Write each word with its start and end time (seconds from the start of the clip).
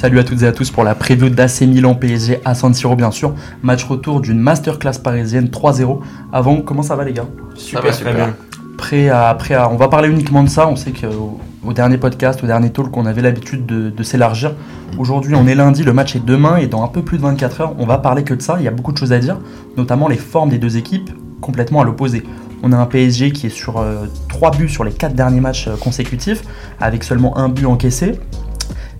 Salut 0.00 0.18
à 0.18 0.24
toutes 0.24 0.40
et 0.40 0.46
à 0.46 0.52
tous 0.52 0.70
pour 0.70 0.82
la 0.82 0.94
preview 0.94 1.28
d'AC 1.28 1.60
Milan 1.60 1.94
PSG 1.94 2.40
à 2.46 2.54
San 2.54 2.72
Siro 2.72 2.96
bien 2.96 3.10
sûr. 3.10 3.34
Match 3.62 3.84
retour 3.84 4.22
d'une 4.22 4.38
masterclass 4.38 4.98
parisienne 5.04 5.48
3-0. 5.48 5.98
Avant, 6.32 6.62
comment 6.62 6.80
ça 6.80 6.96
va 6.96 7.04
les 7.04 7.12
gars? 7.12 7.26
Super, 7.54 7.92
super 7.92 8.14
bien. 8.14 8.34
Prêt 8.78 9.10
à, 9.10 9.34
prêt 9.34 9.52
à, 9.52 9.70
on 9.70 9.76
va 9.76 9.88
parler 9.88 10.08
uniquement 10.08 10.42
de 10.42 10.48
ça. 10.48 10.66
On 10.68 10.74
sait 10.74 10.92
qu'au 10.92 11.38
au 11.62 11.74
dernier 11.74 11.98
podcast, 11.98 12.42
au 12.42 12.46
dernier 12.46 12.70
talk, 12.70 12.96
on 12.96 13.04
avait 13.04 13.20
l'habitude 13.20 13.66
de, 13.66 13.90
de 13.90 14.02
s'élargir. 14.02 14.54
Aujourd'hui, 14.96 15.34
on 15.34 15.46
est 15.46 15.54
lundi, 15.54 15.82
le 15.82 15.92
match 15.92 16.16
est 16.16 16.24
demain 16.24 16.56
et 16.56 16.66
dans 16.66 16.82
un 16.82 16.88
peu 16.88 17.02
plus 17.02 17.18
de 17.18 17.22
24 17.22 17.60
heures, 17.60 17.74
on 17.78 17.84
va 17.84 17.98
parler 17.98 18.24
que 18.24 18.32
de 18.32 18.40
ça. 18.40 18.56
Il 18.58 18.64
y 18.64 18.68
a 18.68 18.70
beaucoup 18.70 18.92
de 18.92 18.96
choses 18.96 19.12
à 19.12 19.18
dire, 19.18 19.36
notamment 19.76 20.08
les 20.08 20.16
formes 20.16 20.48
des 20.48 20.58
deux 20.58 20.78
équipes 20.78 21.10
complètement 21.42 21.82
à 21.82 21.84
l'opposé. 21.84 22.22
On 22.62 22.72
a 22.72 22.76
un 22.78 22.86
PSG 22.86 23.32
qui 23.32 23.48
est 23.48 23.50
sur 23.50 23.76
euh, 23.78 24.06
3 24.30 24.52
buts 24.52 24.70
sur 24.70 24.82
les 24.82 24.92
4 24.92 25.14
derniers 25.14 25.40
matchs 25.40 25.68
euh, 25.68 25.76
consécutifs, 25.76 26.40
avec 26.80 27.04
seulement 27.04 27.36
un 27.36 27.50
but 27.50 27.66
encaissé. 27.66 28.18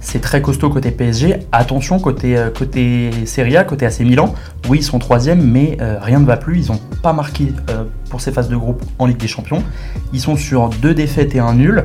C'est 0.00 0.20
très 0.20 0.40
costaud 0.40 0.70
côté 0.70 0.90
PSG. 0.90 1.40
Attention 1.52 1.98
côté, 1.98 2.36
euh, 2.36 2.50
côté 2.50 3.10
Serie 3.26 3.56
A, 3.56 3.64
côté 3.64 3.84
AC 3.84 4.00
Milan. 4.00 4.34
Oui, 4.68 4.78
ils 4.78 4.82
sont 4.82 4.98
troisième, 4.98 5.42
mais 5.42 5.76
euh, 5.80 5.98
rien 6.00 6.20
ne 6.20 6.24
va 6.24 6.38
plus. 6.38 6.58
Ils 6.58 6.72
n'ont 6.72 6.80
pas 7.02 7.12
marqué 7.12 7.52
euh, 7.68 7.84
pour 8.08 8.22
ces 8.22 8.32
phases 8.32 8.48
de 8.48 8.56
groupe 8.56 8.82
en 8.98 9.06
Ligue 9.06 9.18
des 9.18 9.28
Champions. 9.28 9.62
Ils 10.14 10.20
sont 10.20 10.36
sur 10.36 10.70
deux 10.70 10.94
défaites 10.94 11.34
et 11.34 11.38
un 11.38 11.54
nul. 11.54 11.84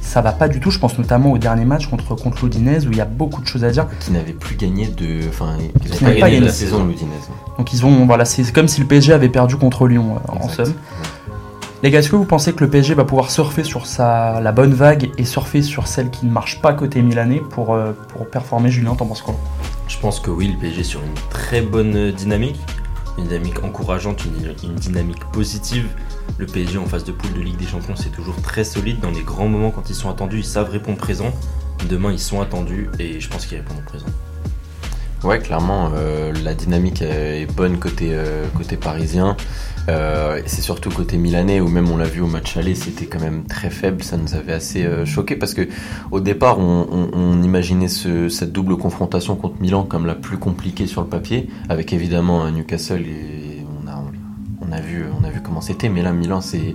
Ça 0.00 0.20
va 0.20 0.30
pas 0.32 0.46
du 0.46 0.60
tout. 0.60 0.70
Je 0.70 0.78
pense 0.78 0.96
notamment 0.96 1.32
au 1.32 1.38
dernier 1.38 1.64
match 1.64 1.88
contre, 1.88 2.14
contre 2.14 2.44
l'Udinese 2.44 2.86
où 2.86 2.92
il 2.92 2.98
y 2.98 3.00
a 3.00 3.04
beaucoup 3.04 3.42
de 3.42 3.46
choses 3.48 3.64
à 3.64 3.70
dire. 3.70 3.86
Qui 3.98 4.12
n'avait 4.12 4.32
plus 4.32 4.56
gagné 4.56 4.86
de. 4.86 5.28
Enfin, 5.28 5.56
Qui 5.82 6.04
n'avait 6.04 6.20
pas 6.20 6.28
gagné 6.28 6.40
de 6.40 6.46
la 6.46 6.52
saison, 6.52 6.84
l'Udinese. 6.84 7.28
Donc 7.58 7.72
ils 7.72 7.84
ont, 7.84 8.06
voilà, 8.06 8.24
c'est 8.24 8.50
comme 8.52 8.68
si 8.68 8.80
le 8.80 8.86
PSG 8.86 9.12
avait 9.12 9.28
perdu 9.28 9.56
contre 9.56 9.88
Lyon 9.88 10.20
en 10.28 10.48
somme. 10.48 10.72
Les 11.86 11.92
gars, 11.92 12.00
est-ce 12.00 12.10
que 12.10 12.16
vous 12.16 12.24
pensez 12.24 12.52
que 12.52 12.64
le 12.64 12.68
PSG 12.68 12.94
va 12.94 13.04
pouvoir 13.04 13.30
surfer 13.30 13.62
sur 13.62 13.86
sa, 13.86 14.40
la 14.40 14.50
bonne 14.50 14.74
vague 14.74 15.12
et 15.18 15.24
surfer 15.24 15.62
sur 15.62 15.86
celle 15.86 16.10
qui 16.10 16.26
ne 16.26 16.32
marche 16.32 16.60
pas 16.60 16.72
côté 16.72 17.00
milanais 17.00 17.40
pour, 17.50 17.74
euh, 17.74 17.92
pour 18.08 18.28
performer 18.28 18.72
Julien, 18.72 18.96
t'en 18.96 19.06
penses 19.06 19.22
quoi? 19.22 19.36
Je 19.86 19.96
pense 19.98 20.18
que 20.18 20.32
oui, 20.32 20.48
le 20.52 20.58
PSG 20.58 20.80
est 20.80 20.82
sur 20.82 21.00
une 21.00 21.14
très 21.30 21.60
bonne 21.60 22.10
dynamique, 22.10 22.58
une 23.18 23.28
dynamique 23.28 23.62
encourageante, 23.62 24.24
une, 24.24 24.68
une 24.68 24.74
dynamique 24.74 25.24
positive. 25.26 25.86
Le 26.38 26.46
PSG 26.46 26.76
en 26.76 26.86
phase 26.86 27.04
de 27.04 27.12
poule 27.12 27.32
de 27.34 27.40
Ligue 27.40 27.56
des 27.56 27.68
Champions, 27.68 27.94
c'est 27.94 28.10
toujours 28.10 28.42
très 28.42 28.64
solide. 28.64 28.98
Dans 28.98 29.12
les 29.12 29.22
grands 29.22 29.46
moments, 29.46 29.70
quand 29.70 29.88
ils 29.88 29.94
sont 29.94 30.10
attendus, 30.10 30.40
ils 30.40 30.44
savent 30.44 30.70
répondre 30.70 30.98
présent. 30.98 31.30
Demain, 31.88 32.10
ils 32.10 32.18
sont 32.18 32.40
attendus 32.40 32.90
et 32.98 33.20
je 33.20 33.28
pense 33.28 33.46
qu'ils 33.46 33.58
répondront 33.58 33.84
présent. 33.84 34.06
Ouais, 35.22 35.38
clairement, 35.38 35.90
euh, 35.94 36.32
la 36.44 36.54
dynamique 36.54 37.02
euh, 37.02 37.42
est 37.42 37.46
bonne 37.46 37.78
côté, 37.78 38.10
euh, 38.10 38.44
côté 38.54 38.76
parisien. 38.76 39.36
Euh, 39.88 40.40
c'est 40.46 40.62
surtout 40.62 40.90
côté 40.90 41.16
milanais 41.16 41.60
où 41.60 41.68
même 41.68 41.88
on 41.90 41.96
l'a 41.96 42.06
vu 42.06 42.20
au 42.20 42.26
match 42.26 42.56
aller, 42.56 42.74
c'était 42.74 43.06
quand 43.06 43.20
même 43.20 43.44
très 43.44 43.70
faible. 43.70 44.02
Ça 44.02 44.16
nous 44.16 44.34
avait 44.34 44.52
assez 44.52 44.84
euh, 44.84 45.04
choqué 45.06 45.36
parce 45.36 45.54
que 45.54 45.68
au 46.10 46.20
départ, 46.20 46.58
on, 46.58 47.42
imaginait 47.42 47.88
ce- 47.88 48.28
cette 48.28 48.52
double 48.52 48.76
confrontation 48.76 49.36
contre 49.36 49.60
Milan 49.60 49.84
comme 49.84 50.06
la 50.06 50.14
plus 50.16 50.38
compliquée 50.38 50.86
sur 50.86 51.02
le 51.02 51.06
papier, 51.06 51.48
avec 51.68 51.92
évidemment 51.92 52.42
un 52.42 52.50
Newcastle 52.50 53.02
et 53.02 53.64
on 53.84 53.88
a, 53.88 54.02
on 54.60 54.72
a 54.72 54.80
vu, 54.80 55.04
on 55.20 55.24
a 55.24 55.30
vu 55.30 55.40
comment 55.40 55.60
c'était. 55.60 55.88
Mais 55.88 56.02
là, 56.02 56.12
Milan, 56.12 56.40
c'est 56.40 56.74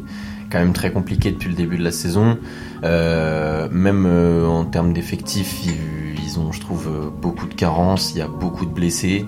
quand 0.50 0.59
même 0.59 0.73
très 0.73 0.92
compliqué 0.92 1.32
depuis 1.32 1.50
le 1.50 1.56
début 1.56 1.78
de 1.78 1.84
la 1.84 1.92
saison. 1.92 2.38
Euh, 2.84 3.67
même 3.72 4.06
euh, 4.08 4.48
en 4.48 4.64
termes 4.66 4.94
d'effectifs, 4.94 5.66
ils, 5.66 6.39
ont, 6.39 6.52
je 6.54 6.62
trouve, 6.62 6.88
euh, 6.88 7.09
beaucoup 7.09 7.48
de 7.48 7.54
carences. 7.54 8.14
Il 8.16 8.20
y 8.20 8.22
a 8.22 8.28
beaucoup 8.28 8.66
de 8.66 8.72
blessés. 8.72 9.26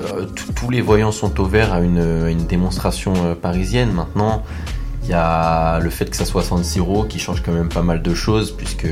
Euh, 0.00 0.26
tous 0.54 0.70
les 0.70 0.80
voyants 0.80 1.12
sont 1.12 1.40
au 1.40 1.44
vert 1.44 1.72
à 1.72 1.80
une, 1.80 2.46
démonstration 2.46 3.14
euh, 3.16 3.34
parisienne. 3.34 3.92
Maintenant, 3.92 4.42
il 5.02 5.10
y 5.10 5.14
a 5.14 5.78
le 5.80 5.90
fait 5.90 6.08
que 6.10 6.16
ça 6.16 6.24
soit 6.24 6.42
San 6.42 6.64
Siro 6.64 7.04
qui 7.04 7.18
change 7.18 7.42
quand 7.42 7.52
même 7.52 7.68
pas 7.68 7.82
mal 7.82 8.02
de 8.02 8.14
choses, 8.14 8.52
puisque 8.52 8.88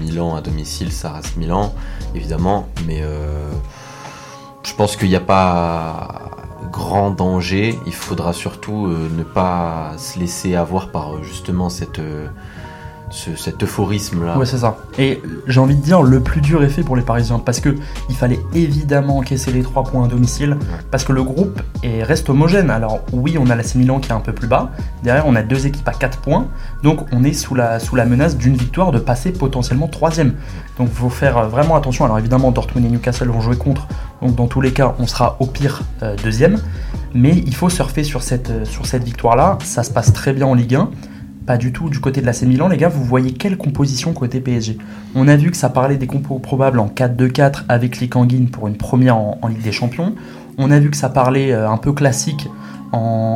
Milan 0.00 0.34
à 0.34 0.40
domicile, 0.40 0.92
ça 0.92 1.12
reste 1.12 1.36
Milan, 1.36 1.74
évidemment. 2.14 2.68
Mais 2.86 3.00
euh, 3.02 3.50
je 4.64 4.74
pense 4.74 4.96
qu'il 4.96 5.08
n'y 5.08 5.16
a 5.16 5.20
pas 5.20 6.30
grand 6.72 7.10
danger. 7.10 7.78
Il 7.86 7.94
faudra 7.94 8.32
surtout 8.32 8.88
ne 8.88 9.22
pas 9.22 9.92
se 9.96 10.18
laisser 10.18 10.56
avoir 10.56 10.90
par 10.90 11.22
justement 11.22 11.68
cette, 11.68 12.00
ce- 13.14 13.36
cet 13.36 13.62
euphorisme-là. 13.62 14.36
Ouais, 14.36 14.44
c'est 14.44 14.58
ça. 14.58 14.76
Et 14.98 15.22
j'ai 15.46 15.60
envie 15.60 15.76
de 15.76 15.80
dire, 15.82 16.02
le 16.02 16.20
plus 16.20 16.40
dur 16.40 16.64
est 16.64 16.68
fait 16.68 16.82
pour 16.82 16.96
les 16.96 17.02
Parisiens 17.02 17.38
parce 17.38 17.60
que 17.60 17.76
il 18.10 18.16
fallait 18.16 18.40
évidemment 18.54 19.18
encaisser 19.18 19.52
les 19.52 19.62
3 19.62 19.84
points 19.84 20.04
à 20.04 20.08
domicile 20.08 20.56
parce 20.90 21.04
que 21.04 21.12
le 21.12 21.22
groupe 21.22 21.62
est, 21.84 22.02
reste 22.02 22.28
homogène. 22.28 22.70
Alors, 22.70 23.00
oui, 23.12 23.36
on 23.38 23.48
a 23.50 23.54
l'AC 23.54 23.76
Milan 23.76 24.00
qui 24.00 24.10
est 24.10 24.12
un 24.14 24.20
peu 24.20 24.32
plus 24.32 24.48
bas. 24.48 24.70
Derrière, 25.04 25.26
on 25.28 25.36
a 25.36 25.42
deux 25.42 25.66
équipes 25.66 25.86
à 25.88 25.92
4 25.92 26.18
points. 26.18 26.48
Donc, 26.82 27.00
on 27.12 27.22
est 27.24 27.32
sous 27.32 27.54
la, 27.54 27.78
sous 27.78 27.94
la 27.96 28.04
menace 28.04 28.36
d'une 28.36 28.56
victoire 28.56 28.90
de 28.90 28.98
passer 28.98 29.30
potentiellement 29.32 29.86
troisième. 29.88 30.34
Donc, 30.78 30.88
il 30.90 30.96
faut 30.96 31.08
faire 31.08 31.48
vraiment 31.48 31.76
attention. 31.76 32.04
Alors, 32.04 32.18
évidemment, 32.18 32.50
Dortmund 32.50 32.84
et 32.84 32.90
Newcastle 32.90 33.28
vont 33.28 33.40
jouer 33.40 33.56
contre. 33.56 33.86
Donc, 34.22 34.34
dans 34.34 34.48
tous 34.48 34.60
les 34.60 34.72
cas, 34.72 34.94
on 34.98 35.06
sera 35.06 35.36
au 35.38 35.46
pire 35.46 35.82
euh, 36.02 36.16
deuxième. 36.22 36.58
Mais 37.14 37.30
il 37.46 37.54
faut 37.54 37.68
surfer 37.68 38.02
sur 38.02 38.22
cette, 38.22 38.50
euh, 38.50 38.64
sur 38.64 38.86
cette 38.86 39.04
victoire-là. 39.04 39.58
Ça 39.62 39.84
se 39.84 39.90
passe 39.92 40.12
très 40.12 40.32
bien 40.32 40.46
en 40.46 40.54
Ligue 40.54 40.74
1. 40.74 40.90
Pas 41.46 41.58
du 41.58 41.72
tout 41.72 41.90
du 41.90 42.00
côté 42.00 42.22
de 42.22 42.26
l'AC 42.26 42.42
Milan, 42.42 42.68
les 42.68 42.78
gars. 42.78 42.88
Vous 42.88 43.04
voyez 43.04 43.32
quelle 43.32 43.58
composition 43.58 44.14
côté 44.14 44.40
PSG 44.40 44.78
On 45.14 45.28
a 45.28 45.36
vu 45.36 45.50
que 45.50 45.56
ça 45.58 45.68
parlait 45.68 45.96
des 45.96 46.06
compos 46.06 46.38
probables 46.38 46.78
en 46.78 46.88
4-2-4 46.88 47.64
avec 47.68 47.98
Lee 48.00 48.08
Kangin 48.08 48.46
pour 48.50 48.66
une 48.66 48.76
première 48.76 49.16
en, 49.16 49.46
Ligue 49.48 49.62
des 49.62 49.72
Champions. 49.72 50.14
On 50.56 50.70
a 50.70 50.78
vu 50.78 50.90
que 50.90 50.96
ça 50.96 51.10
parlait 51.10 51.52
euh, 51.52 51.68
un 51.68 51.76
peu 51.76 51.92
classique 51.92 52.48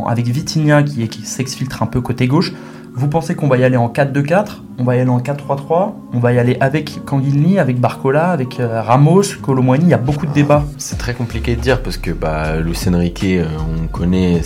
avec 0.06 0.26
Vitinha 0.26 0.84
qui 0.84 1.08
s'exfiltre 1.24 1.82
un 1.82 1.86
peu 1.86 2.00
côté 2.00 2.28
gauche. 2.28 2.52
Vous 2.98 3.06
pensez 3.06 3.36
qu'on 3.36 3.46
va 3.46 3.58
y 3.58 3.62
aller 3.62 3.76
en 3.76 3.88
4-2-4 3.90 4.56
On 4.80 4.82
va 4.82 4.96
y 4.96 4.98
aller 4.98 5.08
en 5.08 5.20
4-3-3 5.20 5.92
On 6.14 6.18
va 6.18 6.32
y 6.32 6.38
aller 6.40 6.56
avec 6.58 7.04
Kangini, 7.04 7.60
avec 7.60 7.78
Barcola, 7.78 8.32
avec 8.32 8.58
euh, 8.58 8.82
Ramos, 8.82 9.22
Colomwani? 9.40 9.84
Il 9.84 9.90
y 9.90 9.94
a 9.94 9.98
beaucoup 9.98 10.26
de 10.26 10.32
débats. 10.32 10.64
C'est 10.78 10.98
très 10.98 11.14
compliqué 11.14 11.54
de 11.54 11.60
dire 11.60 11.80
parce 11.80 11.96
que 11.96 12.10
bah, 12.10 12.56
Luis 12.56 12.76
Enrique, 12.88 13.22
euh, 13.22 13.46
on 13.84 13.86
connaît, 13.86 14.42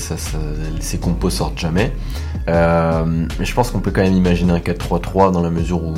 ses 0.80 0.98
compos 0.98 1.30
sortent 1.30 1.58
jamais. 1.58 1.94
Euh, 2.48 3.26
mais 3.38 3.46
je 3.46 3.54
pense 3.54 3.70
qu'on 3.70 3.80
peut 3.80 3.90
quand 3.90 4.02
même 4.02 4.12
imaginer 4.12 4.52
un 4.52 4.58
4-3-3 4.58 5.32
dans 5.32 5.40
la 5.40 5.48
mesure 5.48 5.82
où 5.82 5.94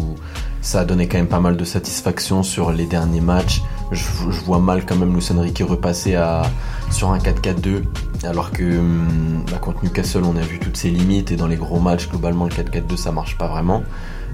ça 0.61 0.83
a 0.83 0.85
donné 0.85 1.09
quand 1.09 1.19
même 1.19 1.27
pas 1.27 1.41
mal 1.41 1.57
de 1.57 1.65
satisfaction 1.65 2.45
sur 2.45 2.71
les 2.71 2.87
derniers 2.87 3.21
matchs. 3.21 3.63
Je, 3.93 4.03
je 4.31 4.41
vois 4.45 4.59
mal 4.59 4.85
quand 4.87 4.97
même 4.97 5.13
Luis 5.15 5.27
Enrique 5.37 5.63
repasser 5.67 6.15
à, 6.17 6.43
sur 6.91 7.11
un 7.11 7.19
4-4-2 7.19 7.83
alors 8.25 8.51
que 8.51 8.63
hum, 8.79 9.45
bah, 9.51 9.59
contre 9.59 9.85
Newcastle 9.85 10.23
on 10.25 10.37
a 10.37 10.41
vu 10.41 10.59
toutes 10.59 10.77
ses 10.77 10.91
limites 10.91 11.31
et 11.33 11.37
dans 11.37 11.47
les 11.47 11.57
gros 11.57 11.79
matchs 11.79 12.09
globalement 12.09 12.45
le 12.47 12.51
4-4-2 12.51 12.97
ça 12.97 13.13
marche 13.13 13.37
pas 13.39 13.47
vraiment. 13.47 13.83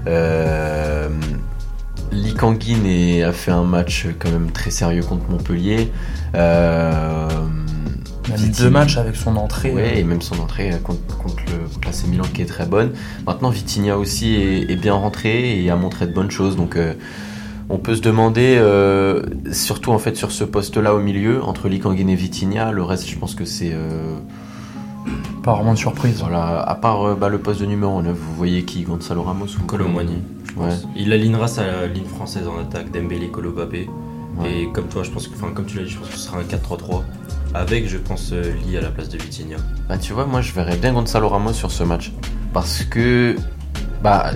Euh, 0.07 1.09
Lee 2.11 2.33
Kangin 2.33 3.23
a 3.25 3.31
fait 3.31 3.51
un 3.51 3.63
match 3.63 4.07
quand 4.19 4.31
même 4.31 4.51
très 4.51 4.71
sérieux 4.71 5.03
contre 5.03 5.29
Montpellier. 5.29 5.91
Euh, 6.35 7.27
Il 8.27 8.33
a 8.33 8.37
mis 8.37 8.43
Vitinha- 8.45 8.57
deux 8.63 8.69
matchs 8.69 8.97
avec 8.97 9.15
son 9.15 9.35
entrée. 9.37 9.71
Ouais, 9.71 9.93
euh, 9.95 9.99
et 9.99 10.03
même 10.03 10.21
son 10.21 10.39
entrée 10.39 10.71
contre, 10.83 11.17
contre 11.17 11.37
le 11.47 11.67
contre 11.73 12.07
Milan 12.09 12.25
qui 12.33 12.41
est 12.41 12.45
très 12.45 12.65
bonne. 12.65 12.91
Maintenant, 13.25 13.49
Vitinha 13.49 13.97
aussi 13.97 14.33
est, 14.35 14.71
est 14.71 14.75
bien 14.75 14.93
rentré 14.93 15.63
et 15.63 15.69
a 15.69 15.75
montré 15.75 16.05
de 16.07 16.13
bonnes 16.13 16.31
choses. 16.31 16.55
Donc, 16.57 16.75
euh, 16.75 16.93
on 17.71 17.77
peut 17.77 17.95
se 17.95 18.01
demander, 18.01 18.57
euh, 18.59 19.23
surtout 19.51 19.91
en 19.91 19.99
fait 19.99 20.15
sur 20.17 20.31
ce 20.31 20.43
poste-là 20.43 20.93
au 20.93 20.99
milieu, 20.99 21.43
entre 21.43 21.69
Likangin 21.69 22.07
et 22.07 22.15
Vitinha, 22.15 22.71
le 22.71 22.83
reste, 22.83 23.07
je 23.09 23.17
pense 23.17 23.33
que 23.33 23.45
c'est 23.45 23.71
euh, 23.73 24.15
Pas 25.43 25.53
vraiment 25.53 25.73
de 25.73 25.77
surprise. 25.77 26.19
voilà. 26.19 26.59
À 26.59 26.75
part 26.75 27.03
euh, 27.03 27.15
bah, 27.15 27.29
le 27.29 27.39
poste 27.39 27.61
de 27.61 27.65
numéro 27.65 28.01
9, 28.01 28.15
vous 28.15 28.35
voyez 28.35 28.63
qui, 28.63 28.83
Gonzalo 28.83 29.23
Ramos 29.23 29.45
ou 29.45 29.63
pense. 29.65 30.21
Ouais. 30.57 30.69
Il 30.97 31.13
alignera 31.13 31.47
sa 31.47 31.87
ligne 31.87 32.05
française 32.05 32.43
en 32.47 32.59
attaque, 32.61 32.91
Dembélé, 32.91 33.29
Colobapé. 33.29 33.89
Ouais. 34.37 34.63
Et 34.63 34.67
comme 34.71 34.87
toi, 34.87 35.03
je 35.03 35.11
pense 35.11 35.27
que, 35.27 35.35
enfin, 35.35 35.53
comme 35.53 35.65
tu 35.65 35.77
l'as 35.77 35.83
dit, 35.85 35.91
je 35.91 35.97
pense 35.97 36.09
que 36.09 36.15
ce 36.17 36.27
sera 36.27 36.39
un 36.39 36.43
4-3-3. 36.43 37.03
Avec, 37.53 37.87
je 37.87 37.97
pense, 37.97 38.31
euh, 38.33 38.53
Lee 38.65 38.77
à 38.77 38.81
la 38.81 38.89
place 38.89 39.09
de 39.09 39.17
Vitinha. 39.17 39.57
Bah 39.89 39.97
tu 39.97 40.13
vois, 40.13 40.25
moi 40.25 40.41
je 40.41 40.53
verrais 40.53 40.77
bien 40.77 40.93
Gonzalo 40.93 41.27
Ramos 41.29 41.53
sur 41.53 41.71
ce 41.71 41.83
match. 41.83 42.11
Parce 42.53 42.83
que, 42.83 43.35
bah, 44.03 44.31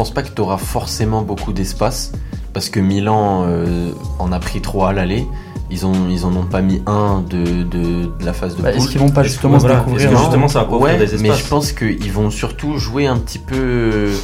pense 0.00 0.12
pas 0.12 0.22
que 0.22 0.34
tu 0.34 0.40
auras 0.40 0.56
forcément 0.56 1.20
beaucoup 1.20 1.52
d'espace. 1.52 2.12
Parce 2.54 2.70
que 2.70 2.80
Milan 2.80 3.44
euh, 3.46 3.92
en 4.18 4.32
a 4.32 4.38
pris 4.38 4.62
3 4.62 4.88
à 4.88 4.92
l'aller. 4.94 5.26
Ils, 5.70 5.84
ont, 5.84 6.08
ils 6.08 6.24
en 6.24 6.34
ont 6.34 6.46
pas 6.46 6.62
mis 6.62 6.82
un 6.86 7.22
de, 7.28 7.62
de, 7.64 8.06
de 8.06 8.24
la 8.24 8.32
phase 8.32 8.56
de 8.56 8.62
Bah, 8.62 8.70
poule. 8.70 8.80
Est-ce 8.80 8.88
qu'ils 8.90 8.98
vont 8.98 9.10
pas 9.10 9.22
justement 9.24 9.58
voilà, 9.58 9.80
découvrir 9.80 10.10
hein 10.10 10.20
justement, 10.22 10.48
ça 10.48 10.60
va 10.60 10.64
pas 10.64 10.76
Ouais, 10.76 10.94
offrir 10.94 11.10
des 11.10 11.22
mais 11.22 11.28
espaces 11.28 11.44
je 11.44 11.48
pense 11.50 11.72
qu'ils 11.72 12.12
vont 12.12 12.30
surtout 12.30 12.78
jouer 12.78 13.06
un 13.06 13.18
petit 13.18 13.38
peu 13.38 13.56
euh, 13.56 14.16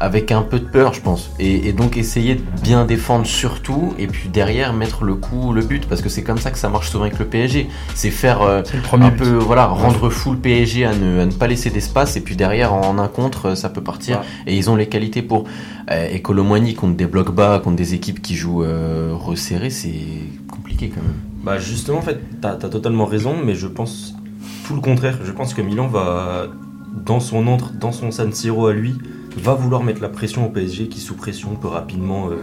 avec 0.00 0.32
un 0.32 0.42
peu 0.42 0.58
de 0.58 0.64
peur, 0.64 0.92
je 0.92 1.00
pense. 1.00 1.30
Et, 1.38 1.68
et 1.68 1.72
donc 1.72 1.96
essayer 1.96 2.34
de 2.34 2.42
bien 2.62 2.84
défendre 2.84 3.26
surtout, 3.26 3.94
et 3.98 4.06
puis 4.06 4.28
derrière 4.28 4.72
mettre 4.72 5.04
le 5.04 5.14
coup, 5.14 5.52
le 5.52 5.62
but, 5.62 5.86
parce 5.86 6.02
que 6.02 6.08
c'est 6.08 6.22
comme 6.22 6.38
ça 6.38 6.50
que 6.50 6.58
ça 6.58 6.68
marche 6.68 6.90
souvent 6.90 7.04
avec 7.04 7.18
le 7.18 7.24
PSG. 7.24 7.68
C'est 7.94 8.10
faire 8.10 8.42
euh, 8.42 8.62
C'est 8.64 8.76
le 8.76 8.82
premier 8.82 9.06
un 9.06 9.10
but. 9.10 9.18
peu, 9.18 9.30
voilà, 9.36 9.66
rendre 9.66 10.10
fou 10.10 10.32
le 10.32 10.38
PSG 10.38 10.84
à 10.84 10.94
ne, 10.94 11.20
à 11.20 11.26
ne 11.26 11.32
pas 11.32 11.46
laisser 11.46 11.70
d'espace, 11.70 12.16
et 12.16 12.20
puis 12.20 12.36
derrière 12.36 12.72
en 12.74 12.98
un 12.98 13.08
contre, 13.08 13.56
ça 13.56 13.68
peut 13.68 13.82
partir. 13.82 14.18
Ouais. 14.18 14.24
Et 14.52 14.56
ils 14.56 14.70
ont 14.70 14.76
les 14.76 14.86
qualités 14.88 15.22
pour. 15.22 15.44
Euh, 15.90 16.08
et 16.10 16.22
Colomwani 16.22 16.74
contre 16.74 16.96
des 16.96 17.06
blocs 17.06 17.34
bas, 17.34 17.60
contre 17.62 17.76
des 17.76 17.94
équipes 17.94 18.22
qui 18.22 18.34
jouent 18.34 18.64
euh, 18.64 19.12
resserrées, 19.14 19.70
c'est 19.70 19.92
compliqué 20.50 20.88
quand 20.94 21.02
même. 21.02 21.14
Bah 21.44 21.58
justement, 21.58 21.98
en 21.98 22.02
fait, 22.02 22.20
t'as 22.40 22.52
as 22.52 22.68
totalement 22.68 23.04
raison, 23.04 23.34
mais 23.44 23.54
je 23.54 23.66
pense 23.66 24.14
tout 24.66 24.74
le 24.74 24.80
contraire. 24.80 25.18
Je 25.24 25.30
pense 25.32 25.52
que 25.52 25.60
Milan 25.60 25.88
va, 25.88 26.46
dans 27.04 27.20
son 27.20 27.46
entre, 27.46 27.72
dans 27.72 27.92
son 27.92 28.10
San 28.10 28.32
Siro 28.32 28.66
à 28.66 28.72
lui, 28.72 28.94
va 29.36 29.54
vouloir 29.54 29.82
mettre 29.82 30.00
la 30.00 30.08
pression 30.08 30.46
au 30.46 30.48
PSG 30.48 30.88
qui, 30.88 31.00
sous 31.00 31.14
pression, 31.14 31.56
peut 31.56 31.68
rapidement 31.68 32.30
euh, 32.30 32.42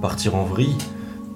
partir 0.00 0.34
en 0.34 0.44
vrille. 0.44 0.76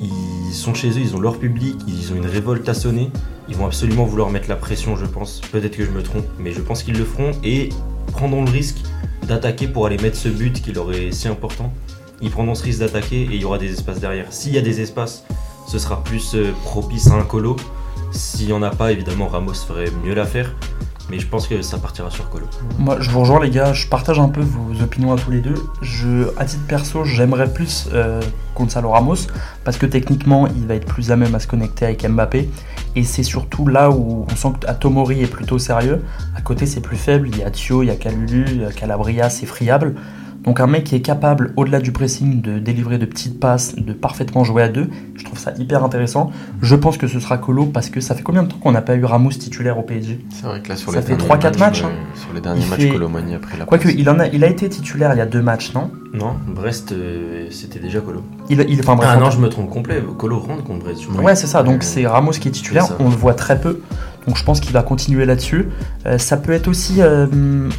Ils 0.01 0.53
sont 0.53 0.75
chez 0.75 0.91
eux, 0.91 1.01
ils 1.01 1.17
ont 1.17 1.21
leur 1.21 1.39
public, 1.39 1.77
ils 1.87 2.13
ont 2.13 2.17
une 2.17 2.27
révolte 2.27 2.69
à 2.69 2.75
sonner. 2.75 3.11
Ils 3.49 3.57
vont 3.57 3.67
absolument 3.67 4.05
vouloir 4.05 4.31
mettre 4.31 4.49
la 4.49 4.57
pression, 4.57 4.97
je 4.97 5.07
pense. 5.07 5.41
Peut-être 5.53 5.77
que 5.77 5.85
je 5.85 5.91
me 5.91 6.03
trompe, 6.03 6.27
mais 6.39 6.53
je 6.53 6.61
pense 6.61 6.83
qu'ils 6.83 6.99
le 6.99 7.05
feront 7.05 7.33
et 7.43 7.71
prendront 8.13 8.45
le 8.45 8.51
risque 8.51 8.79
d'attaquer 9.27 9.69
pour 9.69 9.87
aller 9.87 9.99
mettre 9.99 10.17
ce 10.17 10.29
but 10.29 10.63
qui 10.63 10.73
leur 10.73 10.93
est 10.93 11.13
si 11.13 11.29
important. 11.29 11.73
Ils 12.21 12.31
prendront 12.31 12.55
ce 12.55 12.65
risque 12.65 12.81
d'attaquer 12.81 13.23
et 13.23 13.35
il 13.35 13.41
y 13.41 13.45
aura 13.45 13.59
des 13.59 13.73
espaces 13.73 14.01
derrière. 14.01 14.33
S'il 14.33 14.53
y 14.53 14.59
a 14.59 14.63
des 14.63 14.81
espaces, 14.81 15.25
ce 15.67 15.79
sera 15.79 16.03
plus 16.03 16.35
euh, 16.35 16.53
propice 16.65 17.09
à 17.09 17.15
un 17.15 17.25
colo. 17.25 17.57
S'il 18.11 18.47
n'y 18.47 18.53
en 18.53 18.63
a 18.63 18.71
pas, 18.71 18.91
évidemment, 18.93 19.29
Ramos 19.29 19.55
ferait 19.55 19.91
mieux 20.05 20.15
l'affaire. 20.15 20.55
Mais 21.11 21.19
je 21.19 21.27
pense 21.27 21.47
que 21.47 21.63
ça 21.63 21.79
partira 21.79 22.11
sur 22.11 22.29
Colo. 22.29 22.47
Moi, 22.79 22.99
je 23.01 23.11
vous 23.11 23.21
rejoins 23.21 23.43
les 23.43 23.51
gars, 23.51 23.73
je 23.73 23.87
partage 23.87 24.19
un 24.19 24.29
peu 24.29 24.43
vos 24.43 24.83
opinions 24.83 25.13
à 25.13 25.17
tous 25.17 25.31
les 25.31 25.41
deux. 25.41 25.55
Je, 25.81 26.29
à 26.37 26.45
titre 26.45 26.67
perso, 26.67 27.05
j'aimerais 27.05 27.53
plus 27.53 27.89
euh, 27.93 28.21
Gonzalo 28.55 28.91
Ramos 28.91 29.27
parce 29.65 29.79
que 29.79 29.87
techniquement, 29.87 30.47
il 30.47 30.67
va 30.67 30.75
être 30.75 30.87
plus 30.87 31.11
à 31.11 31.17
même 31.17 31.35
à 31.35 31.41
se 31.41 31.47
connecter 31.47 31.87
avec 31.87 32.07
Mbappé. 32.07 32.51
Et 32.95 33.05
c'est 33.05 33.23
surtout 33.23 33.67
là 33.67 33.91
où 33.91 34.27
on 34.31 34.37
sent 34.37 34.49
que 34.61 34.71
Tomori 34.73 35.23
est 35.23 35.27
plutôt 35.31 35.59
sérieux. 35.59 36.03
À 36.37 36.41
côté, 36.43 36.67
c'est 36.67 36.81
plus 36.81 36.97
faible. 36.97 37.29
Il 37.29 37.39
y 37.39 37.43
a 37.43 37.51
Thio, 37.51 37.83
il 37.83 37.87
y 37.87 37.91
a 37.91 37.97
Calulu, 37.97 38.67
Calabria, 38.77 39.31
c'est 39.31 39.47
friable. 39.47 39.95
Donc 40.45 40.61
un 40.61 40.67
mec 40.67 40.85
qui 40.85 40.95
est 40.95 41.01
capable, 41.01 41.53
au-delà 41.57 41.81
du 41.81 41.93
pressing, 41.93 42.41
de 42.41 42.59
délivrer 42.59 42.97
de 42.97 43.05
petites 43.07 43.39
passes, 43.41 43.75
de 43.77 43.93
parfaitement 43.93 44.45
jouer 44.45 44.63
à 44.63 44.69
deux, 44.69 44.89
je 45.17 45.25
trouve 45.25 45.39
ça 45.39 45.53
hyper 45.59 45.85
intéressant. 45.85 46.31
Je 46.63 46.75
pense 46.77 46.97
que 46.97 47.07
ce 47.07 47.21
sera 47.21 47.37
Colo 47.39 47.67
parce 47.67 47.91
que 47.91 48.01
ça 48.01 48.15
fait 48.15 48.23
combien 48.23 48.45
de 48.45 48.49
temps 48.49 48.57
qu'on 48.59 48.73
n'a 48.73 48.81
pas 48.81 48.95
eu 48.97 49.05
Ramos 49.05 49.31
titulaire 49.31 49.79
au 49.79 49.83
PSG 49.83 50.25
C'est 50.31 50.47
vrai 50.47 50.61
que 50.63 50.69
là 50.71 50.77
sur 50.77 50.93
Ça 50.93 51.01
les 51.01 51.07
fait 51.07 51.17
derniers 51.17 51.35
3-4 51.35 51.59
matchs, 51.59 51.83
euh, 51.83 51.87
hein. 51.87 51.91
Sur 52.15 52.33
les 52.33 52.41
derniers 52.41 52.63
Il 52.63 52.71
matchs, 52.71 52.81
fait- 52.81 52.89
Colomani 52.91 53.35
a 53.35 53.39
pris 53.41 53.59
la 53.59 53.65
Quoique, 53.65 53.89
il, 53.89 54.09
en 54.09 54.19
a, 54.21 54.27
il 54.29 54.43
a 54.45 54.47
été 54.47 54.69
titulaire 54.69 55.13
il 55.13 55.19
y 55.19 55.23
a 55.23 55.27
deux 55.27 55.43
matchs, 55.43 55.75
non? 55.75 55.91
Non, 56.15 56.35
Brest, 56.47 56.93
euh, 56.93 57.49
c'était 57.51 57.81
déjà 57.81 58.01
Colo. 58.01 58.23
il, 58.49 58.65
il, 58.69 58.81
enfin, 58.81 58.95
bref, 58.97 59.11
ah 59.13 59.17
non, 59.19 59.31
je 59.31 59.39
me 59.41 59.49
trompe 59.49 59.69
complet. 59.69 60.03
Colo 60.17 60.39
rentre 60.39 60.63
contre 60.65 60.85
Brest. 60.85 61.03
je 61.03 61.09
crois. 61.09 61.23
Ouais, 61.23 61.35
c'est 61.37 61.47
ça. 61.49 61.63
Donc 61.63 61.83
c'est 61.83 62.07
Ramos 62.07 62.31
qui 62.33 62.49
est 62.49 62.53
titulaire. 62.53 62.87
On 63.01 63.11
le 63.11 63.17
voit 63.17 63.35
très 63.35 63.61
peu. 63.61 63.81
Donc 64.29 64.37
je 64.37 64.45
pense 64.45 64.61
qu'il 64.61 64.73
va 64.73 64.83
continuer 64.83 65.25
là-dessus. 65.25 65.69
Euh, 66.07 66.19
ça 66.19 66.37
peut 66.37 66.53
être 66.53 66.69
aussi 66.69 66.97
euh, 67.01 67.27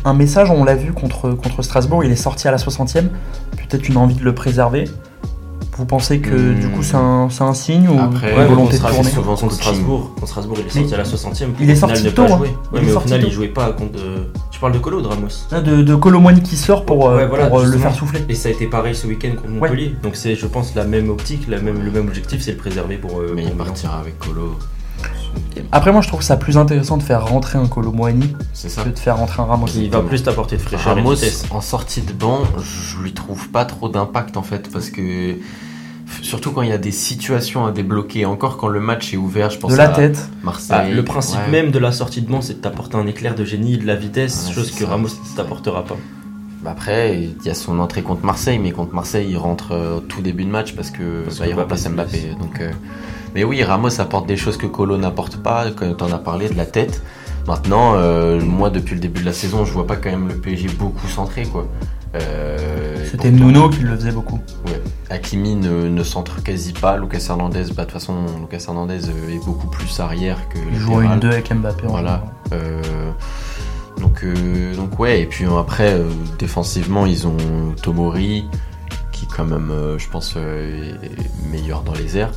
un 0.03 0.13
message. 0.15 0.49
On 0.49 0.63
l'a 0.63 0.75
vu 0.75 0.91
contre, 0.93 1.29
contre 1.29 1.61
Strasbourg. 1.61 2.03
Il 2.03 2.11
est 2.11 2.15
sorti 2.15 2.47
à 2.47 2.51
la 2.51 2.57
60e. 2.57 3.03
Peut-être 3.51 3.87
une 3.87 3.97
envie 3.97 4.15
de 4.15 4.23
le 4.23 4.33
préserver. 4.33 4.85
Vous 5.77 5.85
pensez 5.85 6.19
que 6.19 6.35
Hmm. 6.35 6.59
du 6.59 6.67
coup 6.69 6.83
c'est 6.83 6.97
un, 6.97 7.29
c'est 7.29 7.43
un 7.43 7.53
signe 7.53 7.87
ou 7.87 7.97
Après, 8.01 8.35
Ouais, 8.35 8.45
volonté 8.47 8.77
de 8.77 8.81
tourner 8.83 9.03
souvent 9.09 9.35
Contre 9.35 9.41
coaching. 9.43 9.59
Strasbourg, 9.61 10.11
contre 10.15 10.27
Strasbourg, 10.27 10.57
il 10.59 10.65
est 10.65 10.69
sorti 10.69 10.87
Mais 10.89 10.93
à 10.93 10.97
la 10.97 11.03
60ème. 11.05 11.47
il 11.61 11.69
est 11.69 11.73
Au 11.73 11.75
sorti 11.77 11.95
final, 11.95 12.11
ne 12.11 12.15
tôt, 12.15 12.25
pas 12.25 12.33
hein. 12.33 12.37
jouer. 12.37 12.47
Ouais, 12.73 12.81
mais 12.83 12.91
au 12.91 12.99
final, 12.99 13.21
tôt. 13.21 13.27
il 13.27 13.31
jouait 13.33 13.47
pas 13.47 13.71
contre. 13.71 13.99
Tu 14.51 14.59
parles 14.59 14.73
de 14.73 14.79
Colo 14.79 14.97
ou 14.99 15.01
de 15.03 15.07
Ramos? 15.07 15.27
Ah, 15.53 15.61
de, 15.61 15.81
de 15.81 15.95
Colomboigny 15.95 16.41
qui 16.41 16.57
sort 16.57 16.83
pour, 16.85 17.07
euh, 17.07 17.17
Ouais, 17.19 17.27
voilà, 17.27 17.47
pour, 17.47 17.59
le 17.61 17.77
faire 17.77 17.95
souffler. 17.95 18.25
Et 18.27 18.33
ça 18.33 18.49
a 18.49 18.51
été 18.51 18.65
pareil 18.67 18.93
ce 18.93 19.07
week-end 19.07 19.35
contre 19.37 19.47
Montpellier. 19.53 19.95
Donc 20.03 20.17
c'est, 20.17 20.35
je 20.35 20.47
pense, 20.47 20.75
la 20.75 20.83
même 20.83 21.09
optique, 21.09 21.47
la 21.47 21.61
même, 21.61 21.81
le 21.81 21.91
même 21.91 22.07
objectif, 22.07 22.41
c'est 22.41 22.51
le 22.51 22.57
préserver 22.57 22.97
pour. 22.97 23.19
euh, 23.19 23.31
Mais 23.35 23.43
pour 23.43 23.51
il 23.51 23.57
partira 23.57 23.99
avec 23.99 24.19
Colo. 24.19 24.57
Après 25.71 25.91
moi 25.91 26.01
je 26.01 26.07
trouve 26.07 26.21
ça 26.21 26.37
plus 26.37 26.57
intéressant 26.57 26.97
de 26.97 27.03
faire 27.03 27.27
rentrer 27.27 27.59
un 27.59 27.67
Colomboigny 27.67 28.33
C'est 28.53 28.69
ça. 28.69 28.83
que 28.83 28.89
de 28.89 28.97
faire 28.99 29.17
rentrer 29.17 29.41
un 29.41 29.45
Ramos. 29.45 29.67
Il 29.75 29.89
va 29.91 30.01
plus 30.01 30.23
t'apporter 30.23 30.57
de 30.57 30.61
fraîcheur 30.61 30.97
et 30.97 31.01
de 31.01 31.07
Ramos, 31.07 31.17
en 31.51 31.61
sortie 31.61 32.01
de 32.01 32.13
banc, 32.13 32.39
je 32.57 33.01
lui 33.01 33.13
trouve 33.13 33.49
pas 33.49 33.65
trop 33.65 33.89
d'impact 33.89 34.37
en 34.37 34.41
fait, 34.41 34.69
parce 34.71 34.89
que 34.89 35.35
surtout 36.21 36.51
quand 36.51 36.61
il 36.63 36.69
y 36.69 36.73
a 36.73 36.77
des 36.77 36.91
situations 36.91 37.65
à 37.65 37.71
débloquer, 37.71 38.25
encore 38.25 38.57
quand 38.57 38.67
le 38.67 38.79
match 38.79 39.13
est 39.13 39.17
ouvert, 39.17 39.49
je 39.51 39.59
pense 39.59 39.71
De 39.71 39.77
la 39.77 39.85
à 39.91 39.95
tête. 39.95 40.29
Marseille. 40.43 40.77
Bah, 40.77 40.89
le 40.89 41.03
principe 41.03 41.39
ouais. 41.45 41.51
même 41.51 41.71
de 41.71 41.79
la 41.79 41.91
sortie 41.91 42.21
de 42.21 42.29
banc, 42.31 42.41
c'est 42.41 42.55
de 42.55 42.59
t'apporter 42.61 42.97
un 42.97 43.05
éclair 43.07 43.35
de 43.35 43.45
génie, 43.45 43.77
de 43.77 43.85
la 43.85 43.95
vitesse, 43.95 44.47
Ouais, 44.47 44.53
chose 44.55 44.71
que 44.71 44.85
ça, 44.85 44.89
Ramos 44.89 45.09
t'apportera 45.35 45.83
pas. 45.83 45.97
Bah 46.63 46.71
Après, 46.71 47.15
il 47.21 47.45
y 47.45 47.49
a 47.49 47.53
son 47.53 47.79
entrée 47.79 48.01
contre 48.01 48.25
Marseille, 48.25 48.59
mais 48.59 48.71
contre 48.71 48.93
Marseille, 48.93 49.27
il 49.29 49.37
rentre 49.37 49.71
euh, 49.71 49.97
au 49.97 49.99
tout 50.01 50.21
début 50.21 50.43
de 50.43 50.49
match 50.49 50.73
parce 50.75 50.91
que 50.91 51.23
Parce 51.23 51.39
bah, 51.39 51.45
que 51.45 51.49
il 51.51 51.53
remplace 51.55 51.87
Mbappé 51.87 52.17
se 52.17 52.25
Mbappé. 52.25 52.35
Donc, 52.41 52.59
euh, 52.59 52.71
mais 53.35 53.43
oui, 53.43 53.63
Ramos 53.63 53.99
apporte 54.01 54.27
des 54.27 54.37
choses 54.37 54.57
que 54.57 54.65
Colo 54.65 54.97
n'apporte 54.97 55.37
pas, 55.37 55.65
quand 55.71 55.93
t'en 55.95 56.11
as 56.11 56.17
parlé, 56.19 56.49
de 56.49 56.55
la 56.55 56.65
tête. 56.65 57.01
Maintenant, 57.47 57.93
euh, 57.95 58.39
moi, 58.41 58.69
depuis 58.69 58.95
le 58.95 59.01
début 59.01 59.21
de 59.21 59.25
la 59.25 59.33
saison, 59.33 59.65
je 59.65 59.71
vois 59.73 59.87
pas 59.87 59.95
quand 59.95 60.09
même 60.09 60.27
le 60.27 60.35
PSG 60.35 60.67
beaucoup 60.77 61.07
centré, 61.07 61.43
quoi. 61.45 61.65
Euh, 62.15 63.05
C'était 63.09 63.31
Nuno 63.31 63.69
qui 63.69 63.81
le 63.81 63.95
faisait 63.95 64.11
beaucoup. 64.11 64.39
Ouais. 64.65 64.81
Hakimi 65.09 65.55
ne, 65.55 65.87
ne 65.87 66.03
centre 66.03 66.41
quasi 66.43 66.73
pas. 66.73 66.97
Lucas 66.97 67.23
Hernandez, 67.29 67.65
bah, 67.75 67.83
de 67.85 67.91
toute 67.91 67.91
façon, 67.91 68.15
Lucas 68.39 68.65
Hernandez 68.67 69.09
euh, 69.09 69.35
est 69.35 69.45
beaucoup 69.45 69.67
plus 69.67 69.99
arrière 69.99 70.37
que 70.49 70.57
Il 70.71 70.79
joue 70.79 71.01
une 71.01 71.19
2 71.19 71.29
avec 71.29 71.53
Mbappé. 71.53 71.85
en 71.87 71.91
Voilà. 71.91 72.23
Euh, 72.51 72.81
donc, 73.99 74.23
euh, 74.23 74.75
donc 74.75 74.97
ouais, 74.99 75.21
et 75.21 75.25
puis 75.25 75.45
euh, 75.45 75.59
après, 75.59 75.93
euh, 75.93 76.09
défensivement, 76.39 77.05
ils 77.05 77.27
ont 77.27 77.37
Tomori, 77.81 78.45
qui 79.19 79.25
quand 79.27 79.45
même, 79.45 79.71
euh, 79.71 79.97
je 79.97 80.07
pense, 80.09 80.35
euh, 80.37 80.93
est 81.03 81.51
meilleur 81.51 81.81
dans 81.83 81.93
les 81.93 82.17
airs. 82.17 82.31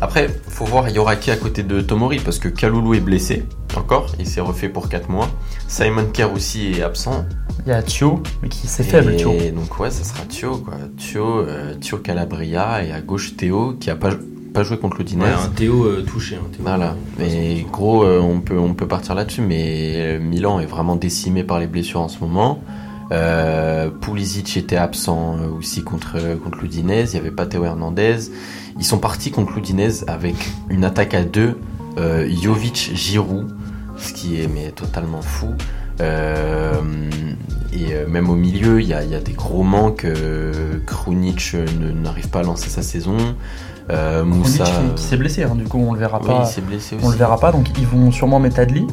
Après, 0.00 0.28
faut 0.48 0.64
voir, 0.64 0.88
il 0.88 0.94
y 0.94 0.98
aura 0.98 1.16
qui 1.16 1.30
à 1.30 1.36
côté 1.36 1.62
de 1.62 1.80
Tomori, 1.80 2.20
parce 2.20 2.38
que 2.38 2.48
Kaloulou 2.48 2.94
est 2.94 3.00
blessé, 3.00 3.44
encore, 3.76 4.06
il 4.18 4.26
s'est 4.26 4.40
refait 4.40 4.68
pour 4.68 4.88
4 4.88 5.08
mois. 5.08 5.28
Simon 5.66 6.06
Kerr 6.12 6.32
aussi 6.32 6.72
est 6.72 6.82
absent. 6.82 7.24
Il 7.66 7.70
y 7.70 7.72
a 7.72 7.82
Thio, 7.82 8.22
mais 8.42 8.48
qui 8.48 8.66
c'est 8.66 8.82
Et 8.84 8.86
faible 8.86 9.16
Thio. 9.16 9.32
donc 9.54 9.78
ouais, 9.80 9.90
ça 9.90 10.04
sera 10.04 10.24
Thio, 10.26 10.58
quoi. 10.58 10.74
Thio, 10.96 11.40
euh, 11.40 11.74
Thio 11.74 11.98
Calabria, 11.98 12.84
et 12.84 12.92
à 12.92 13.00
gauche 13.00 13.36
Théo, 13.36 13.74
qui 13.78 13.90
a 13.90 13.96
pas, 13.96 14.10
pas 14.54 14.62
joué 14.62 14.78
contre 14.78 14.98
l'Udinese. 14.98 15.24
Ouais, 15.24 15.32
un 15.32 15.48
Théo 15.48 15.84
euh, 15.84 16.04
touché. 16.06 16.36
Un 16.36 16.48
Théo, 16.50 16.62
Voilà, 16.62 16.94
mais 17.18 17.66
gros, 17.70 18.04
euh, 18.04 18.20
on, 18.20 18.40
peut, 18.40 18.58
on 18.58 18.74
peut 18.74 18.86
partir 18.86 19.14
là-dessus, 19.14 19.42
mais 19.42 20.18
Milan 20.20 20.60
est 20.60 20.66
vraiment 20.66 20.96
décimé 20.96 21.42
par 21.42 21.58
les 21.58 21.66
blessures 21.66 22.00
en 22.00 22.08
ce 22.08 22.20
moment. 22.20 22.60
Euh, 23.10 23.90
Pulisic 23.90 24.56
était 24.56 24.76
absent 24.76 25.36
euh, 25.38 25.48
aussi 25.58 25.82
contre, 25.82 26.18
contre 26.42 26.58
l'Udinese, 26.58 27.12
il 27.12 27.16
n'y 27.16 27.20
avait 27.20 27.34
pas 27.34 27.46
Théo 27.46 27.64
Hernandez. 27.64 28.30
Ils 28.78 28.84
sont 28.84 28.98
partis 28.98 29.30
contre 29.30 29.54
l'Udinese 29.54 30.04
avec 30.08 30.34
une 30.68 30.84
attaque 30.84 31.14
à 31.14 31.24
deux, 31.24 31.58
euh, 31.98 32.28
Jovic, 32.42 32.92
Giroud, 32.94 33.48
ce 33.96 34.12
qui 34.12 34.40
est 34.40 34.46
mais 34.46 34.70
totalement 34.70 35.22
fou. 35.22 35.54
Euh, 36.00 36.74
et 37.72 37.92
euh, 37.94 38.06
même 38.06 38.30
au 38.30 38.36
milieu, 38.36 38.80
il 38.80 38.86
y 38.86 38.94
a, 38.94 39.02
il 39.02 39.10
y 39.10 39.14
a 39.14 39.20
des 39.20 39.32
gros 39.32 39.64
manques. 39.64 40.04
Euh, 40.04 40.78
Krunic 40.86 41.52
euh, 41.54 41.66
n'arrive 41.94 42.28
pas 42.28 42.40
à 42.40 42.42
lancer 42.44 42.68
sa 42.68 42.82
saison. 42.82 43.16
Euh, 43.90 44.20
Krunic 44.20 44.38
Moussa, 44.38 44.64
qui, 44.64 44.94
qui 44.94 45.02
s'est 45.02 45.16
blessé, 45.16 45.42
hein, 45.44 45.54
du 45.54 45.64
coup 45.64 45.78
on 45.78 45.92
le 45.94 45.98
verra 45.98 46.20
oui, 46.20 46.26
pas. 46.26 46.44
il 46.44 46.52
s'est 46.52 46.60
blessé 46.60 46.94
aussi. 46.94 47.04
On 47.04 47.10
le 47.10 47.16
verra 47.16 47.38
pas, 47.38 47.52
donc 47.52 47.66
ils 47.78 47.86
vont 47.86 48.12
sûrement 48.12 48.38
mettre 48.38 48.60
Adli, 48.60 48.86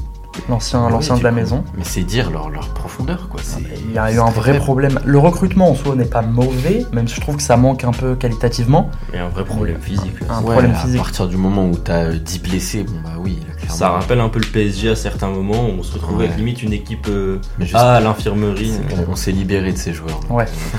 l'ancien 0.49 0.85
Oui, 0.85 0.91
l'ancien 0.91 1.17
de 1.17 1.23
la 1.23 1.29
coup. 1.29 1.35
maison. 1.35 1.63
Mais 1.77 1.83
c'est 1.83 2.03
dire 2.03 2.29
leur, 2.31 2.49
leur 2.49 2.69
profondeur, 2.69 3.27
quoi. 3.29 3.39
c'est- 3.43 3.59
Il 3.87 3.93
y 3.93 3.97
a 3.97 4.11
eu 4.11 4.19
un 4.19 4.29
vrai 4.29 4.51
faible. 4.53 4.63
problème. 4.63 4.99
Le 5.05 5.17
recrutement 5.17 5.69
en 5.69 5.75
soi 5.75 5.95
n'est 5.95 6.05
pas 6.05 6.21
mauvais, 6.21 6.85
même 6.93 7.07
si 7.07 7.15
je 7.15 7.21
trouve 7.21 7.37
que 7.37 7.43
ça 7.43 7.57
manque 7.57 7.83
un 7.83 7.91
peu 7.91 8.15
qualitativement. 8.15 8.89
Et 9.13 9.17
un 9.17 9.29
vrai 9.29 9.43
problème 9.45 9.79
physique. 9.81 10.13
Un 10.29 10.39
Ouais, 10.41 10.51
problème 10.51 10.71
à 10.71 10.75
physique. 10.75 10.97
partir 11.01 11.27
du 11.27 11.37
moment 11.37 11.65
où 11.65 11.75
t'as 11.75 12.05
euh, 12.05 12.17
10 12.17 12.39
blessés, 12.39 12.83
bon 12.83 12.93
bah 13.03 13.11
oui, 13.19 13.39
clairement. 13.57 13.75
Ça 13.75 13.89
rappelle 13.89 14.19
un 14.19 14.29
peu 14.29 14.39
le 14.39 14.45
PSG 14.47 14.89
à 14.89 14.95
certains 14.95 15.29
moments. 15.29 15.65
où 15.67 15.79
On 15.79 15.83
se 15.83 15.93
retrouve 15.93 16.17
Ouais. 16.17 16.25
avec 16.25 16.37
limite 16.37 16.63
une 16.63 16.73
équipe 16.73 17.07
euh, 17.09 17.39
A 17.73 17.95
à 17.95 17.99
l'infirmerie. 17.99 18.73
on, 19.09 19.15
s'est 19.15 19.31
libéré 19.31 19.71
de 19.71 19.77
ces 19.77 19.93
joueurs. 19.93 20.19
donc, 20.21 20.37
Ouais. 20.37 20.45
euh, 20.45 20.77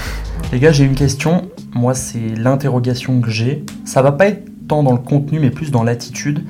Les 0.52 0.60
gars, 0.60 0.70
j'ai 0.72 0.84
une 0.84 0.94
question. 0.94 1.48
Moi, 1.74 1.94
c'est 1.94 2.18
l'interrogation 2.36 3.20
que 3.20 3.30
j'ai. 3.30 3.64
Ça 3.84 4.00
va 4.02 4.12
pas 4.12 4.26
être 4.28 4.44
tant 4.68 4.82
dans 4.82 4.92
le 4.92 4.98
contenu, 4.98 5.38
mais 5.40 5.50
plus 5.50 5.70
dans 5.70 5.82
l'attitude. 5.82 6.44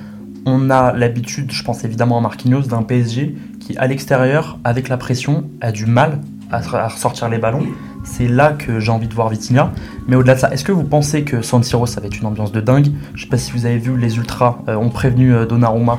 On 0.49 0.71
a 0.71 0.93
l'habitude, 0.93 1.51
je 1.51 1.63
pense 1.65 1.85
évidemment 1.85 2.19
à 2.19 2.21
Marquinhos, 2.21 2.63
d'un 2.63 2.83
PSG 2.83 3.35
qui, 3.61 3.77
à 3.79 3.87
l'extérieur, 3.89 4.59
avec 4.65 4.89
la 4.89 4.97
pression, 4.97 5.45
a 5.61 5.73
du 5.73 5.87
mal 5.87 6.21
à, 6.53 6.59
à 6.59 6.89
ressortir 6.89 7.29
les 7.29 7.39
ballons. 7.39 7.67
C'est 8.05 8.29
là 8.29 8.53
que 8.53 8.79
j'ai 8.79 8.93
envie 8.93 9.09
de 9.09 9.15
voir 9.15 9.29
Vitinha. 9.29 9.73
Mais 10.07 10.15
au-delà 10.15 10.37
de 10.37 10.39
ça, 10.41 10.53
est-ce 10.53 10.63
que 10.63 10.71
vous 10.71 10.85
pensez 10.85 11.25
que 11.25 11.43
San 11.43 11.65
Siro, 11.65 11.87
ça 11.87 12.01
va 12.01 12.07
être 12.07 12.17
une 12.21 12.27
ambiance 12.27 12.53
de 12.53 12.61
dingue? 12.61 12.93
Je 13.17 13.23
sais 13.25 13.29
pas 13.29 13.39
si 13.39 13.51
vous 13.51 13.67
avez 13.67 13.79
vu, 13.79 13.97
les 13.99 14.17
Ultras 14.19 14.59
euh, 14.69 14.77
ont 14.77 14.89
prévenu 14.91 15.35
euh, 15.35 15.47
Donnarumma 15.47 15.99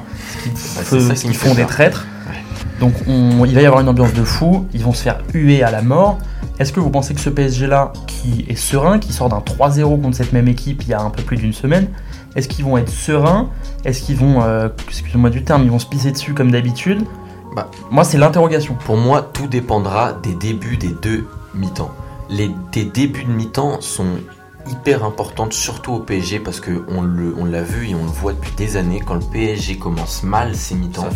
qu'ils 1.27 1.34
font 1.36 1.54
des 1.56 1.66
traîtres. 1.66 2.08
Ouais. 2.30 2.36
Donc 2.80 2.94
on- 3.08 3.44
il 3.44 3.54
va 3.54 3.62
y 3.62 3.66
avoir 3.66 3.82
une 3.82 3.89
ambiance 3.89 4.13
de 4.13 4.24
fou, 4.24 4.66
ils 4.74 4.82
vont 4.84 4.94
se 4.94 5.04
faire 5.04 5.18
huer 5.34 5.62
à 5.63 5.72
la 5.72 5.82
mort. 5.82 6.20
Est-ce 6.60 6.74
que 6.74 6.80
vous 6.80 6.90
pensez 6.90 7.14
que 7.14 7.20
ce 7.20 7.30
PSG-là, 7.30 7.94
qui 8.08 8.46
est 8.50 8.56
serein, 8.56 8.98
qui 8.98 9.14
sort 9.14 9.30
d'un 9.30 9.40
3-0 9.40 10.02
contre 10.02 10.18
cette 10.18 10.34
même 10.34 10.48
équipe 10.48 10.84
il 10.84 10.90
y 10.90 10.94
a 10.94 11.02
un 11.02 11.12
peu 11.12 11.22
plus 11.22 11.38
d'une 11.38 11.54
semaine, 11.54 11.88
est-ce 12.36 12.48
qu'ils 12.48 12.66
vont 12.66 12.78
être 12.78 12.90
sereins? 12.90 13.50
Est-ce 13.86 14.02
qu'ils 14.02 14.18
vont, 14.18 14.42
euh, 14.42 14.70
excusez-moi 14.88 15.30
du 15.30 15.44
terme, 15.44 15.64
ils 15.64 15.72
vont 15.72 15.80
se 15.80 15.86
pisser 15.86 16.12
dessus 16.12 16.34
comme 16.34 16.52
d'habitude? 16.52 17.04
Bah. 17.56 17.70
Moi, 17.92 18.04
c'est 18.04 18.18
l'interrogation. 18.18 18.76
Pour 18.86 18.98
moi, 18.98 19.22
tout 19.34 19.48
dépendra 19.48 20.14
des 20.14 20.34
débuts 20.34 20.78
des 20.78 20.96
deux 21.02 21.26
mi-temps. 21.54 21.92
Les 22.30 22.52
débuts 22.74 23.24
de 23.24 23.32
mi-temps 23.32 23.82
sont 23.82 24.06
hyper 24.69 25.03
importantes, 25.03 25.53
surtout 25.53 25.93
au 25.93 26.00
PSG, 26.00 26.39
parce 26.39 26.59
que 26.59 26.86
on 26.89 27.01
le, 27.01 27.36
on 27.38 27.45
l'a 27.45 27.62
vu 27.62 27.89
et 27.89 27.95
on 27.95 28.03
le 28.03 28.09
voit 28.09 28.33
depuis 28.33 28.51
des 28.55 28.77
années. 28.77 29.01
Quand 29.05 29.15
le 29.15 29.21
PSG 29.21 29.77
commence 29.77 30.24
mal 30.24 30.55
ses 30.55 30.75
mi-temps. 30.75 31.07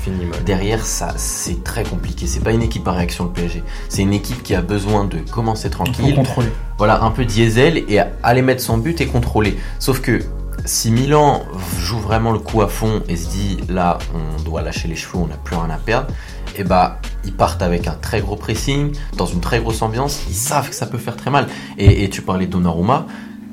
Derrière 0.46 0.86
ça, 0.86 1.14
c'est 1.18 1.64
très 1.64 1.84
compliqué. 1.84 2.28
C'est 2.28 2.42
pas 2.42 2.52
une 2.52 2.64
équipe 2.64 2.88
à 2.88 2.94
réaction 2.94 3.26
le 3.26 3.32
PSG. 3.32 3.64
C'est 3.90 4.02
une 4.02 4.14
équipe 4.14 4.44
qui 4.44 4.56
a 4.56 4.62
besoin 4.62 5.06
de 5.06 5.18
commencer 5.18 5.70
tranquille, 5.70 6.16
contrôler. 6.16 6.50
voilà, 6.78 7.04
un 7.04 7.12
peu 7.12 7.26
diesel 7.26 7.78
et 7.78 8.00
aller 8.24 8.42
mettre 8.42 8.62
son 8.62 8.78
but 8.78 9.02
et 9.02 9.08
contrôler. 9.08 9.58
Sauf 9.80 10.02
que 10.02 10.20
si 10.66 10.92
Milan 10.92 11.44
joue 11.80 12.00
vraiment 12.00 12.32
le 12.32 12.40
coup 12.40 12.62
à 12.62 12.68
fond 12.68 13.02
et 13.08 13.16
se 13.16 13.30
dit 13.30 13.58
là, 13.70 13.98
on 14.14 14.44
doit 14.44 14.62
lâcher 14.62 14.88
les 14.88 14.96
chevaux, 14.96 15.20
on 15.24 15.28
n'a 15.28 15.38
plus 15.38 15.56
rien 15.56 15.70
à 15.70 15.78
perdre, 15.78 16.08
et 16.56 16.64
bah 16.64 17.00
ils 17.24 17.34
partent 17.34 17.62
avec 17.62 17.88
un 17.88 17.94
très 17.94 18.22
gros 18.22 18.36
pressing, 18.36 18.94
dans 19.18 19.26
une 19.26 19.42
très 19.42 19.60
grosse 19.60 19.82
ambiance. 19.82 20.24
Ils 20.30 20.36
savent 20.36 20.70
que 20.70 20.76
ça 20.76 20.86
peut 20.86 20.98
faire 20.98 21.16
très 21.16 21.32
mal. 21.32 21.48
Et, 21.78 22.04
et 22.04 22.10
tu 22.10 22.22
parlais 22.22 22.48
de 22.48 22.52
Donnarumma, 22.52 23.06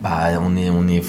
bah 0.02 0.28
on 0.40 0.56
est, 0.56 0.70
on 0.70 0.86
est, 0.86 1.02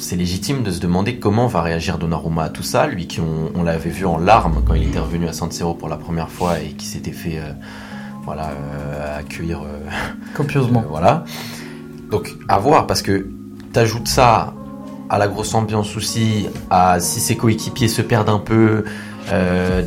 c'est 0.00 0.16
légitime 0.16 0.62
de 0.62 0.70
se 0.70 0.80
demander 0.80 1.18
comment 1.18 1.46
va 1.46 1.62
réagir 1.62 1.98
Donnarumma 1.98 2.44
à 2.44 2.48
tout 2.50 2.62
ça, 2.62 2.86
lui 2.86 3.06
qui 3.06 3.20
on, 3.20 3.62
l'avait 3.62 3.90
vu 3.90 4.04
en 4.04 4.18
larmes 4.18 4.62
quand 4.66 4.74
il 4.74 4.88
était 4.88 4.98
revenu 4.98 5.26
à 5.28 5.32
San 5.32 5.50
Siro 5.50 5.74
pour 5.74 5.88
la 5.88 5.96
première 5.96 6.28
fois 6.28 6.60
et 6.60 6.70
qui 6.70 6.86
s'était 6.86 7.12
fait 7.12 7.38
euh, 7.38 7.52
voilà 8.24 8.50
euh, 8.50 9.18
accueillir 9.18 9.62
copieusement. 10.34 10.84
voilà. 10.88 11.24
Donc 12.10 12.34
à 12.48 12.58
voir 12.58 12.86
parce 12.86 13.02
que 13.02 13.28
t'ajoutes 13.72 14.08
ça 14.08 14.52
à 15.08 15.18
la 15.18 15.28
grosse 15.28 15.54
ambiance 15.54 15.96
aussi, 15.96 16.48
à 16.70 17.00
si 17.00 17.20
ses 17.20 17.36
coéquipiers 17.36 17.88
se 17.88 18.02
perdent 18.02 18.30
un 18.30 18.38
peu, 18.38 18.84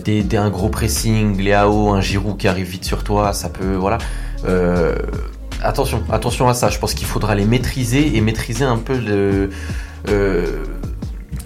des, 0.03 0.25
un 0.37 0.49
gros 0.49 0.69
pressing, 0.69 1.37
Léao, 1.37 1.89
un 1.89 2.01
Giroud 2.01 2.37
qui 2.37 2.47
arrive 2.47 2.67
vite 2.67 2.85
sur 2.85 3.03
toi, 3.03 3.33
ça 3.33 3.49
peut 3.49 3.75
voilà. 3.75 3.97
Attention, 5.63 6.03
attention 6.11 6.47
à 6.47 6.53
ça. 6.53 6.69
Je 6.69 6.79
pense 6.79 6.93
qu'il 6.93 7.07
faudra 7.07 7.35
les 7.35 7.45
maîtriser 7.45 8.15
et 8.15 8.21
maîtriser 8.21 8.65
un 8.65 8.77
peu 8.77 8.97
le 8.97 9.49
euh, 10.09 10.63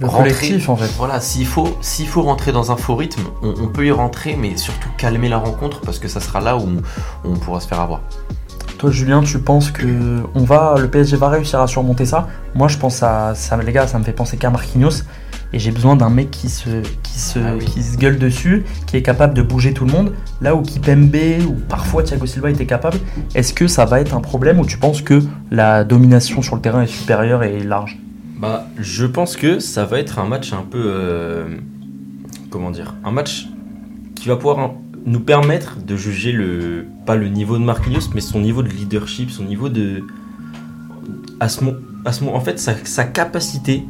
le 0.01 0.07
collectif 0.07 0.69
en 0.69 0.75
fait. 0.75 0.91
Voilà, 0.97 1.19
s'il 1.19 1.45
faut, 1.45 1.77
s'il 1.81 2.07
faut 2.07 2.23
rentrer 2.23 2.51
dans 2.51 2.71
un 2.71 2.77
faux 2.77 2.95
rythme, 2.95 3.21
on, 3.43 3.67
peut 3.67 3.85
y 3.85 3.91
rentrer, 3.91 4.35
mais 4.35 4.57
surtout 4.57 4.89
calmer 4.97 5.29
la 5.29 5.37
rencontre 5.37 5.81
parce 5.81 5.99
que 5.99 6.07
ça 6.07 6.19
sera 6.19 6.41
là 6.41 6.57
où 6.57 6.67
on, 7.23 7.33
pourra 7.33 7.59
se 7.59 7.67
faire 7.67 7.79
avoir. 7.79 8.01
Toi, 8.79 8.89
Julien, 8.89 9.21
tu 9.21 9.37
penses 9.37 9.69
que 9.69 10.23
on 10.33 10.43
va, 10.43 10.75
le 10.79 10.89
PSG 10.89 11.17
va 11.17 11.29
réussir 11.29 11.61
à 11.61 11.67
surmonter 11.67 12.05
ça? 12.05 12.27
Moi, 12.55 12.67
je 12.67 12.77
pense 12.77 13.03
à 13.03 13.35
ça, 13.35 13.57
les 13.57 13.71
gars, 13.71 13.85
ça 13.85 13.99
me 13.99 14.03
fait 14.03 14.11
penser 14.11 14.37
qu'à 14.37 14.49
Marquinhos. 14.49 15.03
Et 15.53 15.59
j'ai 15.59 15.71
besoin 15.71 15.95
d'un 15.95 16.09
mec 16.09 16.31
qui 16.31 16.49
se, 16.49 16.81
qui, 17.03 17.19
se, 17.19 17.39
ah 17.39 17.57
qui 17.57 17.83
se 17.83 17.97
gueule 17.97 18.17
dessus, 18.17 18.63
qui 18.87 18.97
est 18.97 19.01
capable 19.01 19.33
de 19.33 19.41
bouger 19.41 19.73
tout 19.73 19.85
le 19.85 19.91
monde. 19.91 20.13
Là 20.41 20.55
où 20.55 20.61
Kipembe 20.61 21.15
ou 21.47 21.53
parfois 21.67 22.03
Thiago 22.03 22.25
Silva 22.25 22.49
était 22.49 22.65
capable, 22.65 22.97
est-ce 23.35 23.53
que 23.53 23.67
ça 23.67 23.85
va 23.85 23.99
être 23.99 24.15
un 24.15 24.21
problème 24.21 24.59
ou 24.59 24.65
tu 24.65 24.77
penses 24.77 25.01
que 25.01 25.21
la 25.51 25.83
domination 25.83 26.41
sur 26.41 26.55
le 26.55 26.61
terrain 26.61 26.83
est 26.83 26.87
supérieure 26.87 27.43
et 27.43 27.59
large? 27.59 27.97
Bah, 28.41 28.65
je 28.79 29.05
pense 29.05 29.37
que 29.37 29.59
ça 29.59 29.85
va 29.85 29.99
être 29.99 30.17
un 30.17 30.25
match 30.25 30.51
un 30.51 30.63
peu. 30.63 30.81
Euh, 30.83 31.57
comment 32.49 32.71
dire 32.71 32.95
Un 33.03 33.11
match 33.11 33.47
qui 34.15 34.27
va 34.27 34.35
pouvoir 34.35 34.71
nous 35.05 35.19
permettre 35.19 35.77
de 35.79 35.95
juger 35.95 36.31
le. 36.31 36.87
Pas 37.05 37.15
le 37.15 37.27
niveau 37.27 37.59
de 37.59 37.63
Marquinhos, 37.63 38.09
mais 38.15 38.21
son 38.21 38.39
niveau 38.39 38.63
de 38.63 38.69
leadership, 38.69 39.29
son 39.29 39.43
niveau 39.43 39.69
de. 39.69 40.03
À 41.39 41.49
ce, 41.49 41.63
à 42.03 42.11
ce, 42.11 42.23
en 42.23 42.39
fait, 42.39 42.57
sa, 42.57 43.03
capacité 43.03 43.83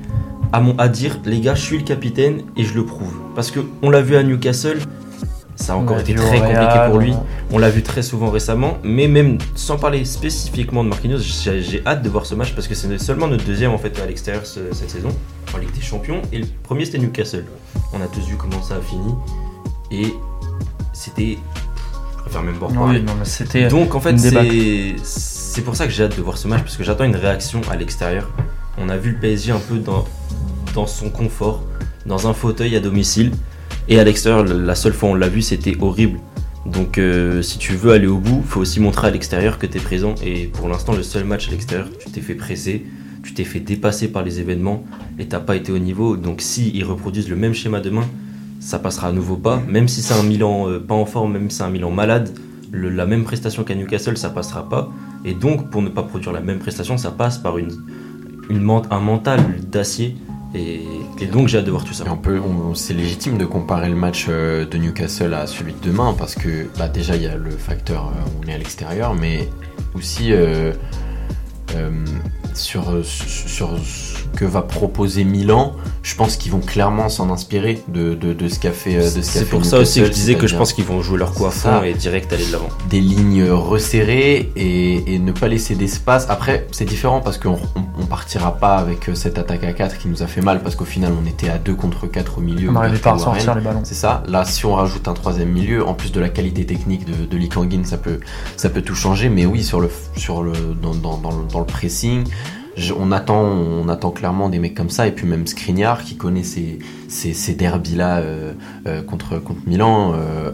à, 0.54 0.60
mon, 0.60 0.76
à 0.78 0.88
dire 0.88 1.20
les 1.26 1.40
gars, 1.40 1.56
je 1.56 1.62
suis 1.62 1.78
le 1.78 1.84
capitaine 1.84 2.44
et 2.58 2.64
je 2.64 2.74
le 2.74 2.86
prouve. 2.86 3.14
Parce 3.36 3.52
que 3.52 3.60
on 3.82 3.90
l'a 3.90 4.02
vu 4.02 4.16
à 4.16 4.24
Newcastle, 4.24 4.80
ça 5.56 5.74
a 5.74 5.76
encore 5.76 6.00
été 6.00 6.16
très 6.16 6.40
compliqué 6.40 6.80
pour 6.88 7.00
lui. 7.00 7.14
On 7.52 7.58
l'a 7.58 7.70
vu 7.70 7.84
très 7.84 8.02
souvent 8.02 8.30
récemment. 8.30 8.78
Mais 8.84 9.08
même 9.08 9.38
sans 9.56 9.78
parler 9.78 10.06
spécifiquement 10.06 10.84
de 10.84 10.90
Marquinhos, 10.90 11.20
j'ai 11.20 11.84
hâte 11.86 12.02
de 12.02 12.10
voir 12.10 12.26
ce 12.26 12.36
match 12.36 12.54
parce 12.54 12.68
que 12.68 12.76
c'est 12.76 12.98
seulement 12.98 13.28
notre 13.28 13.46
deuxième 13.46 13.72
en 13.72 13.78
fait 13.78 14.00
à 14.00 14.06
l'extérieur 14.06 14.46
cette 14.46 14.90
saison 14.90 15.10
en 15.54 15.58
Ligue 15.58 15.74
des 15.74 15.82
Champions. 15.82 16.22
Et 16.32 16.40
le 16.40 16.48
premier 16.64 16.86
c'était 16.86 17.00
Newcastle. 17.00 17.46
On 17.94 18.02
a 18.02 18.08
tous 18.08 18.28
vu 18.28 18.36
comment 18.36 18.62
ça 18.62 18.76
a 18.76 18.82
fini. 18.82 19.14
Et 19.92 20.14
c'était. 20.94 21.38
Je 22.18 22.24
préfère 22.24 22.44
même 22.44 22.58
pas 22.58 22.68
c'était 23.24 23.68
Donc 23.68 23.96
en 23.96 24.00
fait, 24.00 24.18
c'est 25.04 25.62
pour 25.62 25.76
ça 25.76 25.86
que 25.86 25.92
j'ai 25.92 26.04
hâte 26.04 26.16
de 26.18 26.22
voir 26.22 26.38
ce 26.38 26.48
match 26.48 26.62
parce 26.62 26.78
que 26.78 26.84
j'attends 26.84 27.04
une 27.04 27.16
réaction 27.16 27.62
à 27.70 27.76
l'extérieur. 27.76 28.30
On 28.78 28.90
a 28.90 28.98
vu 28.98 29.12
le 29.12 29.18
PSG 29.18 29.52
un 29.52 29.60
peu 29.60 29.80
dans, 29.80 30.88
son 30.88 31.10
confort, 31.10 31.64
dans 32.06 32.28
un 32.28 32.34
fauteuil 32.34 32.76
à 32.76 32.80
domicile. 32.80 33.32
Et 33.88 34.00
à 34.00 34.04
l'extérieur, 34.04 34.44
la 34.46 34.76
seule 34.76 34.94
fois 34.94 35.10
où 35.10 35.12
on 35.14 35.16
l'a 35.16 35.30
vu, 35.30 35.42
c'était 35.42 35.76
horrible. 35.80 36.20
Donc 36.66 36.98
euh, 36.98 37.42
si 37.42 37.58
tu 37.58 37.74
veux 37.74 37.92
aller 37.92 38.08
au 38.08 38.18
bout, 38.18 38.44
faut 38.46 38.62
aussi 38.62 38.80
montrer 38.80 39.08
à 39.08 39.12
l'extérieur 39.12 39.58
que 39.58 39.66
tu 39.66 39.78
es 39.78 39.82
présent. 39.82 40.16
Et 40.24 40.46
pour 40.46 40.68
l'instant, 40.70 40.94
le 40.94 41.04
seul 41.04 41.24
match 41.24 41.48
à 41.48 41.52
l'extérieur, 41.52 41.88
tu 42.00 42.12
t'es 42.12 42.22
fait 42.22 42.36
presser, 42.36 42.86
tu 43.24 43.34
t'es 43.34 43.44
fait 43.44 43.60
dépasser 43.60 44.08
par 44.08 44.24
les 44.24 44.40
événements 44.40 44.84
et 45.20 45.28
t'as 45.28 45.40
pas 45.40 45.56
été 45.56 45.72
au 45.72 45.80
niveau. 45.80 46.18
Donc 46.18 46.42
si 46.42 46.72
ils 46.74 46.84
reproduisent 46.84 47.30
le 47.30 47.36
même 47.36 47.54
schéma 47.54 47.80
demain, 47.82 48.08
ça 48.60 48.78
passera 48.78 49.08
à 49.08 49.12
nouveau 49.12 49.38
pas. 49.38 49.62
Même 49.68 49.88
si 49.88 50.02
c'est 50.02 50.14
un 50.14 50.24
Milan 50.24 50.70
euh, 50.70 50.80
pas 50.80 50.96
en 50.96 51.06
forme, 51.06 51.34
même 51.34 51.50
si 51.50 51.58
c'est 51.58 51.64
un 51.64 51.72
Milan 51.72 51.90
malade, 51.90 52.30
la 52.72 53.06
même 53.06 53.24
prestation 53.24 53.64
qu'à 53.64 53.76
Newcastle, 53.76 54.18
ça 54.18 54.30
passera 54.30 54.70
pas. 54.70 54.92
Et 55.26 55.34
donc 55.34 55.72
pour 55.72 55.82
ne 55.82 55.90
pas 55.90 56.04
produire 56.04 56.32
la 56.32 56.42
même 56.42 56.60
prestation, 56.60 56.98
ça 56.98 57.12
passe 57.12 57.40
par 57.40 57.58
une, 57.58 57.72
un 58.90 59.00
mental 59.00 59.60
d'acier 59.62 60.16
et, 60.54 60.82
donc 61.32 61.48
j'ai 61.48 61.60
hâte 61.60 61.66
de 61.66 61.72
voir 61.72 61.84
tout 61.86 61.94
ça. 61.94 62.04
c'est 62.74 62.94
légitime 62.94 63.38
de 63.38 63.46
comparer 63.46 63.90
le 63.90 63.96
match 63.96 64.26
euh, 64.28 64.66
de 64.66 64.78
Newcastle 64.78 65.34
à 65.34 65.48
celui 65.48 65.74
de 65.74 65.80
demain 65.82 66.14
parce 66.18 66.36
que 66.36 66.68
bah, 66.78 66.90
déjà 66.90 67.16
il 67.16 67.24
y 67.24 67.28
a 67.28 67.36
le 67.36 67.52
facteur 67.52 68.08
euh, 68.08 68.30
on 68.44 68.48
est 68.48 68.54
à 68.54 68.58
l'extérieur, 68.58 69.14
mais 69.14 69.48
aussi 69.94 70.34
euh, 70.34 70.74
sur, 72.58 73.06
sur 73.06 73.70
ce 73.84 74.12
que 74.36 74.46
va 74.46 74.62
proposer 74.62 75.24
Milan, 75.24 75.74
je 76.04 76.16
pense 76.16 76.36
qu'ils 76.36 76.52
vont 76.52 76.60
clairement 76.60 77.10
s'en 77.10 77.32
inspirer 77.32 77.82
de, 77.88 78.14
de, 78.16 78.48
ce 78.48 78.60
qu'a 78.60 78.72
fait. 78.72 79.02
C'est 79.02 79.50
pour 79.50 79.66
ça 79.66 79.80
aussi 79.80 80.00
que 80.00 80.06
je 80.06 80.12
disais 80.12 80.36
que 80.36 80.48
je 80.48 80.56
pense 80.56 80.74
qu'ils 80.74 80.86
vont 80.86 81.02
jouer 81.02 81.18
leur 81.18 81.34
coup 81.34 81.46
à 81.46 81.52
fond 81.52 81.84
et 81.84 81.94
direct 81.94 82.32
aller 82.34 82.46
de 82.46 82.52
l'avant. 82.52 82.70
Des 82.90 83.02
lignes 83.02 83.50
resserrées 83.50 84.52
et, 84.56 85.16
et 85.16 85.20
ne 85.20 85.32
pas 85.32 85.48
laisser 85.48 85.76
d'espace. 85.76 86.28
Après, 86.30 86.68
c'est 86.72 86.86
différent 86.86 87.22
parce 87.22 87.38
qu'on 87.38 87.60
on, 87.76 88.06
partira 88.06 88.58
pas 88.58 88.76
avec 88.76 89.10
cette 89.14 89.38
attaque 89.38 89.64
à 89.64 89.72
4 89.72 89.98
qui 89.98 90.10
nous 90.10 90.22
a 90.22 90.28
fait 90.28 90.42
mal 90.42 90.62
parce 90.62 90.76
qu'au 90.76 90.86
final 90.86 91.14
on 91.22 91.26
était 91.26 91.48
à 91.50 91.58
2 91.58 91.74
contre 91.76 92.08
4 92.08 92.40
au 92.40 92.42
milieu. 92.42 92.70
On 92.70 92.74
n'arrivait 92.74 92.98
pas 92.98 93.14
à 93.14 93.18
sortir 93.18 93.56
les 93.56 93.62
ballons. 93.62 93.82
C'est 93.84 93.96
ça. 93.96 94.24
Là, 94.28 94.44
si 94.44 94.66
on 94.66 94.74
rajoute 94.74 95.08
un 95.08 95.14
troisième 95.14 95.50
milieu, 95.50 95.86
en 95.86 95.94
plus 95.94 96.12
de 96.12 96.20
la 96.20 96.30
qualité 96.30 96.66
technique 96.66 97.06
de, 97.06 97.26
de 97.26 97.38
Lee 97.38 97.50
ça 97.84 97.98
peut, 97.98 98.20
ça 98.58 98.70
peut 98.70 98.82
tout 98.82 98.96
changer. 98.96 99.30
Mais 99.30 99.46
oui, 99.46 99.64
sur 99.64 99.80
le, 99.80 99.90
sur 100.16 100.44
le, 100.44 100.54
dans, 100.82 100.96
dans, 100.96 101.18
dans, 101.18 101.44
dans 101.44 101.60
le 101.60 101.66
pressing 101.66 102.26
on, 102.98 103.12
attend, 103.12 103.42
on 103.42 103.88
attend 103.90 104.12
clairement 104.12 104.50
des 104.50 104.60
mecs 104.60 104.76
comme 104.76 104.90
ça, 104.90 105.08
et 105.08 105.12
puis 105.12 105.28
même 105.28 105.48
Skriniar 105.48 106.04
qui 106.04 106.16
connaît 106.16 106.44
ces, 106.44 106.80
ces, 107.08 107.34
ces 107.34 107.54
derbys-là 107.54 108.20
euh, 108.20 108.54
euh, 108.88 109.02
contre, 109.02 109.40
contre 109.40 109.62
Milan, 109.68 110.14
euh, 110.16 110.52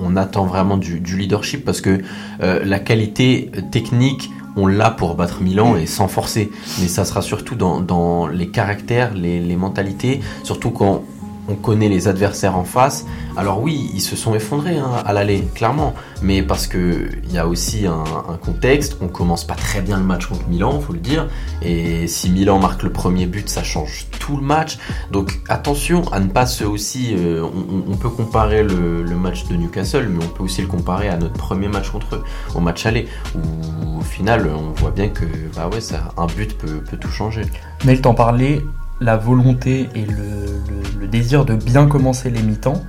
on 0.00 0.16
attend 0.16 0.46
vraiment 0.46 0.76
du, 0.76 1.00
leadership 1.16 1.64
parce 1.64 1.80
que 1.80 2.00
la 2.40 2.78
qualité 2.78 3.50
technique, 3.70 4.30
on 4.56 4.66
l'a 4.66 4.90
pour 4.90 5.14
battre 5.14 5.42
Milan 5.42 5.76
et 5.76 5.86
sans 5.86 6.08
forcer, 6.08 6.50
mais 6.80 6.88
ça 6.88 7.04
sera 7.04 7.22
surtout 7.22 7.54
dans, 7.54 8.26
les 8.26 8.48
caractères, 8.48 9.14
les 9.14 9.56
mentalités, 9.56 10.20
surtout 10.42 10.70
quand 10.70 11.04
on 11.48 11.54
connaît 11.54 11.88
les 11.88 12.08
adversaires 12.08 12.56
en 12.56 12.64
face. 12.64 13.06
Alors 13.36 13.62
oui, 13.62 13.90
ils 13.94 14.00
se 14.00 14.16
sont 14.16 14.34
effondrés 14.34 14.78
hein, 14.78 15.02
à 15.04 15.12
l'aller, 15.12 15.46
clairement. 15.54 15.94
Mais 16.22 16.42
parce 16.42 16.66
que 16.66 17.10
il 17.24 17.32
y 17.32 17.38
a 17.38 17.46
aussi 17.46 17.86
un, 17.86 18.04
contexte. 18.44 18.98
On 19.00 19.08
commence 19.08 19.44
pas 19.44 19.54
très 19.54 19.80
bien 19.80 19.98
le 19.98 20.04
match 20.04 20.26
contre 20.26 20.48
Milan, 20.48 20.80
faut 20.80 20.92
le 20.92 20.98
dire. 20.98 21.28
Et 21.62 22.06
si 22.06 22.30
Milan 22.30 22.58
marque 22.58 22.82
le 22.82 22.90
premier 22.90 23.26
but, 23.26 23.48
ça 23.48 23.62
change 23.62 24.06
tout 24.18 24.36
le 24.36 24.42
match. 24.42 24.78
Donc 25.12 25.40
attention 25.48 26.02
à 26.12 26.20
ne 26.20 26.28
pas 26.28 26.46
se 26.46 26.64
aussi. 26.64 27.14
Euh, 27.16 27.44
on, 27.88 27.96
peut 27.96 28.10
comparer 28.10 28.62
le, 28.62 29.04
match 29.16 29.46
de 29.46 29.56
Newcastle, 29.56 30.08
mais 30.10 30.22
on 30.22 30.28
peut 30.28 30.42
aussi 30.42 30.60
le 30.60 30.66
comparer 30.66 31.08
à 31.08 31.16
notre 31.16 31.34
premier 31.34 31.68
match 31.68 31.90
contre 31.90 32.16
eux, 32.16 32.24
au 32.54 32.60
match 32.60 32.84
aller, 32.84 33.08
où 33.34 33.98
au 33.98 34.02
final 34.02 34.48
on 34.54 34.72
voit 34.72 34.90
bien 34.90 35.08
que 35.08 35.24
bah 35.54 35.68
ouais, 35.72 35.80
ça, 35.80 36.12
un 36.16 36.26
but 36.26 36.56
peut, 36.58 36.82
tout 37.00 37.08
changer. 37.08 37.42
Mais 37.84 37.96
t'en 37.96 38.14
parlait, 38.14 38.62
la 39.00 39.16
volonté 39.16 39.88
et 39.94 40.04
le, 40.04 41.06
désir 41.06 41.44
de 41.44 41.54
bien 41.54 41.86
commencer 41.86 42.30
les 42.30 42.42
mi-temps. 42.42 42.82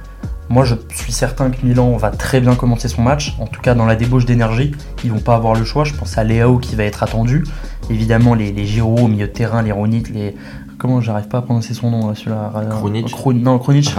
Moi, 0.49 0.65
je 0.65 0.75
suis 0.89 1.11
certain 1.11 1.51
que 1.51 1.65
Milan 1.65 1.97
va 1.97 2.09
très 2.09 2.39
bien 2.39 2.55
commencer 2.55 2.87
son 2.87 3.01
match. 3.01 3.35
En 3.39 3.47
tout 3.47 3.61
cas, 3.61 3.75
dans 3.75 3.85
la 3.85 3.95
débauche 3.95 4.25
d'énergie, 4.25 4.71
ils 5.03 5.11
vont 5.11 5.19
pas 5.19 5.35
avoir 5.35 5.53
le 5.53 5.65
choix. 5.65 5.83
Je 5.83 5.93
pense 5.93 6.17
à 6.17 6.23
Léo 6.23 6.57
qui 6.57 6.75
va 6.75 6.83
être 6.85 7.03
attendu. 7.03 7.43
Évidemment, 7.89 8.33
les, 8.33 8.51
les 8.51 8.65
Giro 8.65 8.97
au 8.97 9.07
milieu 9.07 9.27
de 9.27 9.31
terrain, 9.33 9.61
les 9.61 9.71
Ronit, 9.71 10.03
les. 10.13 10.35
Comment 10.77 11.01
j'arrive 11.01 11.27
pas 11.27 11.39
à 11.39 11.41
prononcer 11.41 11.73
son 11.73 11.89
nom 11.89 12.13
celui-là 12.13 12.51
Non, 13.43 13.59
Kronic. 13.59 13.91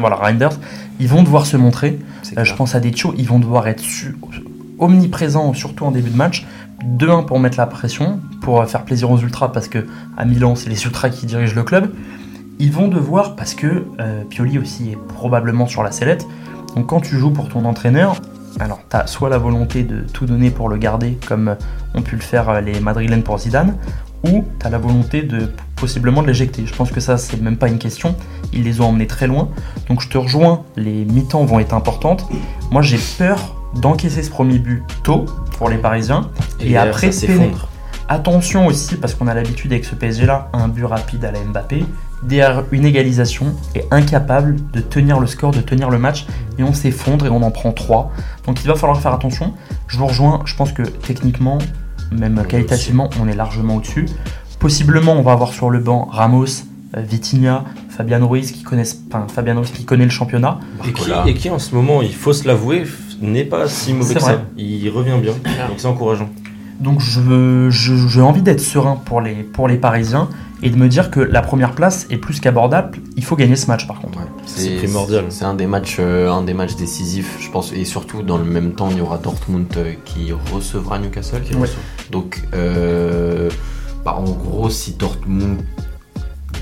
Voilà, 0.00 0.16
Reinders. 0.16 0.58
Ils 0.98 1.08
vont 1.08 1.22
devoir 1.22 1.46
se 1.46 1.56
montrer. 1.56 1.98
Euh, 2.38 2.44
je 2.44 2.54
pense 2.54 2.74
à 2.74 2.80
Decho. 2.80 3.12
Ils 3.18 3.26
vont 3.26 3.38
devoir 3.38 3.66
être 3.68 3.82
omniprésents, 4.78 5.52
surtout 5.52 5.84
en 5.84 5.90
début 5.90 6.10
de 6.10 6.16
match. 6.16 6.46
De 6.84 7.08
1 7.08 7.22
pour 7.22 7.40
mettre 7.40 7.58
la 7.58 7.66
pression, 7.66 8.20
pour 8.46 8.64
faire 8.66 8.84
plaisir 8.84 9.10
aux 9.10 9.18
ultras, 9.18 9.48
parce 9.48 9.66
que 9.66 9.84
à 10.16 10.24
Milan, 10.24 10.54
c'est 10.54 10.70
les 10.70 10.84
ultras 10.84 11.08
qui 11.08 11.26
dirigent 11.26 11.56
le 11.56 11.64
club. 11.64 11.92
Ils 12.60 12.70
vont 12.70 12.86
devoir, 12.86 13.34
parce 13.34 13.54
que 13.54 13.84
euh, 13.98 14.22
Pioli 14.22 14.56
aussi 14.60 14.92
est 14.92 14.98
probablement 15.08 15.66
sur 15.66 15.82
la 15.82 15.90
sellette. 15.90 16.28
Donc 16.76 16.86
quand 16.86 17.00
tu 17.00 17.18
joues 17.18 17.32
pour 17.32 17.48
ton 17.48 17.64
entraîneur, 17.64 18.14
alors 18.60 18.78
tu 18.88 18.96
as 18.96 19.08
soit 19.08 19.30
la 19.30 19.38
volonté 19.38 19.82
de 19.82 20.02
tout 20.02 20.26
donner 20.26 20.52
pour 20.52 20.68
le 20.68 20.76
garder, 20.76 21.18
comme 21.26 21.56
ont 21.96 22.02
pu 22.02 22.14
le 22.14 22.22
faire 22.22 22.48
euh, 22.48 22.60
les 22.60 22.78
Madrilènes 22.78 23.24
pour 23.24 23.36
Zidane, 23.36 23.74
ou 24.22 24.44
tu 24.60 24.64
as 24.64 24.70
la 24.70 24.78
volonté 24.78 25.22
de 25.24 25.50
possiblement 25.74 26.22
de 26.22 26.28
l'éjecter. 26.28 26.66
Je 26.66 26.72
pense 26.72 26.92
que 26.92 27.00
ça, 27.00 27.18
c'est 27.18 27.42
même 27.42 27.56
pas 27.56 27.66
une 27.66 27.78
question. 27.78 28.14
Ils 28.52 28.62
les 28.62 28.80
ont 28.80 28.90
emmenés 28.90 29.08
très 29.08 29.26
loin. 29.26 29.48
Donc 29.88 30.02
je 30.02 30.08
te 30.08 30.18
rejoins, 30.18 30.62
les 30.76 31.04
mi-temps 31.04 31.44
vont 31.44 31.58
être 31.58 31.74
importantes. 31.74 32.28
Moi, 32.70 32.82
j'ai 32.82 33.00
peur 33.18 33.56
d'encaisser 33.74 34.22
ce 34.22 34.30
premier 34.30 34.60
but 34.60 34.84
tôt 35.02 35.24
pour 35.58 35.68
les 35.68 35.78
Parisiens 35.78 36.30
et, 36.60 36.76
après 36.76 37.10
s'effondre. 37.10 37.70
Attention 38.08 38.66
aussi, 38.66 38.96
parce 38.96 39.14
qu'on 39.14 39.26
a 39.26 39.34
l'habitude 39.34 39.72
avec 39.72 39.84
ce 39.84 39.96
PSG-là, 39.96 40.48
un 40.52 40.68
but 40.68 40.84
rapide 40.84 41.24
à 41.24 41.32
la 41.32 41.40
Mbappé, 41.40 41.84
derrière 42.22 42.64
une 42.70 42.84
égalisation, 42.84 43.54
et 43.74 43.84
incapable 43.90 44.56
de 44.72 44.80
tenir 44.80 45.18
le 45.18 45.26
score, 45.26 45.50
de 45.50 45.60
tenir 45.60 45.90
le 45.90 45.98
match, 45.98 46.26
et 46.58 46.62
on 46.62 46.72
s'effondre 46.72 47.26
et 47.26 47.30
on 47.30 47.42
en 47.42 47.50
prend 47.50 47.72
3. 47.72 48.12
Donc 48.46 48.62
il 48.62 48.68
va 48.68 48.76
falloir 48.76 49.00
faire 49.00 49.12
attention. 49.12 49.54
Je 49.88 49.98
vous 49.98 50.06
rejoins, 50.06 50.42
je 50.44 50.54
pense 50.54 50.72
que 50.72 50.82
techniquement, 50.82 51.58
même 52.12 52.44
qualitativement, 52.46 53.10
on 53.20 53.26
est 53.26 53.34
largement 53.34 53.76
au-dessus 53.76 54.06
Possiblement, 54.60 55.12
on 55.12 55.22
va 55.22 55.32
avoir 55.32 55.52
sur 55.52 55.68
le 55.68 55.80
banc 55.80 56.08
Ramos, 56.10 56.46
euh, 56.96 57.00
Vitinha, 57.00 57.64
Fabian 57.90 58.26
Ruiz 58.26 58.52
qui 58.52 58.62
connaissent, 58.62 59.02
enfin, 59.08 59.26
Fabian 59.28 59.56
Ruiz 59.56 59.70
qui 59.70 59.84
connaît 59.84 60.04
le 60.04 60.10
championnat. 60.10 60.60
Et 60.86 60.92
qui, 60.92 61.10
et 61.26 61.34
qui, 61.34 61.50
en 61.50 61.58
ce 61.58 61.74
moment, 61.74 62.02
il 62.02 62.14
faut 62.14 62.32
se 62.32 62.46
l'avouer, 62.46 62.84
n'est 63.20 63.44
pas 63.44 63.68
si 63.68 63.92
mauvais 63.92 64.14
que 64.14 64.20
vrai. 64.20 64.34
ça. 64.34 64.42
Il 64.56 64.88
revient 64.90 65.18
bien, 65.20 65.32
donc 65.32 65.76
c'est 65.76 65.86
encourageant. 65.86 66.30
Donc 66.80 67.00
je- 67.00 67.68
je- 67.70 68.08
j'ai 68.08 68.20
envie 68.20 68.42
d'être 68.42 68.60
serein 68.60 68.96
pour 69.04 69.20
les, 69.20 69.36
pour 69.42 69.66
les 69.68 69.76
Parisiens 69.76 70.28
et 70.62 70.70
de 70.70 70.76
me 70.76 70.88
dire 70.88 71.10
que 71.10 71.20
la 71.20 71.42
première 71.42 71.72
place 71.72 72.06
est 72.10 72.16
plus 72.18 72.40
qu'abordable. 72.40 72.98
Il 73.16 73.24
faut 73.24 73.36
gagner 73.36 73.56
ce 73.56 73.66
match 73.66 73.86
par 73.86 74.00
contre. 74.00 74.18
Ouais, 74.18 74.24
C'est 74.46 74.76
primordial. 74.76 75.26
C'est 75.30 75.44
un 75.44 75.54
des 75.54 75.66
matchs, 75.66 75.96
euh, 76.00 76.30
un 76.30 76.42
des 76.42 76.54
matchs 76.54 76.76
décisifs, 76.76 77.36
je 77.40 77.50
pense, 77.50 77.72
et 77.72 77.84
surtout 77.84 78.22
dans 78.22 78.38
le 78.38 78.44
même 78.44 78.72
temps, 78.72 78.88
il 78.90 78.98
y 78.98 79.00
aura 79.00 79.18
Dortmund 79.18 79.66
euh, 79.76 79.92
qui 80.04 80.32
recevra 80.52 80.98
Newcastle. 80.98 81.42
qui 81.42 81.54
Ouais. 81.54 81.62
reçoit. 81.62 81.78
Donc, 82.10 82.42
euh, 82.54 83.50
bah, 84.04 84.14
en 84.18 84.24
gros, 84.30 84.70
si 84.70 84.92
Dortmund 84.92 85.58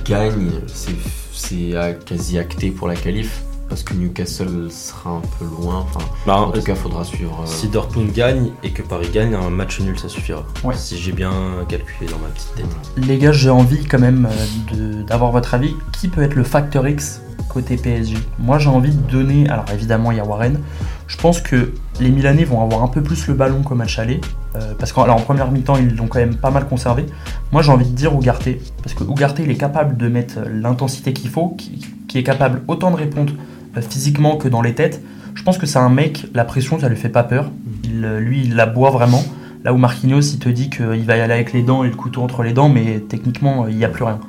gagne, 0.05 0.51
c'est 0.67 0.95
c'est 1.33 1.75
quasi 2.07 2.39
acté 2.39 2.71
pour 2.71 2.89
la 2.89 2.95
qualif, 2.95 3.43
parce 3.69 3.83
que 3.83 3.95
Newcastle 3.95 4.69
sera 4.71 5.11
un 5.11 5.23
peu 5.39 5.45
loin. 5.45 5.81
Enfin, 5.81 6.01
Bah, 6.27 6.37
en 6.37 6.51
tout 6.51 6.63
cas, 6.63 6.75
faudra 6.75 7.05
suivre. 7.05 7.41
euh, 7.43 7.47
Si 7.47 7.69
Dortmund 7.69 8.13
gagne 8.13 8.51
et 8.63 8.71
que 8.71 8.83
Paris 8.83 9.09
gagne, 9.13 9.35
un 9.35 9.51
match 9.51 9.81
nul 9.81 9.99
ça 9.99 10.09
suffira. 10.09 10.45
Ouais. 10.63 10.75
Si 10.77 10.97
j'ai 10.99 11.13
bien 11.13 11.33
calculé 11.69 12.11
dans 12.11 12.19
ma 12.19 12.29
petite 12.29 12.55
tête. 12.55 12.67
Les 12.97 13.19
gars, 13.19 13.33
j'ai 13.33 13.51
envie 13.51 13.85
quand 13.85 13.99
même 14.01 14.29
euh, 14.77 15.03
d'avoir 15.05 15.31
votre 15.33 15.55
avis. 15.55 15.75
Qui 15.93 16.09
peut 16.09 16.23
être 16.23 16.35
le 16.35 16.45
facteur 16.45 16.87
X 16.87 17.21
côté 17.49 17.77
PSG 17.77 18.17
Moi, 18.39 18.59
j'ai 18.59 18.69
envie 18.69 18.95
de 18.95 19.11
donner. 19.11 19.49
Alors, 19.49 19.65
évidemment, 19.73 20.11
il 20.11 20.17
y 20.19 20.21
a 20.21 20.25
Warren. 20.25 20.59
Je 21.07 21.17
pense 21.19 21.41
que 21.41 21.73
les 22.01 22.11
Milanais 22.11 22.45
vont 22.45 22.63
avoir 22.63 22.83
un 22.83 22.89
peu 22.89 23.03
plus 23.03 23.27
le 23.29 23.35
ballon 23.35 23.63
qu'au 23.63 23.75
match 23.75 23.99
aller. 23.99 24.21
euh, 24.57 24.73
parce 24.79 24.93
qu'en 24.93 25.09
en 25.09 25.17
première 25.21 25.51
mi-temps, 25.51 25.77
ils 25.77 25.95
l'ont 25.97 26.07
quand 26.07 26.19
même 26.19 26.37
pas 26.37 26.51
mal 26.51 26.67
conservé. 26.67 27.07
Moi, 27.53 27.63
j'ai 27.63 27.71
envie 27.73 27.89
de 27.89 27.95
dire 27.95 28.13
Ugarte. 28.15 28.49
Parce 28.83 28.95
que 28.95 29.05
Ugarte, 29.05 29.39
il 29.41 29.51
est 29.51 29.57
capable 29.57 29.97
de 29.97 30.09
mettre 30.09 30.39
l'intensité 30.51 31.13
qu'il 31.13 31.31
faut, 31.31 31.51
qui, 31.51 31.79
qui 32.09 32.19
est 32.19 32.23
capable 32.23 32.63
autant 32.69 32.91
de 32.91 32.97
répondre 32.97 33.33
euh, 33.35 33.54
physiquement 33.81 34.37
que 34.37 34.49
dans 34.49 34.63
les 34.63 34.75
têtes. 34.75 35.03
Je 35.35 35.43
pense 35.43 35.59
que 35.59 35.67
c'est 35.67 35.79
un 35.79 35.89
mec, 35.89 36.27
la 36.35 36.45
pression, 36.45 36.79
ça 36.79 36.89
lui 36.89 36.97
fait 36.97 37.09
pas 37.09 37.25
peur. 37.25 37.51
Euh, 37.93 38.21
lui, 38.21 38.43
il 38.45 38.55
la 38.55 38.67
boit 38.67 38.91
vraiment. 38.91 39.23
Là 39.65 39.73
où 39.73 39.77
Marquinhos, 39.77 40.21
il 40.21 40.39
te 40.39 40.49
dit 40.49 40.71
qu'il 40.71 41.05
va 41.05 41.17
y 41.17 41.21
aller 41.21 41.33
avec 41.33 41.53
les 41.53 41.63
dents 41.63 41.85
et 41.85 41.89
le 41.89 41.97
couteau 41.97 42.23
entre 42.23 42.43
les 42.43 42.53
dents, 42.53 42.69
mais 42.69 43.01
techniquement, 43.09 43.67
il 43.67 43.77
n'y 43.77 43.85
a 43.85 43.89
plus 43.89 44.05
rien. 44.05 44.21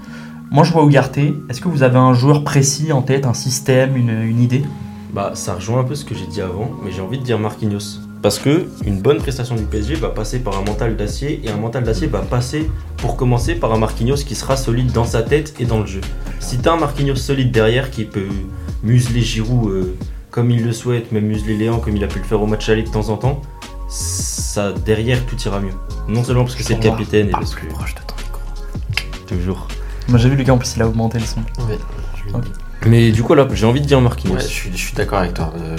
Moi, 0.51 0.63
je 0.63 0.71
vois 0.71 0.85
Ugarte. 0.85 1.17
Est-ce 1.49 1.59
que 1.59 1.67
vous 1.67 1.83
avez 1.83 1.97
un 1.97 2.13
joueur 2.13 2.43
précis 2.43 2.91
en 2.93 3.01
tête, 3.01 3.25
un 3.25 3.33
système, 3.33 3.97
une, 3.97 4.21
une 4.21 4.41
idée? 4.41 4.63
Bah, 5.13 5.31
ça 5.33 5.55
rejoint 5.55 5.81
un 5.81 5.83
peu 5.83 5.95
ce 5.95 6.05
que 6.05 6.15
j'ai 6.15 6.27
dit 6.27 6.41
avant, 6.41 6.71
mais 6.83 6.91
j'ai 6.91 7.01
envie 7.01 7.17
de 7.17 7.23
dire 7.23 7.39
Marquinhos. 7.39 8.04
Parce 8.25 8.39
que 8.39 8.65
une 8.83 9.01
bonne 9.01 9.19
prestation 9.19 9.53
du 9.53 9.65
PSG 9.65 9.93
va 9.93 10.09
passer 10.09 10.39
par 10.39 10.57
un 10.57 10.63
mental 10.63 10.97
d'acier, 10.97 11.41
et 11.43 11.51
un 11.51 11.57
mental 11.57 11.83
d'acier 11.83 12.07
va 12.07 12.21
passer, 12.21 12.71
pour 12.97 13.17
commencer, 13.17 13.53
par 13.53 13.71
un 13.71 13.77
Marquinhos 13.77 14.15
qui 14.25 14.33
sera 14.33 14.57
solide 14.57 14.91
dans 14.91 15.05
sa 15.05 15.21
tête 15.21 15.53
et 15.59 15.65
dans 15.65 15.79
le 15.79 15.85
jeu. 15.85 16.01
Si 16.39 16.57
t'as 16.57 16.73
un 16.73 16.77
Marquinhos 16.77 17.17
solide 17.17 17.51
derrière 17.51 17.91
qui 17.91 18.03
peut 18.03 18.29
museler 18.81 19.21
Giroud 19.21 19.69
euh, 19.69 19.95
comme 20.31 20.49
il 20.49 20.65
le 20.65 20.73
souhaite, 20.73 21.11
même 21.11 21.27
museler 21.27 21.55
Léon 21.55 21.77
comme 21.77 21.95
il 21.95 22.03
a 22.03 22.07
pu 22.07 22.17
le 22.17 22.25
faire 22.25 22.41
au 22.41 22.47
match 22.47 22.67
aller 22.67 22.81
de 22.81 22.89
temps 22.89 23.09
en 23.09 23.17
temps, 23.17 23.43
ça 23.89 24.71
derrière 24.71 25.23
tout 25.27 25.37
ira 25.45 25.59
mieux. 25.59 25.73
Non 26.07 26.23
seulement 26.23 26.45
parce 26.45 26.55
que 26.55 26.63
c'est 26.63 26.77
le 26.77 26.81
capitaine 26.81 27.27
et 27.27 27.31
parce 27.31 27.53
que 27.53 27.59
plus 27.59 27.67
proche 27.67 27.93
de 27.93 27.99
ton 28.07 28.15
micro. 28.17 28.39
toujours. 29.27 29.67
Moi, 30.09 30.17
j'ai 30.17 30.29
vu 30.29 30.35
Lucas, 30.35 30.53
en 30.53 30.57
plus, 30.57 30.75
il 30.75 30.81
a 30.81 30.87
augmenté 30.87 31.19
le 31.19 31.25
son. 31.25 31.41
Ok. 32.33 32.41
Mais 32.85 33.11
du 33.11 33.23
coup 33.23 33.33
là, 33.33 33.47
j'ai 33.51 33.65
envie 33.65 33.81
de 33.81 33.85
dire 33.87 33.99
Marquinhos. 33.99 34.35
Ouais, 34.35 34.41
je 34.41 34.47
suis, 34.75 34.93
d'accord 34.95 35.19
avec 35.19 35.33
toi. 35.33 35.51
Euh, 35.57 35.75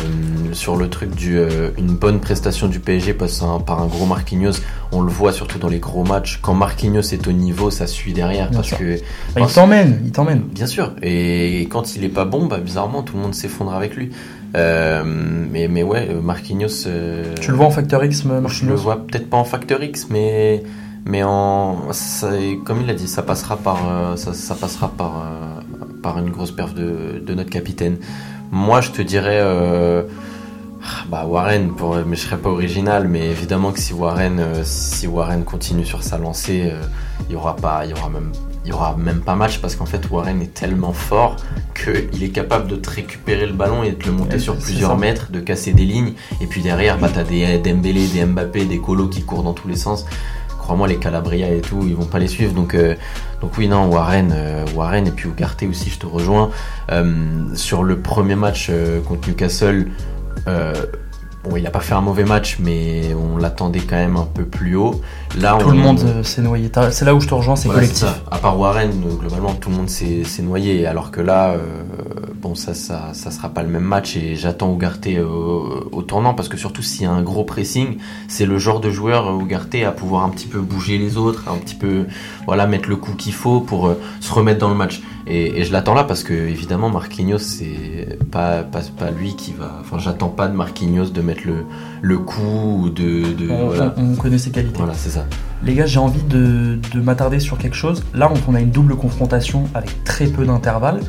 sur 0.52 0.76
le 0.76 0.88
truc 0.90 1.14
du 1.14 1.38
euh, 1.38 1.70
une 1.78 1.94
bonne 1.94 2.18
prestation 2.20 2.66
du 2.66 2.80
PSG 2.80 3.14
passe 3.14 3.42
un- 3.42 3.60
par 3.60 3.80
un 3.80 3.86
gros 3.86 4.06
Marquinhos, 4.06 4.54
on 4.90 5.02
le 5.02 5.10
voit 5.10 5.32
surtout 5.32 5.58
dans 5.58 5.68
les 5.68 5.78
gros 5.78 6.02
matchs. 6.02 6.40
Quand 6.42 6.54
Marquinhos 6.54 7.02
est 7.12 7.28
au 7.28 7.32
niveau, 7.32 7.70
ça 7.70 7.86
suit 7.86 8.12
derrière 8.12 8.48
Bien 8.50 8.56
parce 8.58 8.68
sûr. 8.68 8.78
que 8.78 8.96
Bah, 9.36 9.42
il 9.46 9.52
t'emmène, 9.54 10.00
il 10.04 10.10
t'emmène. 10.10 10.40
bien 10.40 10.66
sûr. 10.66 10.94
Et 11.02 11.68
quand 11.70 11.94
il 11.94 12.02
est 12.02 12.08
pas 12.08 12.24
bon, 12.24 12.46
bah, 12.46 12.58
bizarrement 12.58 13.02
tout 13.02 13.16
le 13.16 13.22
monde 13.22 13.34
s'effondre 13.34 13.72
avec 13.74 13.94
lui. 13.94 14.10
Euh, 14.56 15.02
mais 15.04 15.68
mais 15.68 15.82
ouais, 15.84 16.08
Marquinhos. 16.22 16.86
euh, 16.88 17.34
Tu 17.40 17.50
le 17.52 17.56
vois 17.56 17.66
en 17.66 17.70
facteur 17.70 18.04
X, 18.04 18.22
Je 18.24 18.28
le 18.28 18.40
Marquinhos 18.40 18.76
vois 18.76 18.96
peut-être 19.06 19.30
pas 19.30 19.36
en 19.36 19.44
facteur 19.44 19.80
X, 19.82 20.08
mais 20.10 20.64
mais 21.04 21.22
en 21.22 21.92
ça- 21.92 22.30
comme 22.64 22.80
il 22.82 22.90
a 22.90 22.94
dit, 22.94 23.06
ça 23.06 23.22
passera 23.22 23.56
par 23.56 23.78
euh, 23.88 24.16
ça, 24.16 24.32
ça 24.32 24.54
passera 24.56 24.88
par 24.88 25.22
euh, 25.24 25.75
par 26.06 26.18
une 26.20 26.30
grosse 26.30 26.52
perf 26.52 26.72
de, 26.72 27.20
de 27.26 27.34
notre 27.34 27.50
capitaine. 27.50 27.96
Moi, 28.52 28.80
je 28.80 28.90
te 28.92 29.02
dirais 29.02 29.40
euh, 29.42 30.04
bah 31.08 31.24
Warren, 31.26 31.74
pour, 31.74 31.96
mais 32.06 32.14
je 32.14 32.20
serais 32.22 32.36
pas 32.38 32.48
original, 32.50 33.08
mais 33.08 33.26
évidemment 33.26 33.72
que 33.72 33.80
si 33.80 33.92
Warren 33.92 34.38
euh, 34.38 34.62
si 34.62 35.08
Warren 35.08 35.42
continue 35.42 35.84
sur 35.84 36.04
sa 36.04 36.16
lancée, 36.16 36.70
euh, 36.70 36.80
il 37.28 37.32
y 37.32 37.36
aura 37.36 37.56
pas 37.56 37.84
il 37.84 37.90
y 37.90 37.94
aura 37.94 38.08
même 38.08 38.30
il 38.64 38.68
y 38.70 38.72
aura 38.72 38.94
même 38.96 39.20
pas 39.20 39.34
match 39.34 39.58
parce 39.58 39.74
qu'en 39.74 39.86
fait 39.86 40.08
Warren 40.08 40.40
est 40.42 40.54
tellement 40.54 40.92
fort 40.92 41.34
qu'il 41.74 42.22
est 42.22 42.28
capable 42.30 42.68
de 42.68 42.76
te 42.76 42.88
récupérer 42.90 43.46
le 43.46 43.52
ballon 43.52 43.82
et 43.82 43.90
de 43.90 43.96
te 43.96 44.06
le 44.06 44.12
monter 44.12 44.34
Ouais, 44.34 44.38
sur 44.38 44.56
plusieurs 44.56 44.90
ça. 44.92 44.96
mètres, 44.96 45.32
de 45.32 45.40
casser 45.40 45.72
des 45.72 45.84
lignes 45.84 46.12
et 46.40 46.46
puis 46.46 46.62
derrière 46.62 46.98
bah 46.98 47.10
t'as 47.12 47.24
des 47.24 47.58
Dembélé, 47.58 48.06
des 48.06 48.24
Mbappé, 48.24 48.64
des 48.66 48.78
Colo 48.80 49.08
qui 49.08 49.22
courent 49.22 49.42
dans 49.42 49.54
tous 49.54 49.66
les 49.66 49.76
sens. 49.86 50.06
Crois-moi 50.66 50.88
les 50.88 50.96
Calabria 50.96 51.48
et 51.48 51.60
tout, 51.60 51.84
ils 51.86 51.94
vont 51.94 52.06
pas 52.06 52.18
les 52.18 52.26
suivre 52.26 52.52
donc 52.52 52.74
euh, 52.74 52.96
donc 53.40 53.56
oui 53.56 53.68
non 53.68 53.86
Warren 53.88 54.32
euh, 54.34 54.64
Warren 54.74 55.06
et 55.06 55.12
puis 55.12 55.28
Ugarte 55.28 55.62
aussi 55.62 55.90
je 55.90 56.00
te 56.00 56.06
rejoins 56.06 56.50
Euh, 56.90 57.54
sur 57.54 57.84
le 57.84 58.00
premier 58.00 58.34
match 58.34 58.72
contre 59.06 59.28
Newcastle 59.28 59.86
Bon, 61.44 61.56
il 61.56 61.64
a 61.64 61.70
pas 61.70 61.80
fait 61.80 61.94
un 61.94 62.00
mauvais 62.00 62.24
match, 62.24 62.58
mais 62.58 63.14
on 63.14 63.36
l'attendait 63.36 63.78
quand 63.78 63.94
même 63.94 64.16
un 64.16 64.26
peu 64.26 64.44
plus 64.44 64.74
haut. 64.74 65.00
Là, 65.38 65.58
Tout 65.60 65.66
on- 65.68 65.72
le 65.72 65.76
monde 65.78 66.00
euh, 66.04 66.22
s'est 66.22 66.40
noyé. 66.40 66.70
C'est 66.90 67.04
là 67.04 67.14
où 67.14 67.20
je 67.20 67.28
te 67.28 67.34
rejoins, 67.34 67.56
c'est 67.56 67.68
voilà, 67.68 67.82
collectif. 67.82 68.06
À 68.30 68.38
part 68.38 68.58
Warren, 68.58 68.90
euh, 68.90 69.14
globalement, 69.16 69.52
tout 69.52 69.68
le 69.68 69.76
monde 69.76 69.88
s'est 69.90 70.22
noyé. 70.42 70.86
Alors 70.86 71.10
que 71.10 71.20
là, 71.20 71.50
euh, 71.50 71.58
bon, 72.40 72.54
ça, 72.54 72.72
ça, 72.72 73.10
ça 73.12 73.30
sera 73.30 73.50
pas 73.50 73.62
le 73.62 73.68
même 73.68 73.82
match 73.84 74.16
et 74.16 74.34
j'attends 74.34 74.78
euh, 75.06 75.24
au 75.92 76.02
tournant 76.02 76.32
parce 76.32 76.48
que 76.48 76.56
surtout 76.56 76.80
s'il 76.82 77.02
y 77.02 77.06
a 77.06 77.10
un 77.12 77.22
gros 77.22 77.44
pressing, 77.44 77.98
c'est 78.28 78.46
le 78.46 78.58
genre 78.58 78.80
de 78.80 78.90
joueur 78.90 79.38
Ugarte 79.38 79.74
à 79.86 79.92
pouvoir 79.92 80.24
un 80.24 80.30
petit 80.30 80.46
peu 80.46 80.60
bouger 80.60 80.96
les 80.96 81.18
autres, 81.18 81.44
un 81.50 81.58
petit 81.58 81.74
peu, 81.74 82.06
voilà, 82.46 82.66
mettre 82.66 82.88
le 82.88 82.96
coup 82.96 83.12
qu'il 83.12 83.34
faut 83.34 83.60
pour 83.60 83.88
euh, 83.88 84.00
se 84.20 84.32
remettre 84.32 84.60
dans 84.60 84.70
le 84.70 84.74
match. 84.76 85.02
Et, 85.28 85.60
et 85.60 85.64
je 85.64 85.72
l'attends 85.72 85.94
là 85.94 86.04
parce 86.04 86.22
que 86.22 86.32
évidemment 86.32 86.88
Marquinhos 86.88 87.38
c'est 87.40 88.16
pas, 88.30 88.62
pas 88.62 88.78
pas 88.96 89.10
lui 89.10 89.34
qui 89.34 89.52
va. 89.52 89.78
Enfin, 89.80 89.98
j'attends 89.98 90.28
pas 90.28 90.46
de 90.46 90.54
Marquinhos 90.54 91.06
de 91.10 91.20
mettre 91.20 91.42
le 91.46 91.64
le 92.00 92.18
coup 92.18 92.82
ou 92.84 92.88
de, 92.90 93.32
de 93.32 93.50
On, 93.50 93.66
voilà. 93.66 93.92
on- 93.96 94.12
on 94.12 94.14
connaît 94.14 94.38
ses 94.38 94.50
qualités. 94.52 94.76
Voilà, 94.78 94.94
c'est 94.94 95.10
ça. 95.10 95.15
Les 95.62 95.74
gars, 95.74 95.86
j'ai 95.86 95.98
envie 95.98 96.22
de, 96.22 96.78
de 96.92 97.00
m'attarder 97.00 97.40
sur 97.40 97.58
quelque 97.58 97.76
chose. 97.76 98.04
Là, 98.14 98.30
on 98.46 98.54
a 98.54 98.60
une 98.60 98.70
double 98.70 98.96
confrontation 98.96 99.64
avec 99.74 100.04
très 100.04 100.26
peu 100.26 100.44
d'intervalle. 100.44 101.00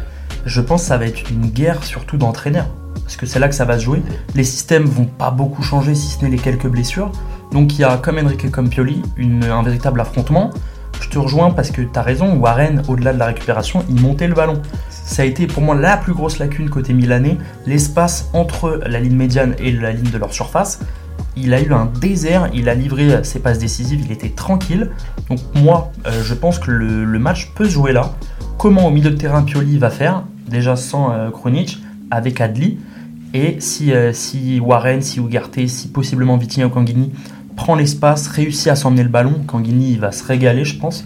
Je 0.46 0.62
pense 0.62 0.84
que 0.84 0.88
ça 0.88 0.98
va 0.98 1.06
être 1.06 1.30
une 1.30 1.48
guerre 1.48 1.84
surtout 1.84 2.18
d'entraîneurs. 2.18 2.70
Parce 3.04 3.16
que 3.16 3.26
c'est 3.26 3.40
là 3.40 3.48
que 3.48 3.56
ça 3.56 3.66
va 3.66 3.80
se 3.80 3.86
jouer. 3.86 4.02
Les 4.36 4.44
systèmes 4.44 4.86
vont 4.86 5.06
pas 5.06 5.32
beaucoup 5.32 5.64
changer 5.64 5.96
si 5.96 6.08
ce 6.08 6.24
n'est 6.24 6.32
les 6.32 6.38
quelques 6.38 6.68
blessures. 6.68 7.12
Donc 7.52 7.78
il 7.78 7.82
y 7.82 7.84
a 7.84 7.98
comme 7.98 8.18
Enrique 8.18 8.52
comme 8.52 8.70
Pioli 8.70 9.02
un 9.18 9.64
véritable 9.64 10.02
affrontement. 10.02 10.52
Je 11.00 11.10
te 11.10 11.20
rejoins 11.20 11.52
parce 11.52 11.72
que 11.72 11.82
tu 11.82 12.00
as 12.00 12.02
raison, 12.02 12.36
Warren, 12.38 12.82
au-delà 12.88 13.14
de 13.14 13.20
la 13.20 13.28
récupération, 13.28 13.86
il 13.90 14.02
montait 14.02 14.28
le 14.28 14.34
ballon. 14.34 14.62
Ça 14.90 15.22
a 15.22 15.26
été 15.26 15.48
pour 15.48 15.64
moi 15.64 15.76
la 15.76 15.96
plus 15.96 16.14
grosse 16.14 16.40
lacune 16.40 16.70
côté 16.70 16.94
milanais, 16.94 17.38
l'espace 17.66 18.30
entre 18.34 18.82
la 18.86 19.00
ligne 19.00 19.16
médiane 19.16 19.56
et 19.60 19.72
la 19.72 19.92
ligne 19.92 20.10
de 20.10 20.18
leur 20.18 20.34
surface. 20.34 20.80
Il 21.36 21.54
a 21.54 21.62
eu 21.62 21.72
un 21.72 21.86
désert, 21.86 22.50
il 22.54 22.68
a 22.68 22.74
livré 22.74 23.24
ses 23.24 23.40
passes 23.40 23.60
décisives, 23.60 24.02
il 24.04 24.12
était 24.12 24.30
tranquille. 24.30 24.90
Donc 25.30 25.40
moi, 25.56 25.92
euh, 26.08 26.24
je 26.24 26.34
pense 26.34 26.58
que 26.60 26.72
le, 26.72 27.20
match 27.20 27.52
peut 27.56 27.66
se 27.66 27.72
jouer 27.72 27.94
là. 27.94 28.14
Comment 28.58 28.88
au 28.88 28.92
milieu 28.92 29.12
de 29.12 29.16
terrain 29.16 29.44
Pioli 29.44 29.78
va 29.78 29.90
faire 29.90 30.24
Déjà 30.50 30.76
sans 30.76 31.12
euh, 31.12 31.30
avec 32.10 32.42
Adli. 32.42 32.80
Et 33.34 33.58
si, 33.60 33.94
euh, 33.94 34.14
si 34.14 34.60
Warren, 34.60 35.02
si 35.02 35.20
Ugarte, 35.20 35.68
si 35.68 35.90
possiblement 35.90 36.38
Vitinha 36.38 36.68
ou 36.68 36.70
Kanguini 36.70 37.12
prend 37.56 37.76
l'espace, 37.76 38.28
réussit 38.28 38.70
à 38.70 38.76
s'emmener 38.76 39.04
le 39.04 39.10
ballon, 39.10 39.44
Kanguini 39.46 39.92
il 39.92 40.00
va 40.00 40.12
se 40.12 40.24
régaler 40.24 40.64
je 40.64 40.80
pense. 40.80 41.06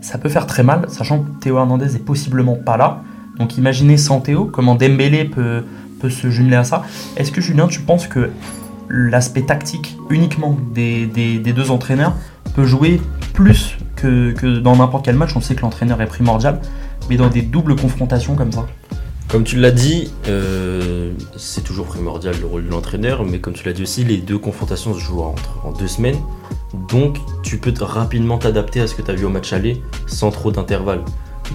Ça 0.00 0.16
peut 0.16 0.28
faire 0.28 0.46
très 0.46 0.62
mal, 0.62 0.86
sachant 0.88 1.20
que 1.20 1.28
Théo 1.40 1.58
Hernandez 1.58 1.96
est 1.96 2.04
possiblement 2.04 2.54
pas 2.54 2.76
là. 2.76 3.02
Donc 3.38 3.58
imaginez 3.58 3.96
sans 3.96 4.20
Théo, 4.20 4.46
comment 4.46 4.74
Dembélé 4.74 5.24
peut 5.24 5.64
se 6.08 6.30
jumeler 6.30 6.56
à 6.56 6.64
ça. 6.64 6.84
Est-ce 7.16 7.32
que 7.32 7.40
Julien, 7.40 7.66
tu 7.66 7.80
penses 7.80 8.06
que 8.06 8.30
l'aspect 8.90 9.42
tactique 9.42 9.96
uniquement 10.10 10.56
des, 10.72 11.06
deux 11.38 11.70
entraîneurs 11.70 12.14
peut 12.54 12.64
jouer 12.64 13.00
plus 13.32 13.78
que, 13.96 14.58
dans 14.58 14.76
n'importe 14.76 15.04
quel 15.04 15.16
match 15.16 15.36
On 15.36 15.40
sait 15.40 15.54
que 15.54 15.62
l'entraîneur 15.62 16.02
est 16.02 16.06
primordial, 16.06 16.60
mais 17.08 17.16
dans 17.16 17.28
des 17.28 17.42
doubles 17.42 17.76
confrontations 17.76 18.34
comme 18.34 18.52
ça. 18.52 18.66
Comme 19.28 19.44
tu 19.44 19.56
l'as 19.56 19.70
dit, 19.70 20.10
euh, 20.26 21.12
c'est 21.36 21.62
toujours 21.62 21.86
primordial 21.86 22.34
le 22.40 22.46
rôle 22.46 22.64
de 22.64 22.70
l'entraîneur, 22.70 23.24
mais 23.24 23.38
comme 23.38 23.54
tu 23.54 23.64
l'as 23.64 23.72
dit 23.72 23.82
aussi, 23.82 24.02
les 24.02 24.16
deux 24.16 24.38
confrontations 24.38 24.92
se 24.92 24.98
jouent 24.98 25.22
entre, 25.22 25.64
en 25.64 25.72
deux 25.72 25.86
semaines. 25.86 26.18
Donc 26.88 27.18
tu 27.44 27.58
peux 27.58 27.72
rapidement 27.80 28.38
t'adapter 28.38 28.80
à 28.80 28.88
ce 28.88 28.96
que 28.96 29.02
tu 29.02 29.10
as 29.10 29.14
vu 29.14 29.24
au 29.24 29.28
match 29.28 29.52
aller 29.52 29.80
sans 30.08 30.32
trop 30.32 30.50
d'intervalle. 30.50 31.02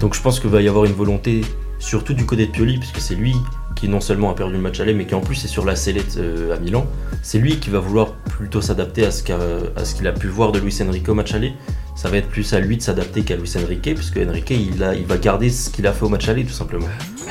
Donc 0.00 0.14
je 0.14 0.22
pense 0.22 0.40
qu'il 0.40 0.48
va 0.48 0.62
y 0.62 0.68
avoir 0.68 0.86
une 0.86 0.92
volonté, 0.92 1.42
surtout 1.78 2.14
du 2.14 2.24
côté 2.24 2.46
de 2.46 2.50
Pioli, 2.50 2.78
puisque 2.78 3.00
c'est 3.00 3.14
lui 3.14 3.34
qui 3.76 3.88
non 3.88 4.00
seulement 4.00 4.30
a 4.30 4.34
perdu 4.34 4.54
le 4.54 4.58
match 4.60 4.80
aller, 4.80 4.94
mais 4.94 5.04
qui 5.04 5.14
en 5.14 5.20
plus 5.20 5.44
est 5.44 5.48
sur 5.48 5.64
la 5.64 5.76
sellette 5.76 6.16
euh, 6.18 6.56
à 6.56 6.58
Milan. 6.58 6.86
C'est 7.22 7.38
lui 7.38 7.58
qui 7.58 7.70
va 7.70 7.78
vouloir 7.78 8.14
plutôt 8.14 8.60
s'adapter 8.60 9.04
à 9.06 9.10
ce 9.12 9.22
qu'a- 9.22 9.38
à 9.76 9.84
ce 9.84 9.94
qu'il 9.94 10.06
a 10.08 10.12
pu 10.12 10.26
voir 10.28 10.50
de 10.50 10.58
Luis 10.58 10.76
Enrique 10.82 11.08
au 11.08 11.14
match 11.14 11.32
aller. 11.34 11.52
ça 11.94 12.08
va 12.10 12.16
être 12.18 12.28
plus 12.28 12.52
à 12.52 12.60
lui 12.60 12.76
de 12.76 12.82
s'adapter 12.82 13.22
qu'à 13.22 13.36
Luis 13.36 13.52
Enrique, 13.56 13.94
puisque 13.94 14.18
Enrique 14.18 14.50
il, 14.50 14.82
a, 14.82 14.94
il 14.94 15.06
va 15.06 15.16
garder 15.16 15.48
ce 15.50 15.70
qu'il 15.70 15.86
a 15.86 15.92
fait 15.92 16.04
au 16.04 16.08
match 16.10 16.28
aller 16.28 16.44
tout 16.44 16.52
simplement. 16.52 16.86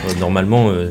Euh, 0.08 0.20
normalement, 0.20 0.70
euh, 0.70 0.90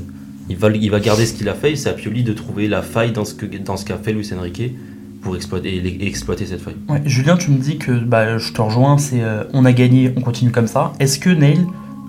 il, 0.48 0.56
va, 0.56 0.70
il 0.70 0.90
va 0.90 1.00
garder 1.00 1.24
ce 1.26 1.32
qu'il 1.34 1.48
a 1.48 1.54
fait 1.54 1.72
et 1.72 1.76
c'est 1.76 1.88
à 1.88 1.92
Pioli 1.92 2.22
de 2.22 2.32
trouver 2.32 2.68
la 2.68 2.82
faille 2.82 3.10
dans 3.12 3.24
ce 3.24 3.34
qu'a 3.34 3.46
dans 3.58 3.76
fait 3.76 4.12
Luis 4.12 4.30
Enrique 4.36 4.74
pour 5.22 5.34
exploiter, 5.36 5.82
exploiter 6.06 6.46
cette 6.46 6.60
faille. 6.60 6.76
Julien, 7.04 7.36
tu 7.36 7.50
me 7.50 7.58
dis 7.58 7.78
que 7.78 7.92
bah, 7.92 8.38
je 8.38 8.52
te 8.52 8.60
rejoins, 8.60 8.98
c'est 8.98 9.22
on 9.54 9.64
a 9.64 9.72
gagné, 9.72 10.12
on 10.16 10.20
continue 10.20 10.50
comme 10.50 10.66
ça. 10.66 10.92
Est-ce 11.00 11.18
que 11.18 11.30
Neil, 11.30 11.60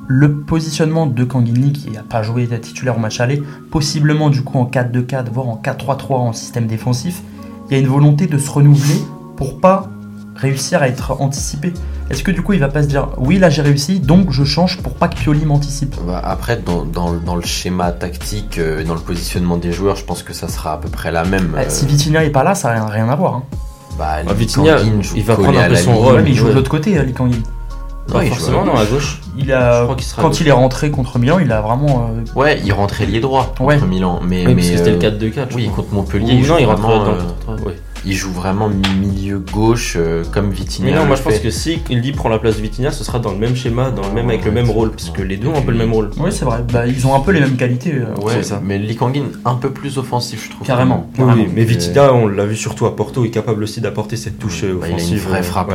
le 0.07 0.35
positionnement 0.35 1.07
de 1.07 1.23
Kanguini 1.23 1.71
qui 1.73 1.89
n'a 1.91 2.03
pas 2.03 2.21
joué 2.23 2.47
titulaire 2.59 2.97
au 2.97 2.99
match 2.99 3.19
aller, 3.19 3.41
possiblement 3.71 4.29
du 4.29 4.43
coup 4.43 4.57
en 4.59 4.65
4-2-4, 4.65 5.25
voire 5.31 5.47
en 5.49 5.61
4-3-3 5.63 6.13
en 6.13 6.33
système 6.33 6.67
défensif, 6.67 7.21
il 7.69 7.73
y 7.73 7.77
a 7.77 7.79
une 7.81 7.87
volonté 7.87 8.27
de 8.27 8.37
se 8.37 8.49
renouveler 8.49 9.01
pour 9.35 9.59
pas 9.59 9.89
réussir 10.35 10.81
à 10.81 10.87
être 10.89 11.19
anticipé 11.21 11.73
Est-ce 12.09 12.21
que 12.23 12.29
du 12.29 12.41
coup 12.41 12.53
il 12.53 12.59
va 12.59 12.67
pas 12.67 12.83
se 12.83 12.87
dire 12.87 13.07
oui 13.17 13.39
là 13.39 13.49
j'ai 13.49 13.61
réussi 13.61 13.99
donc 14.01 14.31
je 14.31 14.43
change 14.43 14.81
pour 14.83 14.93
pas 14.93 15.07
que 15.07 15.15
Pioli 15.15 15.45
m'anticipe? 15.45 15.95
Bah, 16.05 16.21
après, 16.23 16.57
dans, 16.57 16.83
dans- 16.85 17.13
dans 17.13 17.35
le 17.37 17.41
schéma 17.41 17.91
tactique, 17.93 18.57
euh, 18.59 18.83
dans 18.83 18.93
le 18.95 18.99
positionnement 18.99 19.57
des 19.57 19.71
joueurs, 19.71 19.95
je 19.95 20.03
pense 20.03 20.21
que 20.23 20.33
ça 20.33 20.47
sera 20.49 20.73
à 20.73 20.77
peu 20.77 20.89
près 20.89 21.11
la 21.11 21.23
même. 21.23 21.47
Bah, 21.53 21.59
euh, 21.61 21.65
Si 21.69 21.85
Vitinha 21.87 22.23
est 22.25 22.29
pas 22.31 22.43
là, 22.43 22.53
ça 22.53 22.67
n'a 22.73 22.81
rien, 22.85 23.05
rien 23.05 23.09
à 23.09 23.15
voir. 23.15 23.35
hein. 23.35 23.43
bah, 23.97 24.17
Ah, 24.27 24.33
Vitinha, 24.33 24.77
il 25.15 25.23
va 25.23 25.35
prendre 25.35 25.57
un 25.57 25.67
peu 25.69 25.75
son 25.75 25.95
rôle. 25.95 26.23
Il 26.27 26.35
joue 26.35 26.49
de 26.49 26.53
l'autre 26.53 26.69
côté, 26.69 27.01
Lee 27.03 27.13
Kangin. 27.13 27.39
Non, 28.13 28.21
joue 28.21 28.27
forcément, 28.27 28.61
à 28.61 28.65
non, 28.65 28.71
gauche. 28.73 28.81
à 28.81 28.85
gauche. 28.91 29.21
Il 29.37 29.51
a, 29.51 29.79
Je 29.79 29.83
crois 29.83 29.95
qu'il 29.95 30.05
sera 30.05 30.21
quand 30.21 30.29
gauche. 30.29 30.41
il 30.41 30.47
est 30.47 30.51
rentré 30.51 30.91
contre 30.91 31.17
Milan, 31.19 31.39
il 31.39 31.51
a 31.51 31.61
vraiment. 31.61 32.11
euh, 32.15 32.39
Ouais, 32.39 32.61
il 32.63 32.71
rentrait 32.73 33.05
lié 33.05 33.19
droit 33.19 33.53
contre 33.57 33.61
Ouais. 33.63 33.79
Milan. 33.87 34.19
Mais, 34.23 34.45
Oui, 34.45 34.53
mais, 34.53 34.61
parce 34.61 34.69
que 34.69 34.77
c'était 34.77 35.05
euh, 35.05 35.11
le 35.11 35.29
4-2-4. 35.29 35.47
je 35.51 35.55
Oui, 35.55 35.63
crois. 35.65 35.75
contre 35.83 35.93
Montpellier, 35.93 36.33
Ou 36.33 36.37
non, 36.37 36.43
joue 36.43 36.55
il 36.59 36.65
rentre 36.65 36.81
vraiment, 36.81 37.05
dans 37.05 37.11
euh, 37.11 37.15
le 37.49 37.55
4-3. 37.63 37.65
ouais. 37.67 37.75
il 38.07 38.13
joue 38.13 38.31
vraiment 38.31 38.69
milieu 39.01 39.39
gauche 39.39 39.95
euh, 39.99 40.23
comme 40.31 40.51
Vitinha. 40.51 40.91
Mais 40.91 40.95
non, 40.95 41.05
moi 41.07 41.15
je 41.15 41.23
pense 41.23 41.39
que 41.39 41.49
si 41.49 41.79
Lee 41.89 42.11
prend 42.11 42.29
la 42.29 42.37
place 42.37 42.57
de 42.57 42.61
Vitinha, 42.61 42.91
ce 42.91 43.03
sera 43.03 43.17
dans 43.17 43.31
le 43.31 43.37
même 43.39 43.55
schéma, 43.55 43.89
dans 43.89 44.07
le 44.07 44.13
même, 44.13 44.29
avec 44.29 44.45
le 44.45 44.51
même 44.51 44.69
rôle, 44.69 44.89
exactement. 44.89 45.13
puisque 45.15 45.27
les 45.27 45.37
deux 45.37 45.47
ont 45.47 45.57
un 45.57 45.61
peu 45.63 45.71
le 45.71 45.77
même 45.79 45.91
rôle. 45.91 46.11
Oui, 46.19 46.29
c'est 46.31 46.45
vrai. 46.45 46.59
Bah, 46.71 46.85
ils 46.85 47.07
ont 47.07 47.15
un 47.15 47.19
peu 47.21 47.31
les 47.31 47.39
mêmes 47.39 47.57
qualités. 47.57 47.93
euh, 47.95 48.23
Ouais, 48.23 48.43
ça. 48.43 48.61
mais 48.63 48.77
Lee 48.77 48.95
Kangin 48.95 49.23
un 49.43 49.55
peu 49.55 49.71
plus 49.71 49.97
offensif, 49.97 50.45
je 50.45 50.51
trouve. 50.51 50.67
Carrément. 50.67 51.09
Oui, 51.17 51.47
mais 51.55 51.63
Vitinha, 51.63 52.13
on 52.13 52.27
l'a 52.27 52.45
vu 52.45 52.55
surtout 52.55 52.85
à 52.85 52.95
Porto, 52.95 53.25
est 53.25 53.29
capable 53.31 53.63
aussi 53.63 53.81
d'apporter 53.81 54.15
cette 54.17 54.37
touche 54.37 54.63
euh, 54.63 54.77
Bah, 54.79 54.81
il 54.81 54.83
a 54.85 54.87
une 54.89 54.95
offensive. 54.97 55.23
vraie 55.27 55.39
euh, 55.39 55.43
frappe. 55.43 55.73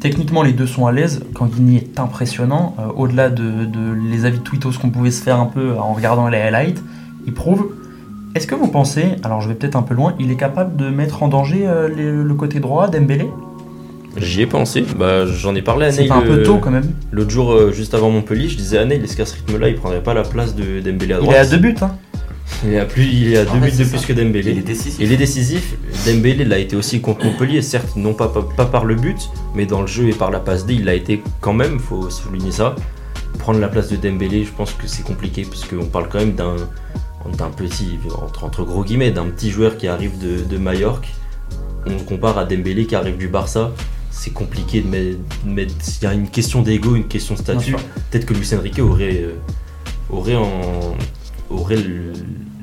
Techniquement, 0.00 0.42
les 0.42 0.52
deux 0.52 0.66
sont 0.66 0.86
à 0.86 0.92
l'aise. 0.92 1.22
Kanguini 1.34 1.76
est 1.76 2.00
impressionnant. 2.00 2.74
Euh, 2.78 2.84
Au-delà 2.96 3.28
de, 3.28 3.64
de 3.66 3.92
les 4.10 4.24
avis 4.24 4.40
tweetos 4.40 4.72
qu'on 4.80 4.90
pouvait 4.90 5.10
se 5.10 5.22
faire 5.22 5.38
un 5.38 5.46
peu 5.46 5.72
en 5.78 5.92
regardant 5.92 6.28
les 6.28 6.38
highlights, 6.38 6.82
il 7.26 7.34
prouve. 7.34 7.68
Est-ce 8.34 8.46
que 8.46 8.54
vous 8.54 8.68
pensez, 8.68 9.16
alors 9.24 9.40
je 9.40 9.48
vais 9.48 9.54
peut-être 9.54 9.76
un 9.76 9.82
peu 9.82 9.92
loin, 9.94 10.14
il 10.20 10.30
est 10.30 10.36
capable 10.36 10.76
de 10.76 10.88
mettre 10.88 11.22
en 11.24 11.28
danger 11.28 11.64
euh, 11.66 11.88
les- 11.88 12.10
le 12.12 12.34
côté 12.34 12.60
droit 12.60 12.88
d'Embélé? 12.88 13.28
J'y 14.16 14.42
ai 14.42 14.46
pensé, 14.46 14.84
bah, 14.98 15.26
j'en 15.26 15.54
ai 15.54 15.62
parlé 15.62 15.86
à 15.86 15.92
un 16.14 16.20
peu 16.22 16.40
euh, 16.40 16.44
tôt 16.44 16.58
quand 16.58 16.70
même. 16.70 16.90
l'autre 17.12 17.30
jour, 17.30 17.52
euh, 17.52 17.72
juste 17.72 17.92
avant 17.94 18.10
Montpellier, 18.10 18.48
je 18.48 18.56
disais 18.56 18.78
à 18.78 18.84
est-ce 18.84 19.16
qu'à 19.16 19.26
ce 19.26 19.34
rythme-là, 19.34 19.68
il 19.68 19.74
prendrait 19.76 20.02
pas 20.02 20.14
la 20.14 20.22
place 20.22 20.54
de 20.54 20.80
Dembélé 20.80 21.14
à 21.14 21.18
Il 21.18 21.22
droite? 21.22 21.36
est 21.36 21.40
à 21.40 21.46
deux 21.46 21.58
buts. 21.58 21.74
Hein. 21.82 21.90
Il 22.64 22.72
est 22.74 22.78
à, 22.78 22.84
plus, 22.84 23.04
il 23.04 23.36
à 23.36 23.44
deux 23.44 23.58
buts 23.58 23.70
c'est 23.72 23.78
de 23.78 23.84
ça. 23.84 23.96
plus 23.96 24.06
que 24.06 24.12
Il 24.12 24.18
est 24.18 24.24
Dembélé. 24.24 24.54
décisif. 24.62 24.96
Il 25.00 25.12
est 25.12 25.16
décisif. 25.16 25.74
Dembélé 26.06 26.44
l'a 26.44 26.58
été 26.58 26.76
aussi 26.76 27.00
contre 27.00 27.24
Montpellier, 27.24 27.62
certes 27.62 27.96
non 27.96 28.12
pas, 28.12 28.28
pas, 28.28 28.42
pas 28.42 28.66
par 28.66 28.84
le 28.84 28.94
but, 28.96 29.16
mais 29.54 29.64
dans 29.66 29.80
le 29.80 29.86
jeu 29.86 30.08
et 30.08 30.12
par 30.12 30.30
la 30.30 30.40
passe 30.40 30.66
D, 30.66 30.74
il 30.74 30.84
l'a 30.84 30.94
été 30.94 31.22
quand 31.40 31.54
même, 31.54 31.78
faut 31.78 32.10
souligner 32.10 32.52
ça. 32.52 32.76
Prendre 33.38 33.60
la 33.60 33.68
place 33.68 33.88
de 33.88 33.96
Dembélé, 33.96 34.44
je 34.44 34.50
pense 34.52 34.72
que 34.72 34.86
c'est 34.86 35.02
compliqué, 35.04 35.44
parce 35.48 35.64
qu'on 35.64 35.86
parle 35.86 36.08
quand 36.08 36.18
même 36.18 36.34
d'un 36.34 36.56
d'un 37.38 37.50
petit, 37.50 37.98
entre, 38.22 38.44
entre 38.44 38.64
gros 38.64 38.82
guillemets, 38.82 39.10
d'un 39.10 39.26
petit 39.26 39.50
joueur 39.50 39.76
qui 39.76 39.86
arrive 39.88 40.18
de, 40.18 40.42
de 40.42 40.58
Majorque. 40.58 41.08
On 41.86 41.90
le 41.90 41.98
compare 41.98 42.36
à 42.38 42.44
Dembélé 42.46 42.86
qui 42.86 42.94
arrive 42.94 43.18
du 43.18 43.28
Barça. 43.28 43.72
C'est 44.10 44.32
compliqué 44.32 44.80
de 44.80 44.88
mettre, 44.88 45.18
de 45.44 45.50
mettre- 45.50 45.74
Il 46.00 46.04
y 46.04 46.06
a 46.08 46.14
une 46.14 46.28
question 46.28 46.62
d'ego, 46.62 46.96
une 46.96 47.06
question 47.08 47.34
de 47.34 47.38
statut. 47.40 47.72
Peut-être 48.10 48.24
que 48.26 48.34
Luis 48.34 48.48
Enrique 48.54 48.78
aurait, 48.80 49.22
euh, 49.22 49.34
aurait, 50.10 50.34
en, 50.36 50.96
aurait 51.50 51.76
le, 51.76 52.09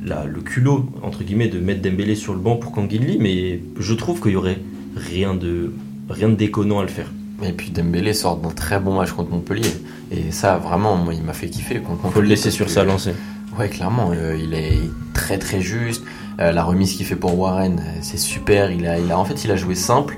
la- 0.08 0.26
le 0.26 0.42
culot, 0.42 0.86
entre 1.04 1.24
guillemets, 1.24 1.48
de 1.48 1.60
mettre 1.60 1.82
Dembélé 1.82 2.16
sur 2.16 2.34
le 2.34 2.40
banc 2.40 2.56
pour 2.56 2.72
Kanguinli, 2.72 3.18
mais 3.20 3.60
je 3.80 3.94
trouve 3.94 4.22
qu'il 4.22 4.32
y 4.32 4.36
aurait 4.36 4.60
rien 4.96 5.34
de, 5.36 5.74
rien 6.10 6.30
de 6.30 6.36
déconnant 6.36 6.80
à 6.80 6.84
le 6.84 6.88
faire. 6.90 7.12
Et 7.44 7.52
puis 7.52 7.70
Dembélé 7.70 8.14
sort 8.14 8.38
d'un 8.38 8.50
très 8.50 8.80
bon 8.80 8.96
match 8.98 9.12
contre 9.12 9.30
Montpellier. 9.32 9.70
Et 10.12 10.32
ça, 10.32 10.58
vraiment, 10.58 10.96
moi, 10.96 11.14
il 11.14 11.22
m'a 11.24 11.34
fait 11.34 11.50
kiffer 11.50 11.80
contre 11.80 12.10
Faut 12.12 12.22
le 12.22 12.28
laisser 12.28 12.50
sur 12.52 12.66
que- 12.66 12.72
sa 12.72 12.84
lancée. 12.84 13.14
Ouais, 13.60 13.70
clairement, 13.70 14.12
euh, 14.14 14.38
il 14.42 14.54
est 14.54 14.80
très 15.14 15.38
très 15.38 15.62
juste. 15.62 16.04
Euh, 16.40 16.52
la 16.52 16.64
remise 16.64 16.94
qu'il 16.96 17.06
fait 17.06 17.16
pour 17.16 17.38
Warren, 17.38 17.80
euh, 17.80 17.98
c'est 18.02 18.18
super. 18.18 18.72
Il 18.72 18.86
a, 18.88 19.00
il 19.00 19.12
a, 19.12 19.18
en 19.20 19.26
fait, 19.26 19.44
il 19.44 19.52
a 19.52 19.56
joué 19.56 19.74
simple. 19.76 20.18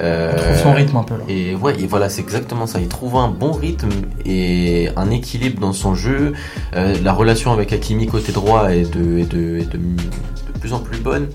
Euh, 0.00 0.32
Il 0.34 0.42
trouve 0.42 0.56
son 0.62 0.72
rythme 0.72 0.96
un 0.96 1.02
peu 1.02 1.14
là. 1.14 1.24
Et 1.28 1.54
ouais, 1.54 1.74
et 1.78 1.86
voilà, 1.86 2.08
c'est 2.08 2.22
exactement 2.22 2.66
ça. 2.66 2.80
Il 2.80 2.88
trouve 2.88 3.16
un 3.16 3.28
bon 3.28 3.52
rythme 3.52 3.90
et 4.24 4.88
un 4.96 5.10
équilibre 5.10 5.60
dans 5.60 5.72
son 5.72 5.94
jeu. 5.94 6.32
Euh, 6.74 6.96
la 7.02 7.12
relation 7.12 7.52
avec 7.52 7.72
Hakimi 7.72 8.06
côté 8.06 8.32
droit 8.32 8.72
est 8.72 8.90
de, 8.92 9.18
est 9.18 9.30
de, 9.30 9.58
est 9.58 9.70
de, 9.72 9.78
de 9.78 10.58
plus 10.58 10.72
en 10.72 10.78
plus 10.80 10.98
bonne. 10.98 11.28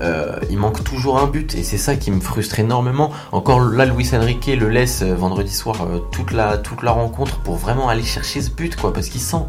Euh, 0.00 0.38
il 0.50 0.58
manque 0.58 0.84
toujours 0.84 1.18
un 1.18 1.26
but 1.26 1.54
et 1.54 1.62
c'est 1.62 1.78
ça 1.78 1.96
qui 1.96 2.10
me 2.10 2.20
frustre 2.20 2.60
énormément. 2.60 3.10
Encore 3.32 3.60
là, 3.60 3.86
Luis 3.86 4.10
Enrique 4.12 4.46
le 4.46 4.68
laisse 4.68 5.02
euh, 5.02 5.14
vendredi 5.14 5.52
soir 5.52 5.82
euh, 5.82 5.98
toute 6.12 6.32
la 6.32 6.58
toute 6.58 6.82
la 6.82 6.92
rencontre 6.92 7.38
pour 7.38 7.56
vraiment 7.56 7.88
aller 7.88 8.02
chercher 8.02 8.40
ce 8.40 8.50
but 8.50 8.76
quoi, 8.76 8.92
parce 8.92 9.08
qu'il 9.08 9.20
sent 9.20 9.44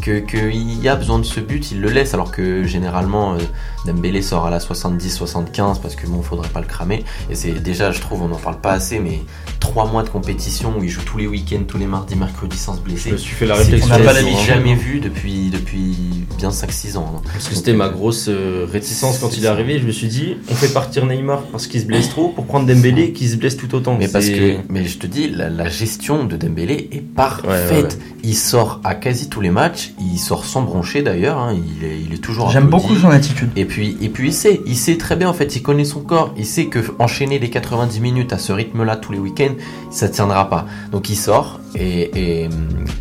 que 0.00 0.18
qu'il 0.18 0.80
y 0.80 0.88
a 0.88 0.96
besoin 0.96 1.18
de 1.18 1.24
ce 1.24 1.40
but, 1.40 1.70
il 1.70 1.80
le 1.80 1.88
laisse 1.88 2.14
alors 2.14 2.30
que 2.30 2.64
généralement 2.64 3.36
Dembélé 3.84 4.22
sort 4.22 4.46
à 4.46 4.50
la 4.50 4.58
70-75 4.58 5.80
parce 5.80 5.96
que 5.96 6.06
bon, 6.06 6.22
faudrait 6.22 6.48
pas 6.48 6.60
le 6.60 6.66
cramer. 6.66 7.04
Et 7.30 7.34
c'est 7.34 7.52
déjà, 7.52 7.90
je 7.90 8.00
trouve, 8.00 8.22
on 8.22 8.28
n'en 8.28 8.36
parle 8.36 8.60
pas 8.60 8.72
assez, 8.72 9.00
mais 9.00 9.22
trois 9.62 9.86
mois 9.86 10.02
de 10.02 10.08
compétition 10.08 10.74
où 10.78 10.82
il 10.82 10.88
joue 10.90 11.02
tous 11.02 11.16
les 11.18 11.26
week-ends, 11.28 11.62
tous 11.66 11.78
les 11.78 11.86
mardis, 11.86 12.16
mercredis 12.16 12.58
sans 12.58 12.74
se 12.74 12.78
Je 12.80 12.82
blesser. 12.84 13.12
me 13.12 13.16
suis 13.16 13.34
fait 13.34 13.46
la 13.46 13.54
réflexion. 13.54 13.94
on 13.94 13.98
n'a 13.98 14.04
pas 14.04 14.12
jamais 14.44 14.74
vu 14.74 14.98
depuis 15.00 15.50
depuis 15.50 15.94
bien 16.36 16.50
5-6 16.50 16.96
ans. 16.96 17.12
hein. 17.16 17.20
Parce 17.32 17.48
que 17.48 17.54
c'était 17.54 17.72
ma 17.72 17.88
grosse 17.88 18.26
euh, 18.28 18.66
réticence 18.70 19.18
quand 19.18 19.36
il 19.36 19.44
est 19.44 19.48
arrivé. 19.48 19.78
Je 19.78 19.86
me 19.86 19.92
suis 19.92 20.08
dit, 20.08 20.36
on 20.50 20.54
fait 20.54 20.72
partir 20.72 21.06
Neymar 21.06 21.42
parce 21.52 21.68
qu'il 21.68 21.80
se 21.80 21.86
blesse 21.86 22.08
trop 22.08 22.28
pour 22.28 22.44
prendre 22.46 22.66
Dembélé 22.66 23.12
qui 23.12 23.28
se 23.28 23.36
blesse 23.36 23.56
tout 23.56 23.72
autant. 23.74 23.96
Mais 23.98 24.08
parce 24.08 24.28
que, 24.28 24.56
mais 24.68 24.84
je 24.84 24.98
te 24.98 25.06
dis, 25.06 25.30
la, 25.30 25.48
la 25.48 25.68
gestion 25.68 26.24
de 26.24 26.36
Dembélé 26.36 26.88
est 26.90 27.00
parfaite. 27.00 27.46
Ouais, 27.70 27.76
ouais, 27.76 27.82
ouais. 27.84 27.88
Il 28.24 28.34
sort 28.36 28.80
à 28.84 28.94
quasi 28.96 29.28
tous 29.28 29.40
les 29.40 29.50
matchs. 29.50 29.92
Il 30.00 30.18
sort 30.18 30.44
sans 30.44 30.62
broncher 30.62 31.02
d'ailleurs. 31.02 31.38
hein. 31.38 31.54
Il, 31.54 31.84
est, 31.86 31.98
il 32.04 32.12
est 32.14 32.18
toujours. 32.18 32.50
J'aime 32.50 32.66
beaucoup 32.66 32.96
son 32.96 33.10
attitude. 33.10 33.50
Et 33.56 33.64
puis, 33.64 33.96
et 34.00 34.08
puis 34.08 34.28
il 34.28 34.32
sait, 34.34 34.60
il 34.66 34.76
sait 34.76 34.96
très 34.96 35.14
bien 35.16 35.28
en 35.28 35.32
fait, 35.34 35.54
il 35.56 35.62
connaît 35.62 35.84
son 35.84 36.00
corps, 36.00 36.34
il 36.36 36.46
sait 36.46 36.66
que 36.66 36.80
enchaîner 36.98 37.38
les 37.38 37.50
90 37.50 38.00
minutes 38.00 38.32
à 38.32 38.38
ce 38.38 38.52
rythme-là 38.52 38.96
tous 38.96 39.12
les 39.12 39.18
week-ends, 39.18 39.51
ça 39.90 40.08
tiendra 40.08 40.48
pas. 40.48 40.66
Donc 40.90 41.10
il 41.10 41.16
sort 41.16 41.60
et, 41.74 42.48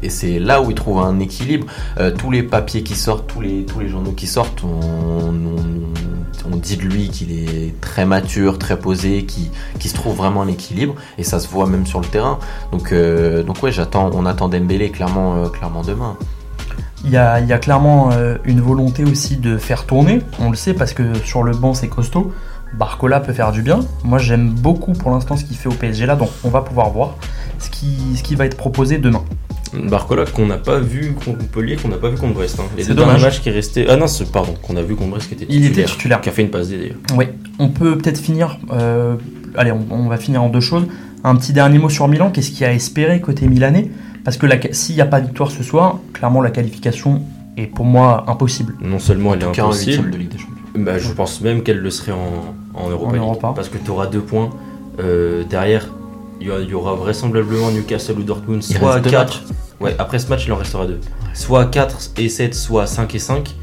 c'est 0.09 0.39
là 0.39 0.61
où 0.61 0.69
il 0.69 0.75
trouve 0.75 0.99
un 0.99 1.19
équilibre. 1.19 1.67
Euh, 1.99 2.11
tous 2.11 2.31
les 2.31 2.43
papiers 2.43 2.83
qui 2.83 2.95
sortent, 2.95 3.27
tous 3.27 3.41
les, 3.41 3.65
tous 3.65 3.79
les 3.79 3.87
journaux 3.87 4.11
qui 4.11 4.27
sortent, 4.27 4.63
on, 4.63 5.33
on, 6.51 6.55
dit 6.57 6.77
de 6.77 6.83
lui 6.83 7.09
qu'il 7.09 7.31
est 7.31 7.79
très 7.81 8.05
mature, 8.05 8.59
très 8.59 8.77
posé, 8.77 9.25
qui, 9.25 9.51
se 9.87 9.93
trouve 9.93 10.15
vraiment 10.15 10.41
un 10.41 10.47
équilibre 10.47 10.95
et 11.17 11.23
ça 11.23 11.39
se 11.39 11.47
voit 11.47 11.67
même 11.67 11.85
sur 11.85 11.99
le 11.99 12.05
terrain. 12.05 12.39
Donc, 12.71 12.91
euh, 12.91 13.43
donc 13.43 13.61
ouais, 13.63 13.71
j'attends, 13.71 14.09
on 14.13 14.25
attend 14.25 14.49
Dembélé 14.49 14.89
clairement, 14.91 15.35
euh, 15.35 15.47
clairement 15.47 15.81
demain. 15.81 16.17
Il 17.03 17.09
y 17.09 17.17
a, 17.17 17.39
il 17.39 17.47
y 17.47 17.53
a 17.53 17.57
clairement 17.57 18.11
euh, 18.11 18.37
une 18.45 18.61
volonté 18.61 19.03
aussi 19.03 19.37
de 19.37 19.57
faire 19.57 19.85
tourner. 19.85 20.21
On 20.39 20.49
le 20.51 20.55
sait 20.55 20.73
parce 20.73 20.93
que 20.93 21.15
sur 21.25 21.43
le 21.43 21.53
banc 21.53 21.73
c'est 21.73 21.87
costaud. 21.87 22.31
Barcola 22.73 23.19
peut 23.19 23.33
faire 23.33 23.51
du 23.51 23.61
bien. 23.61 23.79
Moi 24.03 24.17
j'aime 24.17 24.49
beaucoup 24.49 24.93
pour 24.93 25.11
l'instant 25.11 25.35
ce 25.37 25.43
qu'il 25.45 25.57
fait 25.57 25.69
au 25.69 25.73
PSG 25.73 26.05
là, 26.05 26.15
donc 26.15 26.29
on 26.43 26.49
va 26.49 26.61
pouvoir 26.61 26.89
voir 26.89 27.15
ce 27.59 27.69
qui, 27.69 28.15
ce 28.15 28.23
qui 28.23 28.35
va 28.35 28.45
être 28.45 28.57
proposé 28.57 28.97
demain. 28.97 29.23
Barcola 29.73 30.25
qu'on 30.25 30.45
n'a 30.47 30.57
pas 30.57 30.79
vu 30.79 31.13
contre 31.13 31.39
Montpellier, 31.39 31.77
qu'on 31.77 31.87
n'a 31.87 31.95
pas 31.97 32.09
vu 32.09 32.17
contre 32.17 32.33
Brest. 32.33 32.59
Hein. 32.59 32.63
Les 32.75 32.83
C'est 32.83 32.89
deux 32.89 32.95
derniers 32.95 33.11
dommage. 33.13 33.23
matchs 33.23 33.39
qui 33.41 33.49
restaient. 33.51 33.85
Ah 33.87 33.95
non, 33.95 34.07
c'est- 34.07 34.29
pardon, 34.29 34.53
qu'on 34.61 34.75
a 34.75 34.81
vu 34.81 34.95
contre 34.95 35.11
Brest 35.11 35.27
qui 35.29 35.35
était 35.35 35.45
Il 35.47 35.61
titulaire. 35.61 35.71
était 35.71 35.91
titulaire. 35.93 36.21
Qui 36.21 36.29
a 36.29 36.31
fait 36.33 36.41
une 36.41 36.49
passe 36.49 36.67
D 36.69 36.77
d'ailleurs. 36.77 36.97
Oui, 37.15 37.25
on 37.57 37.69
peut 37.69 37.97
peut-être 37.97 38.17
finir. 38.19 38.57
euh, 38.73 39.15
allez, 39.55 39.71
on, 39.71 39.85
on 39.89 40.07
va 40.09 40.17
finir 40.17 40.43
en 40.43 40.49
deux 40.49 40.59
choses. 40.59 40.87
Un 41.23 41.35
petit 41.37 41.53
dernier 41.53 41.77
mot 41.79 41.87
sur 41.89 42.07
Milan. 42.09 42.31
Qu'est-ce 42.31 42.49
qu'il 42.51 42.61
y 42.61 42.65
a 42.65 42.69
à 42.69 42.73
espérer 42.73 43.21
côté 43.21 43.47
milanais? 43.47 43.89
Parce 44.25 44.35
que 44.35 44.45
la- 44.45 44.57
s'il 44.73 44.95
n'y 44.95 45.01
a 45.01 45.05
pas 45.05 45.21
de 45.21 45.27
victoire 45.27 45.51
ce 45.51 45.63
soir, 45.63 45.99
clairement 46.13 46.41
la 46.41 46.51
qualification 46.51 47.21
est 47.55 47.67
pour 47.67 47.85
moi 47.85 48.25
impossible. 48.27 48.75
Non 48.81 48.99
seulement 48.99 49.33
elle 49.35 49.41
est 49.41 49.45
impossible, 49.45 50.11
de 50.11 50.17
Ligue 50.17 50.29
des 50.31 50.37
Champions. 50.37 50.55
Bah, 50.75 50.97
je 50.99 51.11
pense 51.11 51.41
même 51.41 51.63
qu'elle 51.63 51.79
le 51.79 51.89
serait 51.89 52.11
en, 52.11 52.55
en 52.73 52.89
Europa 52.89 53.09
En 53.09 53.13
League. 53.13 53.21
Europa. 53.21 53.53
Parce 53.55 53.69
que 53.69 53.77
tu 53.77 53.89
auras 53.91 54.07
deux 54.07 54.21
points. 54.21 54.49
Euh, 54.99 55.43
derrière, 55.49 55.87
il 56.39 56.47
y, 56.47 56.69
y 56.69 56.73
aura 56.73 56.93
vraisemblablement 56.93 57.71
Newcastle 57.71 58.19
ou 58.19 58.23
Dortmund, 58.23 58.63
Il 58.69 58.77
soit 58.77 58.93
reste 58.93 59.05
deux 59.05 59.11
4. 59.11 59.43
Ouais, 59.79 59.95
après 59.99 60.19
ce 60.19 60.27
match, 60.27 60.45
il 60.45 60.53
en 60.53 60.57
restera 60.57 60.85
deux. 60.85 60.99
Soit 61.33 61.65
4 61.65 62.11
et 62.17 62.29
7, 62.29 62.53
soit 62.53 62.85
5 62.87 63.15
et 63.15 63.19
5. 63.19 63.55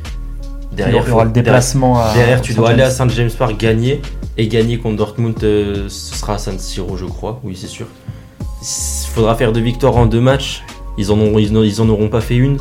Derrière, 0.73 1.03
il 1.07 1.09
y 1.09 1.13
aura 1.13 1.25
le 1.25 1.31
déplacement 1.31 2.01
à. 2.01 2.13
Derrière, 2.15 2.41
tu 2.41 2.55
dois 2.55 2.71
aller 2.71 2.83
à 2.83 2.91
Saint 2.91 3.09
James 3.09 3.31
Park 3.37 3.57
gagner 3.59 4.01
et 4.37 4.47
gagner 4.49 4.79
contre 4.79 4.97
Dortmund. 4.97 5.35
euh, 5.43 5.89
ce 5.89 6.15
sera 6.15 6.35
à 6.35 6.39
San 6.39 6.59
Siro, 6.59 6.97
je 6.97 7.05
crois. 7.05 7.41
Oui, 7.45 7.57
c'est 7.61 7.67
sûr. 7.67 7.87
Il 8.63 9.09
faudra 9.15 9.35
faire 9.35 9.53
deux 9.53 9.61
victoires 9.61 9.97
en 9.97 10.07
deux 10.07 10.21
matchs. 10.21 10.63
Ils 10.99 11.11
en, 11.13 11.21
auront, 11.21 11.39
ils 11.39 11.53
n'en- 11.53 11.63
ils 11.63 11.81
en 11.81 11.89
auront 11.89 12.09
pas 12.09 12.21
fait 12.21 12.37
une. 12.37 12.59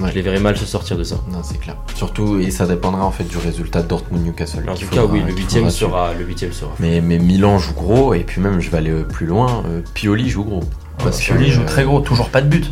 Ouais. 0.00 0.10
Je 0.10 0.14
les 0.14 0.22
verrais 0.22 0.40
mal 0.40 0.56
se 0.56 0.64
sortir 0.64 0.96
de 0.96 1.04
ça. 1.04 1.16
Non, 1.30 1.40
c'est 1.42 1.58
clair. 1.58 1.76
Surtout, 1.94 2.38
et 2.38 2.50
ça 2.50 2.66
dépendra 2.66 3.04
en 3.04 3.10
fait 3.10 3.24
du 3.24 3.36
résultat 3.36 3.82
de 3.82 3.88
Dortmund-Newcastle. 3.88 4.68
En 4.68 4.74
tout 4.74 4.86
cas, 4.86 5.04
oui, 5.04 5.22
le 5.26 5.32
huitième 5.32 5.70
sera, 5.70 6.12
le 6.14 6.24
huitième 6.24 6.52
sera. 6.52 6.72
Mais, 6.80 7.00
mais 7.00 7.18
Milan 7.18 7.58
joue 7.58 7.74
gros, 7.74 8.14
et 8.14 8.20
puis 8.20 8.40
même, 8.40 8.60
je 8.60 8.70
vais 8.70 8.78
aller 8.78 8.92
plus 9.08 9.26
loin, 9.26 9.62
euh, 9.68 9.82
Pioli 9.94 10.28
joue 10.28 10.44
gros. 10.44 10.64
Parce 10.98 11.20
que, 11.20 11.26
Pioli 11.26 11.50
joue 11.50 11.62
euh, 11.62 11.66
très 11.66 11.84
gros, 11.84 12.00
toujours 12.00 12.30
pas 12.30 12.40
de 12.40 12.48
but. 12.48 12.70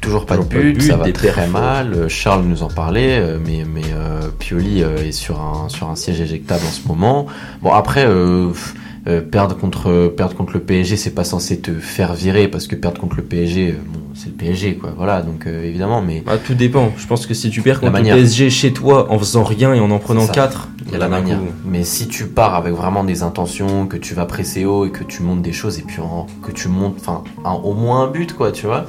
Toujours 0.00 0.26
pas 0.26 0.36
Toujours 0.36 0.50
de 0.50 0.54
pas 0.56 0.62
de 0.62 0.72
but, 0.72 0.82
ça 0.82 0.96
va 0.96 1.04
des 1.04 1.12
très 1.12 1.48
mal. 1.48 1.92
Euh, 1.92 2.08
Charles 2.08 2.44
nous 2.44 2.62
en 2.62 2.68
parlait, 2.68 3.36
mais, 3.44 3.64
mais 3.66 3.82
euh, 3.92 4.28
Pioli 4.38 4.80
est 4.82 5.12
sur 5.12 5.40
un, 5.40 5.68
sur 5.68 5.88
un 5.88 5.96
siège 5.96 6.20
éjectable 6.20 6.62
en 6.64 6.70
ce 6.70 6.86
moment. 6.86 7.26
Bon, 7.62 7.72
après, 7.72 8.04
euh, 8.06 8.48
pff, 8.48 8.74
euh, 9.06 9.20
perdre, 9.22 9.56
contre, 9.56 10.08
perdre 10.16 10.34
contre 10.34 10.54
le 10.54 10.60
PSG, 10.60 10.96
c'est 10.96 11.10
pas 11.14 11.24
censé 11.24 11.58
te 11.60 11.72
faire 11.72 12.14
virer, 12.14 12.48
parce 12.48 12.66
que 12.66 12.74
perdre 12.76 13.00
contre 13.00 13.16
le 13.16 13.22
PSG, 13.22 13.70
euh, 13.70 13.74
bon, 13.92 14.00
c'est 14.14 14.26
le 14.30 14.34
PSG, 14.34 14.74
quoi. 14.76 14.92
Voilà, 14.96 15.22
donc 15.22 15.46
euh, 15.46 15.64
évidemment, 15.64 16.02
mais 16.02 16.22
Ah, 16.26 16.36
tout 16.36 16.54
dépend. 16.54 16.92
Je 16.96 17.06
pense 17.06 17.26
que 17.26 17.34
si 17.34 17.50
tu 17.50 17.62
perds 17.62 17.80
contre 17.80 17.92
manière. 17.92 18.16
le 18.16 18.22
PSG 18.22 18.50
chez 18.50 18.72
toi 18.72 19.10
en 19.10 19.18
faisant 19.18 19.44
rien 19.44 19.72
et 19.74 19.80
en 19.80 19.90
en 19.90 19.98
prenant 19.98 20.26
ça. 20.26 20.32
4, 20.32 20.68
il 20.86 20.92
y 20.92 20.94
a 20.96 20.98
la 20.98 21.08
manière. 21.08 21.38
Mais 21.64 21.84
si 21.84 22.08
tu 22.08 22.26
pars 22.26 22.54
avec 22.54 22.72
vraiment 22.74 23.04
des 23.04 23.22
intentions, 23.22 23.86
que 23.86 23.96
tu 23.96 24.14
vas 24.14 24.24
presser 24.26 24.64
haut 24.64 24.84
et 24.86 24.90
que 24.90 25.04
tu 25.04 25.22
montes 25.22 25.42
des 25.42 25.52
choses, 25.52 25.78
et 25.78 25.82
puis 25.82 26.00
en- 26.00 26.26
que 26.42 26.50
tu 26.52 26.68
montes, 26.68 26.96
enfin, 27.00 27.22
au 27.62 27.74
moins 27.74 28.04
un 28.04 28.08
but, 28.08 28.34
quoi, 28.34 28.52
tu 28.52 28.66
vois. 28.66 28.84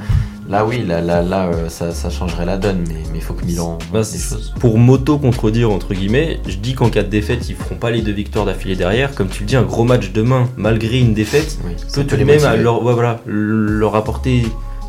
Là, 0.49 0.65
oui, 0.65 0.83
là, 0.83 0.99
là, 0.99 1.21
là 1.21 1.45
euh, 1.47 1.69
ça, 1.69 1.91
ça 1.91 2.09
changerait 2.09 2.45
la 2.45 2.57
donne, 2.57 2.79
mais 2.88 2.95
mais 3.12 3.19
il 3.19 3.21
faut 3.21 3.35
que 3.35 3.45
Milan 3.45 3.77
Bah, 3.93 4.01
des 4.01 4.17
choses. 4.17 4.51
pour 4.59 4.79
m'auto-contredire, 4.79 5.69
entre 5.71 5.93
guillemets, 5.93 6.39
je 6.47 6.55
dis 6.57 6.73
qu'en 6.73 6.89
cas 6.89 7.03
de 7.03 7.07
défaite, 7.07 7.47
ils 7.49 7.55
feront 7.55 7.75
pas 7.75 7.91
les 7.91 8.01
deux 8.01 8.12
victoires 8.12 8.45
d'affilée 8.45 8.75
derrière. 8.75 9.13
Comme 9.13 9.27
tu 9.27 9.41
le 9.43 9.45
dis, 9.47 9.55
un 9.55 9.62
gros 9.63 9.83
match 9.83 10.12
demain, 10.12 10.49
malgré 10.57 10.99
une 10.99 11.13
défaite, 11.13 11.59
Oui, 11.65 11.73
peut 11.93 12.03
tout 12.03 12.15
de 12.15 12.15
les 12.15 12.25
même 12.25 12.62
leur, 12.63 12.83
ouais, 12.83 12.93
voilà, 12.93 13.19
leur 13.27 13.95
apporter 13.95 14.41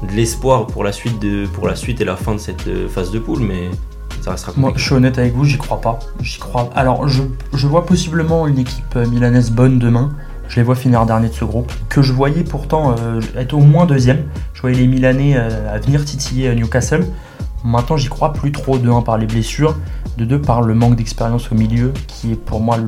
de 0.03 0.13
l'espoir 0.17 0.67
pour 0.67 0.83
la 0.83 0.93
suite 0.93 1.19
de, 1.21 1.47
pour 1.47 1.69
la 1.69 1.77
suite 1.77 2.01
et 2.01 2.07
la 2.07 2.17
fin 2.17 2.33
de 2.35 2.41
cette 2.41 2.67
euh, 2.67 2.89
phase 2.89 3.11
de 3.11 3.19
poule, 3.19 3.41
mais 3.41 3.69
ça 4.23 4.31
restera 4.31 4.53
Moi, 4.57 4.71
compliqué. 4.71 4.81
je 4.81 4.87
suis 4.87 4.95
honnête 4.95 5.19
avec 5.19 5.35
vous, 5.35 5.45
j'y 5.45 5.59
crois 5.59 5.83
pas. 5.83 5.99
J'y 6.23 6.39
crois. 6.39 6.71
Alors, 6.75 7.07
je, 7.07 7.23
je 7.53 7.67
vois 7.67 7.85
possiblement 7.85 8.47
une 8.47 8.59
équipe 8.59 8.97
euh, 8.97 9.07
milanaise 9.07 9.51
bonne 9.51 9.79
demain. 9.79 10.11
Je 10.51 10.57
les 10.57 10.65
vois 10.65 10.75
finir 10.75 11.07
dernier 11.07 11.29
de 11.29 11.33
ce 11.33 11.45
groupe. 11.45 11.73
Que 11.89 12.03
je 12.03 12.13
voyais 12.13 12.43
pourtant 12.43 12.97
euh, 12.99 13.21
être 13.37 13.55
au 13.55 13.61
moins 13.61 13.87
deuxième. 13.87 14.25
Je 14.53 14.61
voyais 14.61 14.77
les 14.77 14.89
Milanais 14.89 15.35
euh, 15.37 15.73
à 15.73 15.79
venir 15.79 16.05
titiller 16.05 16.49
euh, 16.49 16.55
Newcastle. 16.57 17.07
Maintenant, 17.63 17.97
j'y 17.97 18.09
crois 18.09 18.33
plus 18.33 18.51
trop. 18.51 18.77
De 18.77 18.91
1 18.91 19.03
par 19.03 19.17
les 19.17 19.27
blessures, 19.27 19.77
de 20.19 20.25
2 20.25 20.41
par 20.41 20.63
le 20.63 20.75
manque 20.75 20.97
d'expérience 20.97 21.53
au 21.53 21.55
milieu, 21.55 21.93
qui 22.09 22.33
est 22.33 22.35
pour 22.35 22.61
moi 22.61 22.79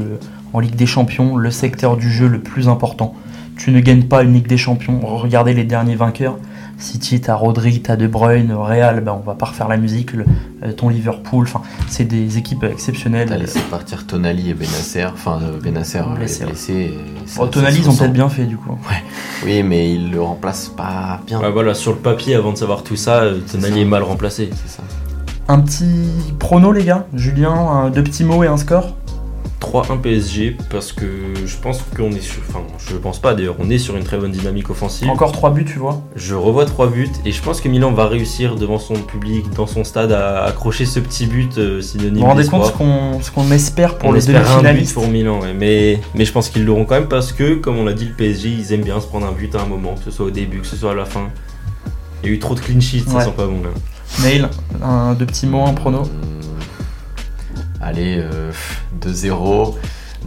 en 0.52 0.58
Ligue 0.58 0.74
des 0.74 0.86
Champions 0.86 1.36
le 1.36 1.52
secteur 1.52 1.96
du 1.96 2.10
jeu 2.10 2.26
le 2.26 2.40
plus 2.40 2.68
important. 2.68 3.14
Tu 3.56 3.70
ne 3.70 3.78
gagnes 3.78 4.08
pas 4.08 4.24
une 4.24 4.34
Ligue 4.34 4.48
des 4.48 4.56
Champions. 4.56 4.98
Regardez 5.00 5.54
les 5.54 5.64
derniers 5.64 5.94
vainqueurs. 5.94 6.38
City, 6.82 7.20
t'as 7.20 7.34
Rodri, 7.34 7.80
t'as 7.80 7.96
De 7.96 8.06
Bruyne, 8.06 8.52
Real, 8.52 9.00
ben 9.00 9.12
on 9.12 9.24
va 9.24 9.34
pas 9.34 9.46
refaire 9.46 9.68
la 9.68 9.76
musique, 9.76 10.12
le- 10.12 10.24
euh, 10.64 10.72
ton 10.72 10.88
Liverpool, 10.88 11.44
enfin 11.46 11.62
c'est 11.88 12.04
des 12.04 12.38
équipes 12.38 12.64
exceptionnelles. 12.64 13.28
T'as 13.28 13.36
laissé 13.38 13.60
partir 13.70 14.06
Tonali 14.06 14.50
et 14.50 14.54
Benasser, 14.54 15.04
enfin 15.06 15.38
euh, 15.42 15.58
Benasser 15.60 15.98
euh, 15.98 16.14
Blessé, 16.14 16.42
est 16.42 16.46
blessé. 16.46 16.72
et 16.72 16.98
ça- 17.28 17.40
Bon, 17.42 17.46
Tonali, 17.48 17.78
ils 17.78 17.88
ont 17.88 17.94
peut-être 17.94 18.12
bien 18.12 18.28
fait 18.28 18.44
du 18.46 18.56
coup. 18.56 18.76
Oui, 19.44 19.62
mais 19.62 19.92
il 19.94 20.10
le 20.10 20.20
remplace 20.20 20.68
pas 20.68 21.20
bien. 21.26 21.40
Ouais, 21.40 21.50
voilà, 21.50 21.74
sur 21.74 21.92
le 21.92 21.98
papier, 21.98 22.34
avant 22.34 22.52
de 22.52 22.56
savoir 22.58 22.82
tout 22.82 22.96
ça, 22.96 23.22
Tonali 23.50 23.74
ça. 23.74 23.80
est 23.80 23.84
mal 23.84 24.02
remplacé. 24.02 24.50
C'est 24.66 24.76
ça. 24.76 24.82
Un 25.48 25.60
petit 25.60 26.08
prono 26.38 26.72
les 26.72 26.84
gars, 26.84 27.06
Julien, 27.14 27.90
deux 27.90 28.02
petits 28.04 28.24
mots 28.24 28.42
et 28.44 28.46
un 28.46 28.56
score 28.56 28.96
3-1 29.62 30.00
PSG 30.00 30.56
parce 30.70 30.92
que 30.92 31.04
je 31.46 31.56
pense 31.56 31.80
qu'on 31.96 32.10
est 32.12 32.20
sur. 32.20 32.42
Enfin, 32.48 32.60
je 32.78 32.96
pense 32.96 33.20
pas 33.20 33.34
d'ailleurs, 33.34 33.54
on 33.60 33.70
est 33.70 33.78
sur 33.78 33.96
une 33.96 34.02
très 34.04 34.18
bonne 34.18 34.32
dynamique 34.32 34.68
offensive. 34.70 35.08
Encore 35.08 35.30
trois 35.32 35.50
buts 35.50 35.64
tu 35.64 35.78
vois 35.78 36.02
Je 36.16 36.34
revois 36.34 36.64
3 36.66 36.88
buts 36.88 37.08
et 37.24 37.30
je 37.32 37.40
pense 37.40 37.60
que 37.60 37.68
Milan 37.68 37.92
va 37.92 38.06
réussir 38.06 38.56
devant 38.56 38.78
son 38.78 38.94
public, 38.94 39.48
dans 39.54 39.66
son 39.66 39.84
stade, 39.84 40.10
à 40.12 40.44
accrocher 40.44 40.84
ce 40.84 40.98
petit 41.00 41.26
but 41.26 41.56
euh, 41.58 41.76
Vous 41.76 41.82
synonyme 41.82 42.18
vous 42.20 42.26
rendez 42.26 42.42
d'espoir. 42.42 42.62
compte 42.62 42.72
ce 42.72 42.76
qu'on 42.76 43.20
ce 43.22 43.30
qu'on 43.30 43.50
espère 43.52 43.98
pour 43.98 44.08
On 44.08 44.12
les 44.12 44.18
espère 44.18 44.40
un 44.40 44.42
but 44.42 44.48
demi-finalistes 44.50 44.94
pour 44.94 45.06
Milan, 45.08 45.40
ouais. 45.40 45.54
mais, 45.54 46.00
mais 46.14 46.24
je 46.24 46.32
pense 46.32 46.48
qu'ils 46.48 46.64
l'auront 46.64 46.84
quand 46.84 46.94
même 46.96 47.08
parce 47.08 47.32
que, 47.32 47.54
comme 47.54 47.78
on 47.78 47.84
l'a 47.84 47.92
dit, 47.94 48.06
le 48.06 48.14
PSG, 48.14 48.48
ils 48.48 48.72
aiment 48.72 48.82
bien 48.84 49.00
se 49.00 49.06
prendre 49.06 49.26
un 49.26 49.32
but 49.32 49.54
à 49.54 49.62
un 49.62 49.66
moment, 49.66 49.94
que 49.94 50.04
ce 50.04 50.10
soit 50.10 50.26
au 50.26 50.30
début, 50.30 50.58
que 50.60 50.66
ce 50.66 50.76
soit 50.76 50.90
à 50.90 50.94
la 50.94 51.04
fin. 51.04 51.28
Il 52.24 52.28
y 52.28 52.32
a 52.32 52.34
eu 52.34 52.38
trop 52.38 52.54
de 52.54 52.60
clean 52.60 52.80
sheets, 52.80 53.04
ça 53.08 53.16
Ouais. 53.18 53.24
sent 53.24 53.32
pas 53.36 53.46
bon 53.46 53.60
là. 53.62 53.70
Neil, 54.24 54.46
un, 54.82 55.14
deux 55.14 55.24
petits 55.26 55.46
mots, 55.46 55.64
un 55.66 55.72
prono 55.72 56.00
Hum, 56.02 56.08
Allez, 57.82 58.18
euh, 58.20 58.52
2-0. 59.00 59.76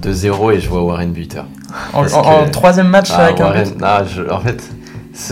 2-0 0.02 0.52
et 0.52 0.60
je 0.60 0.70
vois 0.70 0.84
Warren 0.84 1.12
buteur. 1.13 1.46
en, 1.94 2.02
parce 2.02 2.13
en- 2.13 2.22
que- 2.22 2.28
en 2.28 2.50
troisième 2.50 2.89
match 2.89 3.10
Ah, 3.13 3.26
avec 3.26 3.39
un 3.39 3.46
Warren, 3.46 3.70
but 3.70 3.78
ah, 3.82 4.04
je- 4.04 4.30
en 4.30 4.39
fait, 4.41 4.62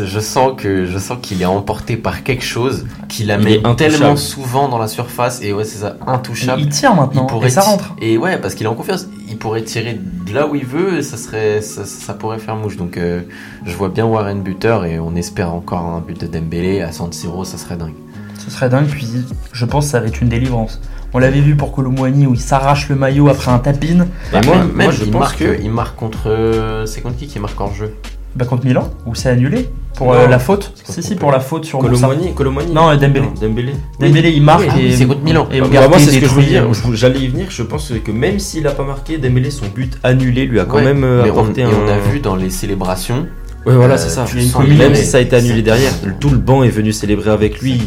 je 0.05 0.19
sens 0.21 0.53
que 0.55 0.85
je 0.85 0.97
sens 0.97 1.17
qu'il 1.21 1.41
est 1.41 1.45
emporté 1.45 1.97
par 1.97 2.23
quelque 2.23 2.45
chose 2.45 2.85
qui 3.09 3.23
Il 3.23 3.27
l'amène 3.27 3.47
est 3.47 3.57
intouchable. 3.65 3.75
tellement 3.75 4.15
souvent 4.15 4.69
dans 4.69 4.77
la 4.77 4.87
surface 4.87 5.41
et 5.41 5.51
ouais 5.51 5.65
c'est 5.65 5.79
ça 5.79 5.97
intouchable. 6.07 6.61
Il 6.61 6.69
tire 6.69 6.95
maintenant 6.95 7.27
et 7.43 7.49
ça 7.49 7.59
rentre. 7.61 7.93
Et 8.01 8.17
ouais, 8.17 8.37
parce 8.37 8.55
qu'il 8.55 8.65
est 8.65 8.69
en 8.69 8.75
confiance. 8.75 9.07
Il 9.27 9.37
pourrait 9.37 9.63
tirer 9.63 9.99
de 10.25 10.33
là 10.33 10.47
où 10.47 10.55
il 10.55 10.65
veut, 10.65 10.99
et 10.99 11.01
ça 11.03 11.17
serait, 11.17 11.61
ça, 11.61 11.83
ça 11.85 12.13
pourrait 12.13 12.39
faire 12.39 12.55
mouche. 12.55 12.77
Donc, 12.77 12.95
euh, 12.95 13.21
je 13.65 13.75
vois 13.75 13.89
bien 13.89 14.05
Warren 14.05 14.41
buteur 14.41 14.85
et 14.85 14.97
on 14.97 15.13
espère 15.17 15.53
encore 15.53 15.79
un 15.81 15.99
but 15.99 16.21
de 16.21 16.27
Dembélé 16.27 16.81
à 16.81 16.93
San 16.93 17.11
Siro, 17.11 17.43
ça 17.43 17.57
serait 17.57 17.75
dingue. 17.75 17.95
Ce 18.39 18.49
serait 18.49 18.69
dingue, 18.69 18.87
puis 18.87 19.07
je 19.51 19.65
pense 19.65 19.85
que 19.85 19.91
ça 19.91 19.99
va 19.99 20.07
être 20.07 20.21
une 20.21 20.29
délivrance. 20.29 20.79
On 21.13 21.19
l'avait 21.19 21.41
vu 21.41 21.55
pour 21.55 21.71
Colomboigny 21.71 22.25
où 22.25 22.33
il 22.33 22.39
s'arrache 22.39 22.89
le 22.89 22.95
maillot 22.95 23.29
après 23.29 23.51
un 23.51 23.59
tapine. 23.59 24.07
Et 24.33 24.45
moi, 24.45 24.55
même, 24.57 24.71
moi, 24.73 24.91
je 24.91 25.03
il 25.03 25.11
pense 25.11 25.19
marque, 25.21 25.37
que- 25.39 25.57
il 25.61 25.69
marque 25.69 25.95
contre. 25.95 26.27
euh, 26.27 26.85
C'est 26.85 27.01
contre 27.01 27.17
qui 27.17 27.27
qui 27.27 27.39
marque 27.39 27.59
en 27.61 27.71
jeu 27.73 27.93
Bah, 28.35 28.45
contre 28.45 28.65
Milan, 28.65 28.89
où 29.05 29.13
c'est 29.13 29.29
annulé 29.29 29.69
pour 29.95 30.07
Non, 30.07 30.13
euh, 30.13 30.27
la 30.27 30.39
faute. 30.39 30.73
Si, 30.83 31.03
si, 31.03 31.13
pour 31.15 31.31
la 31.31 31.39
faute 31.39 31.65
sur. 31.65 31.77
Colomani, 31.77 32.33
Colomani 32.33 32.73
Non, 32.73 32.95
Dembélé. 32.95 33.27
Dembélé. 33.39 33.73
Dembélé, 33.99 34.31
il 34.31 34.41
marque 34.41 34.67
oui, 34.75 34.85
et 34.87 34.91
c'est 34.91 35.05
contre 35.05 35.21
Milan. 35.21 35.47
Et 35.51 35.61
Bah, 35.61 35.67
moi, 35.87 35.99
c'est 35.99 36.05
ce 36.05 36.09
que 36.09 36.13
je 36.15 36.19
détruit, 36.21 36.45
dire. 36.47 36.63
euh, 36.63 36.93
J'allais 36.95 37.19
y 37.19 37.27
venir. 37.27 37.45
Je 37.49 37.61
pense 37.61 37.91
que 38.03 38.11
même 38.11 38.39
s'il 38.39 38.65
a 38.65 38.71
pas 38.71 38.83
marqué, 38.83 39.19
Dembélé, 39.19 39.51
son 39.51 39.67
but 39.67 39.99
annulé, 40.03 40.45
lui 40.47 40.59
a 40.59 40.65
quand 40.65 40.77
Ouais, 40.77 40.83
même 40.83 41.03
euh, 41.03 41.21
mais 41.23 41.29
on, 41.29 41.33
apporté 41.41 41.61
et 41.61 41.65
un. 41.65 41.69
on 41.69 41.87
a 41.87 41.99
vu 41.99 42.21
dans 42.21 42.35
les 42.35 42.49
célébrations. 42.49 43.27
Ouais, 43.67 43.75
voilà, 43.75 43.93
euh, 43.93 43.97
c'est 43.97 44.09
ça. 44.09 44.25
Même 44.33 44.49
qu'il 44.91 44.95
si 44.97 45.05
ça 45.05 45.17
a 45.17 45.21
été 45.21 45.35
annulé 45.35 45.61
derrière, 45.61 45.93
tout 46.19 46.31
le 46.31 46.37
banc 46.37 46.63
est 46.63 46.69
venu 46.69 46.91
célébrer 46.91 47.29
avec 47.29 47.61
lui. 47.61 47.79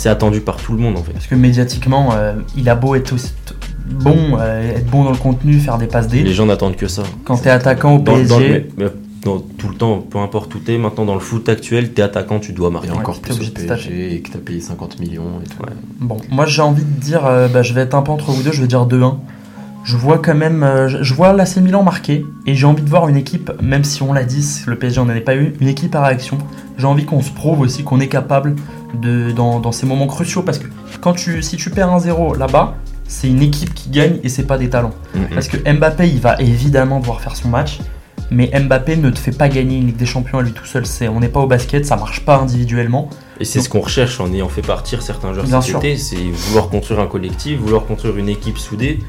C'est 0.00 0.08
attendu 0.08 0.40
par 0.40 0.56
tout 0.56 0.72
le 0.72 0.78
monde 0.78 0.96
en 0.96 1.02
fait. 1.02 1.12
Parce 1.12 1.26
que 1.26 1.34
médiatiquement, 1.34 2.14
euh, 2.14 2.32
il 2.56 2.70
a 2.70 2.74
beau 2.74 2.94
être 2.94 3.12
aussi 3.12 3.32
bon, 4.02 4.38
euh, 4.38 4.76
être 4.76 4.86
bon 4.90 5.04
dans 5.04 5.10
le 5.10 5.18
contenu, 5.18 5.58
faire 5.58 5.76
des 5.76 5.88
passes 5.88 6.08
D. 6.08 6.22
Les 6.22 6.32
gens 6.32 6.46
n'attendent 6.46 6.76
que 6.76 6.88
ça. 6.88 7.02
Quand 7.24 7.36
t'es 7.36 7.50
attaquant 7.50 7.96
au 7.96 7.98
Dans, 7.98 8.14
PSG, 8.14 8.28
dans 8.28 8.38
le- 8.38 8.48
mais- 8.48 8.66
mais 8.78 8.86
dans 9.22 9.38
tout 9.40 9.68
le 9.68 9.74
temps, 9.74 9.98
peu 9.98 10.16
importe 10.16 10.54
où 10.54 10.58
t'es, 10.58 10.78
maintenant 10.78 11.04
dans 11.04 11.12
le 11.12 11.20
foot 11.20 11.50
actuel, 11.50 11.92
t'es 11.92 12.00
attaquant, 12.00 12.38
tu 12.38 12.54
dois 12.54 12.70
marquer. 12.70 12.88
Et 12.88 12.92
encore 12.92 13.16
t'es 13.16 13.20
plus 13.24 13.32
au 13.32 13.34
obligé 13.36 13.52
de 13.52 13.58
se 13.60 13.66
PSG 13.66 14.14
et 14.14 14.20
que 14.22 14.30
t'as 14.30 14.38
payé 14.38 14.60
50 14.62 14.98
millions 15.00 15.38
et 15.44 15.48
tout. 15.48 15.56
bon, 16.00 16.16
moi 16.30 16.46
j'ai 16.46 16.62
envie 16.62 16.82
de 16.84 16.98
dire, 17.00 17.26
euh, 17.26 17.48
bah, 17.48 17.60
je 17.62 17.74
vais 17.74 17.82
être 17.82 17.94
un 17.94 18.00
peu 18.00 18.12
entre 18.12 18.30
vous 18.30 18.42
deux, 18.42 18.52
je 18.52 18.62
vais 18.62 18.68
dire 18.68 18.86
2-1. 18.86 19.18
Je 19.84 19.96
vois 19.98 20.18
quand 20.18 20.34
même, 20.34 20.62
euh, 20.62 20.88
je- 20.88 21.02
je 21.02 21.12
vois 21.14 21.32
l'AC 21.34 21.56
Milan 21.58 21.82
marqué 21.82 22.24
et 22.46 22.54
j'ai 22.54 22.66
envie 22.66 22.82
de 22.82 22.88
voir 22.88 23.08
une 23.08 23.16
équipe, 23.16 23.50
même 23.62 23.82
si 23.84 24.02
on 24.02 24.12
l'a 24.14 24.24
dit, 24.24 24.46
le 24.66 24.76
PSG 24.76 25.00
n'en 25.00 25.08
avait 25.10 25.20
pas 25.22 25.34
eu, 25.36 25.54
une 25.60 25.68
équipe 25.68 25.94
à 25.94 26.04
réaction. 26.06 26.38
J'ai 26.78 26.86
envie 26.86 27.04
qu'on 27.06 27.20
se 27.22 27.30
prouve 27.30 27.60
aussi 27.60 27.82
qu'on 27.82 27.98
est 28.00 28.06
capable 28.08 28.56
de, 28.94 29.30
dans, 29.32 29.60
dans 29.60 29.72
ces 29.72 29.86
moments 29.86 30.06
cruciaux 30.06 30.42
parce 30.42 30.58
que 30.58 30.66
quand 31.00 31.14
tu, 31.14 31.42
si 31.42 31.56
tu 31.56 31.70
perds 31.70 31.96
1-0 31.98 32.38
là-bas, 32.38 32.74
c'est 33.06 33.28
une 33.28 33.42
équipe 33.42 33.74
qui 33.74 33.90
gagne 33.90 34.18
et 34.22 34.28
c'est 34.28 34.44
pas 34.44 34.56
des 34.58 34.70
talents. 34.70 34.94
Mhm. 35.14 35.28
Parce 35.34 35.48
que 35.48 35.56
Mbappé, 35.56 36.08
il 36.08 36.20
va 36.20 36.40
évidemment 36.40 37.00
devoir 37.00 37.20
faire 37.20 37.34
son 37.34 37.48
match, 37.48 37.80
mais 38.30 38.50
Mbappé 38.54 38.96
ne 38.96 39.10
te 39.10 39.18
fait 39.18 39.36
pas 39.36 39.48
gagner 39.48 39.78
une 39.78 39.86
Ligue 39.86 39.96
des 39.96 40.06
Champions 40.06 40.38
à 40.38 40.42
lui 40.42 40.52
tout 40.52 40.64
seul. 40.64 40.86
C'est, 40.86 41.08
on 41.08 41.18
n'est 41.18 41.28
pas 41.28 41.40
au 41.40 41.48
basket, 41.48 41.84
ça 41.84 41.96
marche 41.96 42.24
pas 42.24 42.36
individuellement. 42.36 43.10
Et 43.40 43.44
c'est 43.44 43.60
ce 43.60 43.68
qu'on 43.68 43.80
recherche 43.80 44.20
en 44.20 44.32
ayant 44.32 44.48
fait 44.48 44.62
partir 44.62 45.02
certains 45.02 45.32
joueurs 45.32 45.46
Bien 45.46 45.60
cet 45.60 45.70
sûr. 45.70 45.78
été, 45.78 45.96
c'est 45.96 46.16
vouloir 46.16 46.68
construire 46.68 47.00
un 47.00 47.06
collectif, 47.06 47.58
vouloir 47.58 47.84
construire 47.86 48.16
une 48.16 48.28
équipe 48.28 48.58
soudée. 48.58 49.00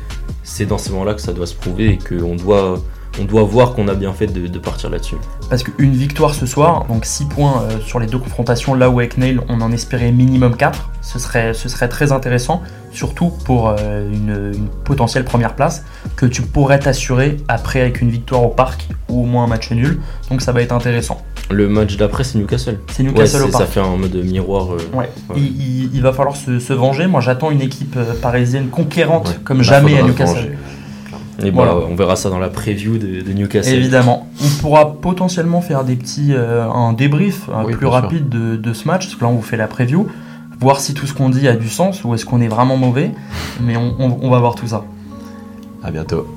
C'est 0.41 0.65
dans 0.65 0.77
ces 0.79 0.89
moments-là 0.91 1.13
que 1.13 1.21
ça 1.21 1.33
doit 1.33 1.45
se 1.45 1.53
prouver 1.53 1.89
et 1.89 1.97
qu'on 1.97 2.35
doit, 2.35 2.81
on 3.19 3.25
doit 3.25 3.43
voir 3.43 3.73
qu'on 3.73 3.87
a 3.89 3.93
bien 3.93 4.13
fait 4.13 4.27
de, 4.27 4.47
de 4.47 4.59
partir 4.59 4.89
là-dessus. 4.89 5.15
Parce 5.49 5.63
qu'une 5.63 5.91
victoire 5.93 6.33
ce 6.33 6.45
soir, 6.45 6.85
donc 6.87 7.05
6 7.05 7.25
points 7.25 7.63
euh, 7.63 7.79
sur 7.81 7.99
les 7.99 8.07
deux 8.07 8.19
confrontations, 8.19 8.73
là 8.73 8.89
où 8.89 8.99
avec 8.99 9.17
Nail 9.17 9.39
on 9.49 9.59
en 9.61 9.71
espérait 9.71 10.11
minimum 10.11 10.55
4, 10.55 10.89
ce 11.01 11.19
serait, 11.19 11.53
ce 11.53 11.67
serait 11.67 11.89
très 11.89 12.11
intéressant, 12.13 12.61
surtout 12.93 13.29
pour 13.45 13.67
euh, 13.69 14.09
une, 14.11 14.53
une 14.55 14.67
potentielle 14.85 15.25
première 15.25 15.55
place 15.55 15.83
que 16.15 16.25
tu 16.25 16.41
pourrais 16.41 16.79
t'assurer 16.79 17.37
après 17.49 17.81
avec 17.81 18.01
une 18.01 18.09
victoire 18.09 18.43
au 18.43 18.49
parc 18.49 18.87
ou 19.09 19.23
au 19.23 19.25
moins 19.25 19.43
un 19.43 19.47
match 19.47 19.71
nul. 19.71 19.99
Donc 20.29 20.41
ça 20.41 20.51
va 20.53 20.61
être 20.61 20.71
intéressant. 20.71 21.21
Le 21.49 21.67
match 21.67 21.97
d'après, 21.97 22.23
c'est 22.23 22.37
Newcastle. 22.37 22.79
C'est 22.93 23.03
Newcastle 23.03 23.43
au 23.43 23.51
ça 23.51 23.57
parc. 23.59 23.71
fait 23.71 23.81
un 23.81 23.97
mode 23.97 24.15
miroir. 24.23 24.71
euh, 24.71 24.77
Ouais. 24.93 25.09
Ouais. 25.29 25.35
Il, 25.35 25.43
il- 25.61 25.89
il 25.93 26.01
va 26.01 26.13
falloir 26.13 26.37
se, 26.37 26.59
se 26.59 26.71
venger. 26.71 27.07
Moi 27.07 27.19
j'attends 27.19 27.51
une 27.51 27.61
équipe 27.61 27.97
parisienne 28.21 28.67
conquérante 28.69 29.27
Ouais. 29.27 29.35
comme 29.43 29.61
jamais 29.63 29.97
à 29.99 30.03
Newcastle. 30.03 30.35
venger. 30.35 30.57
Et 31.43 31.51
bon, 31.51 31.63
Voilà. 31.63 31.75
on 31.89 31.95
verra 31.95 32.15
ça 32.15 32.29
dans 32.29 32.39
la 32.39 32.49
preview 32.49 32.97
de, 32.97 33.21
de 33.21 33.33
Newcastle. 33.33 33.73
Évidemment. 33.75 34.27
On 34.43 34.61
pourra 34.61 34.93
potentiellement 34.93 35.61
faire 35.61 35.83
des 35.83 35.95
petits, 35.95 36.33
euh, 36.33 36.69
un 36.69 36.93
débrief 36.93 37.49
Oui, 37.65 37.73
plus 37.73 37.87
rapide 37.87 38.29
de, 38.29 38.55
de 38.55 38.73
ce 38.73 38.87
match, 38.87 39.05
parce 39.05 39.15
que 39.15 39.23
là 39.23 39.29
on 39.29 39.35
vous 39.35 39.41
fait 39.41 39.57
la 39.57 39.67
preview, 39.67 40.07
voir 40.59 40.79
si 40.79 40.93
tout 40.93 41.07
ce 41.07 41.13
qu'on 41.13 41.29
dit 41.29 41.47
a 41.47 41.55
du 41.55 41.69
sens 41.69 42.03
ou 42.03 42.13
est-ce 42.13 42.25
qu'on 42.25 42.41
est 42.41 42.47
vraiment 42.47 42.77
mauvais, 42.77 43.11
mais 43.61 43.75
on- 43.77 43.95
on- 43.99 44.17
on 44.21 44.29
va 44.29 44.39
voir 44.39 44.55
tout 44.55 44.67
ça. 44.67 44.83
À 45.83 45.89
bientôt. 45.91 46.27